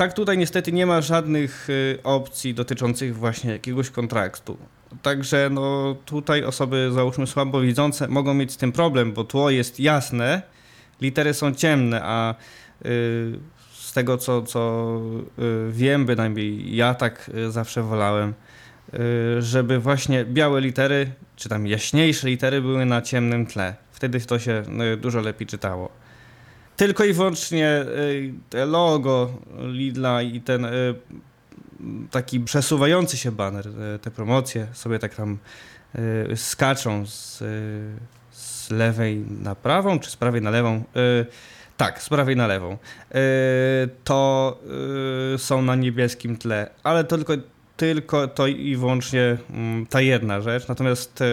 Tak 0.02 0.14
tutaj 0.14 0.38
niestety 0.38 0.72
nie 0.72 0.86
ma 0.86 1.02
żadnych 1.02 1.70
y, 1.70 2.00
opcji 2.04 2.54
dotyczących 2.54 3.16
właśnie 3.18 3.52
jakiegoś 3.52 3.90
kontraktu. 3.90 4.58
Także 5.02 5.50
no 5.52 5.96
tutaj 6.06 6.44
osoby 6.44 6.90
załóżmy 6.94 7.28
słabowidzące 7.28 8.08
mogą 8.08 8.34
mieć 8.34 8.52
z 8.52 8.58
tym 8.58 8.72
problem, 8.72 9.14
bo 9.14 9.24
tło 9.24 9.50
jest 9.50 9.80
jasne, 9.80 10.42
litery 11.02 11.34
są 11.34 11.54
ciemne, 11.54 12.02
a 12.04 12.36
y, 12.86 13.40
z 13.74 13.94
tego 13.94 14.18
co, 14.18 14.42
co 14.42 14.92
y, 15.40 15.72
wiem, 15.72 16.06
bynajmniej 16.06 16.76
ja 16.76 16.94
tak 16.94 17.32
zawsze 17.50 17.84
wolałem, 17.84 18.34
żeby 19.40 19.80
właśnie 19.80 20.26
białe 20.26 20.62
litery, 20.62 21.12
czy 21.36 21.50
tam 21.50 21.68
jaśniejsze 21.68 22.28
litery 22.28 22.62
były 22.62 22.86
na 22.86 23.02
ciemnym 23.02 23.46
tle. 23.46 23.76
Wtedy 23.92 24.22
to 24.22 24.40
się 24.40 24.64
y, 24.94 24.98
dużo 24.98 25.22
lepiej 25.22 25.48
czytało. 25.48 26.01
Tylko 26.78 27.04
i 27.06 27.14
wyłącznie 27.14 27.86
y, 28.54 28.66
logo 28.66 29.32
Lidla 29.60 30.22
i 30.22 30.42
ten 30.42 30.66
y, 30.66 30.70
taki 32.12 32.40
przesuwający 32.40 33.18
się 33.18 33.32
baner, 33.32 33.68
e, 33.68 34.00
te 34.00 34.12
promocje 34.12 34.68
sobie 34.74 35.00
tak 35.00 35.16
tam 35.16 35.38
skaczą 36.36 37.06
z, 37.06 37.44
z 38.32 38.70
lewej 38.70 39.18
na 39.18 39.56
prawą, 39.56 40.00
czy 40.00 40.12
z 40.12 40.16
prawej 40.16 40.42
na 40.42 40.50
lewą. 40.50 40.84
Tak, 41.78 42.02
z 42.02 42.10
prawej 42.10 42.36
na 42.36 42.48
lewą. 42.48 42.78
To 44.04 44.60
są 45.38 45.62
na 45.62 45.76
niebieskim 45.76 46.38
tle, 46.38 46.70
ale 46.84 47.04
to 47.04 47.16
tylko, 47.16 47.34
tylko 47.78 48.28
to 48.28 48.48
i 48.48 48.76
wyłącznie 48.76 49.38
mm, 49.50 49.86
ta 49.86 50.02
jedna 50.02 50.42
rzecz. 50.42 50.68
Natomiast 50.68 51.24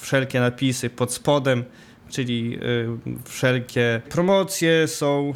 wszelkie 0.00 0.40
napisy 0.40 0.90
pod 0.90 1.12
spodem, 1.12 1.64
czyli 2.08 2.58
e, 2.58 2.60
wszelkie 3.24 4.00
promocje 4.08 4.88
są 4.88 5.32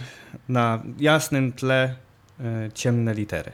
na 0.48 0.82
jasnym 0.98 1.52
tle 1.52 1.94
e, 2.40 2.72
ciemne 2.74 3.14
litery. 3.14 3.52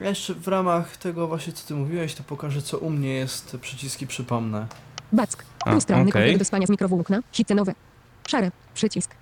Ja 0.00 0.08
jeszcze 0.08 0.34
w 0.34 0.48
ramach 0.48 0.96
tego 0.96 1.28
właśnie, 1.28 1.52
co 1.52 1.68
ty 1.68 1.74
mówiłeś, 1.74 2.14
to 2.14 2.22
pokażę, 2.22 2.62
co 2.62 2.78
u 2.78 2.90
mnie 2.90 3.14
jest, 3.14 3.56
przyciski 3.60 4.06
przypomnę. 4.06 4.66
back 5.12 5.44
okej. 5.66 6.04
komplet 6.04 6.38
do 6.38 6.44
spania 6.44 6.66
z 6.66 6.70
mikrowłókna 6.70 7.20
hit 7.32 7.48
cenowe 7.48 7.74
szare 8.28 8.50
przycisk 8.74 9.14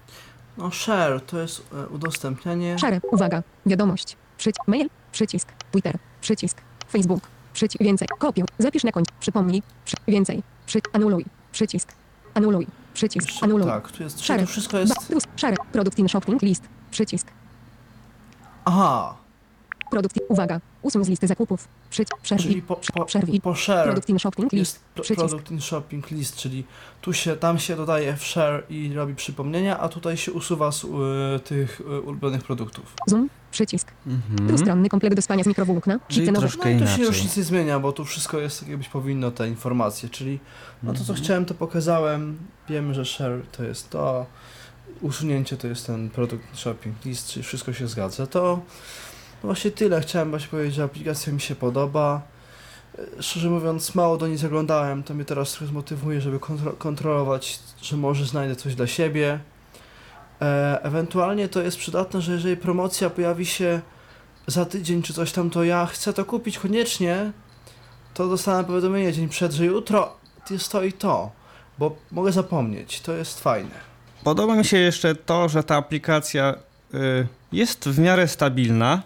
No 0.59 0.71
share 0.71 1.21
to 1.21 1.41
jest 1.41 1.63
e, 1.73 1.87
udostępnianie. 1.87 2.79
Szare. 2.79 3.01
Uwaga. 3.13 3.43
Wiadomość. 3.67 4.17
Przyć. 4.39 4.57
Mail. 4.67 4.89
Przycisk. 5.13 5.49
Twitter. 5.73 5.99
Przycisk. 6.21 6.61
Facebook. 6.91 7.21
Przycisk. 7.53 7.85
Więcej. 7.85 8.09
Kopiuj. 8.19 8.47
Zapisz 8.59 8.85
na 8.85 8.93
końcu. 8.93 9.13
Przypomnij. 9.21 9.63
Przy... 9.85 9.97
Więcej. 10.09 10.43
Przy... 10.67 10.81
Anuluj. 10.93 11.25
Przycisk. 11.53 11.93
Anuluj. 12.35 12.67
Przycisk. 12.95 13.29
Jeszcze- 13.29 13.45
Anuluj. 13.45 13.67
Tak, 13.67 13.93
tu 13.93 14.03
jest, 14.03 14.27
to 14.27 14.47
wszystko 14.47 14.73
Ba... 14.73 14.81
jest... 14.81 15.07
Plus. 15.09 15.25
Szare. 15.37 15.57
Produkt 15.73 15.99
in 15.99 16.09
shopping 16.09 16.43
list. 16.43 16.63
Przycisk. 16.91 17.27
Aha, 18.65 19.15
Produkt. 19.91 20.19
Uwaga. 20.29 20.61
Usuń 20.83 21.05
z 21.05 21.09
listy 21.09 21.27
zakupów. 21.27 21.69
Przyć. 21.91 22.09
Przerwij. 22.23 22.47
czyli 22.49 22.63
po, 22.63 22.77
po, 22.95 23.05
Przerwij. 23.05 23.41
po 23.41 23.55
share 23.55 23.85
Produkt 23.85 24.09
in 24.09 24.19
shopping 24.19 24.53
list. 24.53 24.75
jest 24.75 24.81
pro- 24.95 25.03
Przycisk. 25.05 25.29
product 25.29 25.51
in 25.51 25.61
shopping 25.61 26.11
list, 26.11 26.37
czyli 26.37 26.65
tu 27.01 27.13
się, 27.13 27.37
tam 27.37 27.59
się 27.59 27.77
dodaje 27.77 28.17
w 28.17 28.25
share 28.25 28.63
i 28.71 28.93
robi 28.95 29.15
przypomnienia, 29.15 29.79
a 29.79 29.89
tutaj 29.89 30.17
się 30.17 30.33
usuwa 30.33 30.73
z 30.73 30.85
e, 30.85 31.41
tych 31.41 31.81
e, 31.81 32.01
ulubionych 32.01 32.43
produktów. 32.45 32.95
Zoom. 33.07 33.29
Przycisk. 33.51 33.93
Mhm. 34.07 34.49
Dwustronny 34.49 34.89
komplet 34.89 35.15
do 35.15 35.23
spania 35.23 35.45
z 35.45 35.47
mikrowłókna. 35.47 36.01
Czyli 36.09 36.27
cenowe. 36.27 36.49
troszkę 36.49 36.75
No 36.75 36.85
i 36.85 36.89
tu 36.89 36.97
się 36.97 37.03
już 37.03 37.23
nic 37.23 37.37
nie 37.37 37.43
zmienia, 37.43 37.81
bo 37.81 37.93
tu 37.93 38.05
wszystko 38.05 38.39
jest 38.39 38.61
tak 38.61 38.69
jakbyś 38.69 38.89
powinno 38.89 39.31
te 39.31 39.49
informacje, 39.49 40.09
czyli 40.09 40.39
no 40.83 40.93
to 40.93 40.99
co 40.99 41.03
Mhm. 41.05 41.19
chciałem 41.25 41.45
to 41.45 41.55
pokazałem, 41.55 42.39
wiemy, 42.69 42.95
że 42.95 43.05
share 43.05 43.43
to 43.53 43.65
jest 43.65 43.91
to, 43.91 44.27
usunięcie 45.01 45.57
to 45.57 45.67
jest 45.67 45.87
ten 45.87 46.11
product 46.11 46.43
shopping 46.55 47.05
list, 47.05 47.29
czyli 47.29 47.43
wszystko 47.43 47.73
się 47.73 47.89
zgadza, 47.89 48.27
to 48.27 48.61
no 49.43 49.47
właśnie 49.47 49.71
tyle, 49.71 50.01
chciałem 50.01 50.31
właśnie 50.31 50.49
powiedzieć, 50.49 50.75
że 50.75 50.85
aplikacja 50.85 51.33
mi 51.33 51.41
się 51.41 51.55
podoba, 51.55 52.23
E, 52.99 53.23
szczerze 53.23 53.51
mówiąc 53.51 53.95
mało 53.95 54.17
do 54.17 54.29
niej 54.29 54.37
zaglądałem, 54.37 55.03
to 55.03 55.15
mnie 55.15 55.25
teraz 55.25 55.53
trochę 55.53 55.67
zmotywuje, 55.67 56.21
żeby 56.21 56.39
kontro- 56.39 56.77
kontrolować, 56.79 57.59
że 57.83 57.97
może 57.97 58.27
znajdę 58.27 58.57
coś 58.57 58.75
dla 58.75 58.87
siebie, 58.87 59.39
e, 60.43 60.79
ewentualnie 60.83 61.49
to 61.49 61.63
jest 61.63 61.79
przydatne, 61.79 62.21
że 62.21 62.33
jeżeli 62.33 62.57
promocja 62.57 63.11
pojawi 63.11 63.47
się 63.47 63.81
za 64.47 64.65
tydzień 64.65 65.03
czy 65.03 65.15
coś 65.15 65.33
tam, 65.33 65.51
to 65.51 65.65
ja 65.65 65.87
chcę 65.87 66.13
to 66.13 66.25
kupić 66.25 66.59
koniecznie, 66.59 67.33
to 68.15 68.29
dostanę 68.29 68.65
powiadomienie 68.65 69.13
dzień 69.13 69.29
przed, 69.29 69.53
że 69.53 69.65
jutro 69.65 70.17
jest 70.51 70.73
to 70.73 70.83
i 70.83 70.93
to, 70.93 71.31
bo 71.79 71.97
mogę 72.11 72.33
zapomnieć, 72.33 73.01
to 73.01 73.13
jest 73.13 73.41
fajne. 73.41 73.91
Podoba 74.25 74.57
mi 74.57 74.65
się 74.65 74.77
jeszcze 74.77 75.15
to, 75.15 75.49
że 75.49 75.63
ta 75.63 75.77
aplikacja 75.77 76.55
y, 76.95 77.27
jest 77.53 77.89
w 77.89 77.99
miarę 77.99 78.29
stabilna 78.29 79.03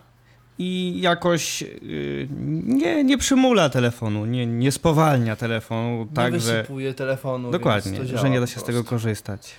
i 0.58 1.00
jakoś 1.00 1.62
y, 1.62 2.28
nie, 2.66 3.04
nie 3.04 3.18
przymula 3.18 3.68
telefonu, 3.68 4.26
nie, 4.26 4.46
nie 4.46 4.72
spowalnia 4.72 5.36
telefonu, 5.36 6.06
Nie 6.10 6.16
tak 6.16 6.32
że... 6.32 6.38
wysypuje 6.38 6.94
telefonu. 6.94 7.50
Dokładnie, 7.50 8.04
że 8.04 8.30
nie 8.30 8.40
da 8.40 8.46
się 8.46 8.60
z 8.60 8.64
tego 8.64 8.84
korzystać. 8.84 9.54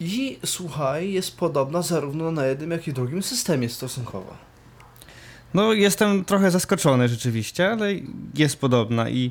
I 0.00 0.38
słuchaj, 0.44 1.12
jest 1.12 1.36
podobna 1.36 1.82
zarówno 1.82 2.30
na 2.30 2.46
jednym, 2.46 2.70
jak 2.70 2.88
i 2.88 2.92
drugim 2.92 3.22
systemie 3.22 3.68
stosunkowo. 3.68 4.34
No, 5.54 5.72
jestem 5.72 6.24
trochę 6.24 6.50
zaskoczony 6.50 7.08
rzeczywiście, 7.08 7.70
ale 7.70 7.86
jest 8.34 8.60
podobna 8.60 9.10
i 9.10 9.30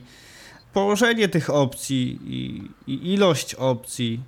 położenie 0.74 1.30
tych 1.30 1.50
opcji 1.50 2.20
i, 2.26 2.64
i 2.92 3.14
ilość 3.14 3.56
opcji 3.56 4.20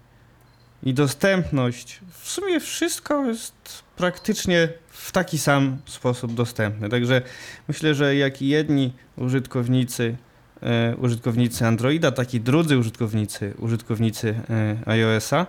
i 0.88 0.94
dostępność, 0.94 2.00
w 2.12 2.30
sumie 2.30 2.60
wszystko 2.60 3.26
jest 3.26 3.84
praktycznie 3.96 4.70
w 4.90 5.12
taki 5.12 5.38
sam 5.38 5.78
sposób 5.86 6.34
dostępne. 6.34 6.90
Także 6.90 7.22
myślę, 7.68 7.96
że 7.96 8.16
jak 8.16 8.42
i 8.42 8.48
jedni 8.48 8.94
użytkownicy, 9.18 10.18
e, 10.62 10.96
użytkownicy 10.96 11.66
Androida, 11.66 12.12
tak 12.12 12.34
i 12.34 12.42
drudzy 12.42 12.78
użytkownicy, 12.78 13.54
użytkownicy 13.60 14.36
e, 14.50 14.90
iOS-a, 14.90 15.46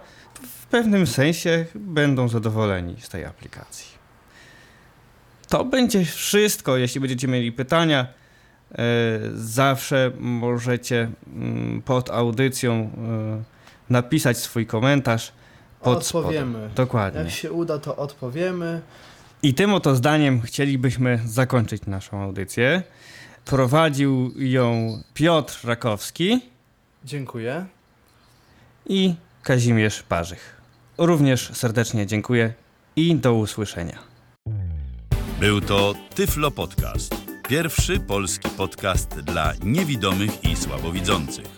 w 0.60 0.66
pewnym 0.66 1.06
sensie 1.06 1.66
będą 1.74 2.28
zadowoleni 2.28 2.96
z 3.00 3.08
tej 3.08 3.24
aplikacji. 3.24 3.98
To 5.48 5.64
będzie 5.64 6.04
wszystko. 6.04 6.76
Jeśli 6.76 7.00
będziecie 7.00 7.28
mieli 7.28 7.52
pytania, 7.52 8.06
e, 8.06 8.78
zawsze 9.34 10.12
możecie 10.18 11.10
mm, 11.26 11.82
pod 11.82 12.10
audycją 12.10 12.90
napisać 13.90 14.38
swój 14.38 14.66
komentarz 14.66 15.32
pod 15.82 16.06
spodem. 16.06 16.28
Odpowiemy. 16.28 16.70
Dokładnie. 16.74 17.20
Jak 17.20 17.30
się 17.30 17.52
uda, 17.52 17.78
to 17.78 17.96
odpowiemy. 17.96 18.80
I 19.42 19.54
tym 19.54 19.74
oto 19.74 19.96
zdaniem 19.96 20.40
chcielibyśmy 20.40 21.20
zakończyć 21.26 21.86
naszą 21.86 22.22
audycję. 22.22 22.82
Prowadził 23.44 24.32
ją 24.36 24.98
Piotr 25.14 25.60
Rakowski 25.64 26.40
Dziękuję. 27.04 27.66
i 28.86 29.14
Kazimierz 29.42 30.02
Parzych. 30.02 30.60
Również 30.98 31.50
serdecznie 31.54 32.06
dziękuję 32.06 32.52
i 32.96 33.16
do 33.16 33.34
usłyszenia. 33.34 33.98
Był 35.40 35.60
to 35.60 35.94
Tyflo 36.14 36.50
Podcast. 36.50 37.14
Pierwszy 37.48 38.00
polski 38.00 38.48
podcast 38.48 39.20
dla 39.20 39.52
niewidomych 39.62 40.44
i 40.44 40.56
słabowidzących. 40.56 41.57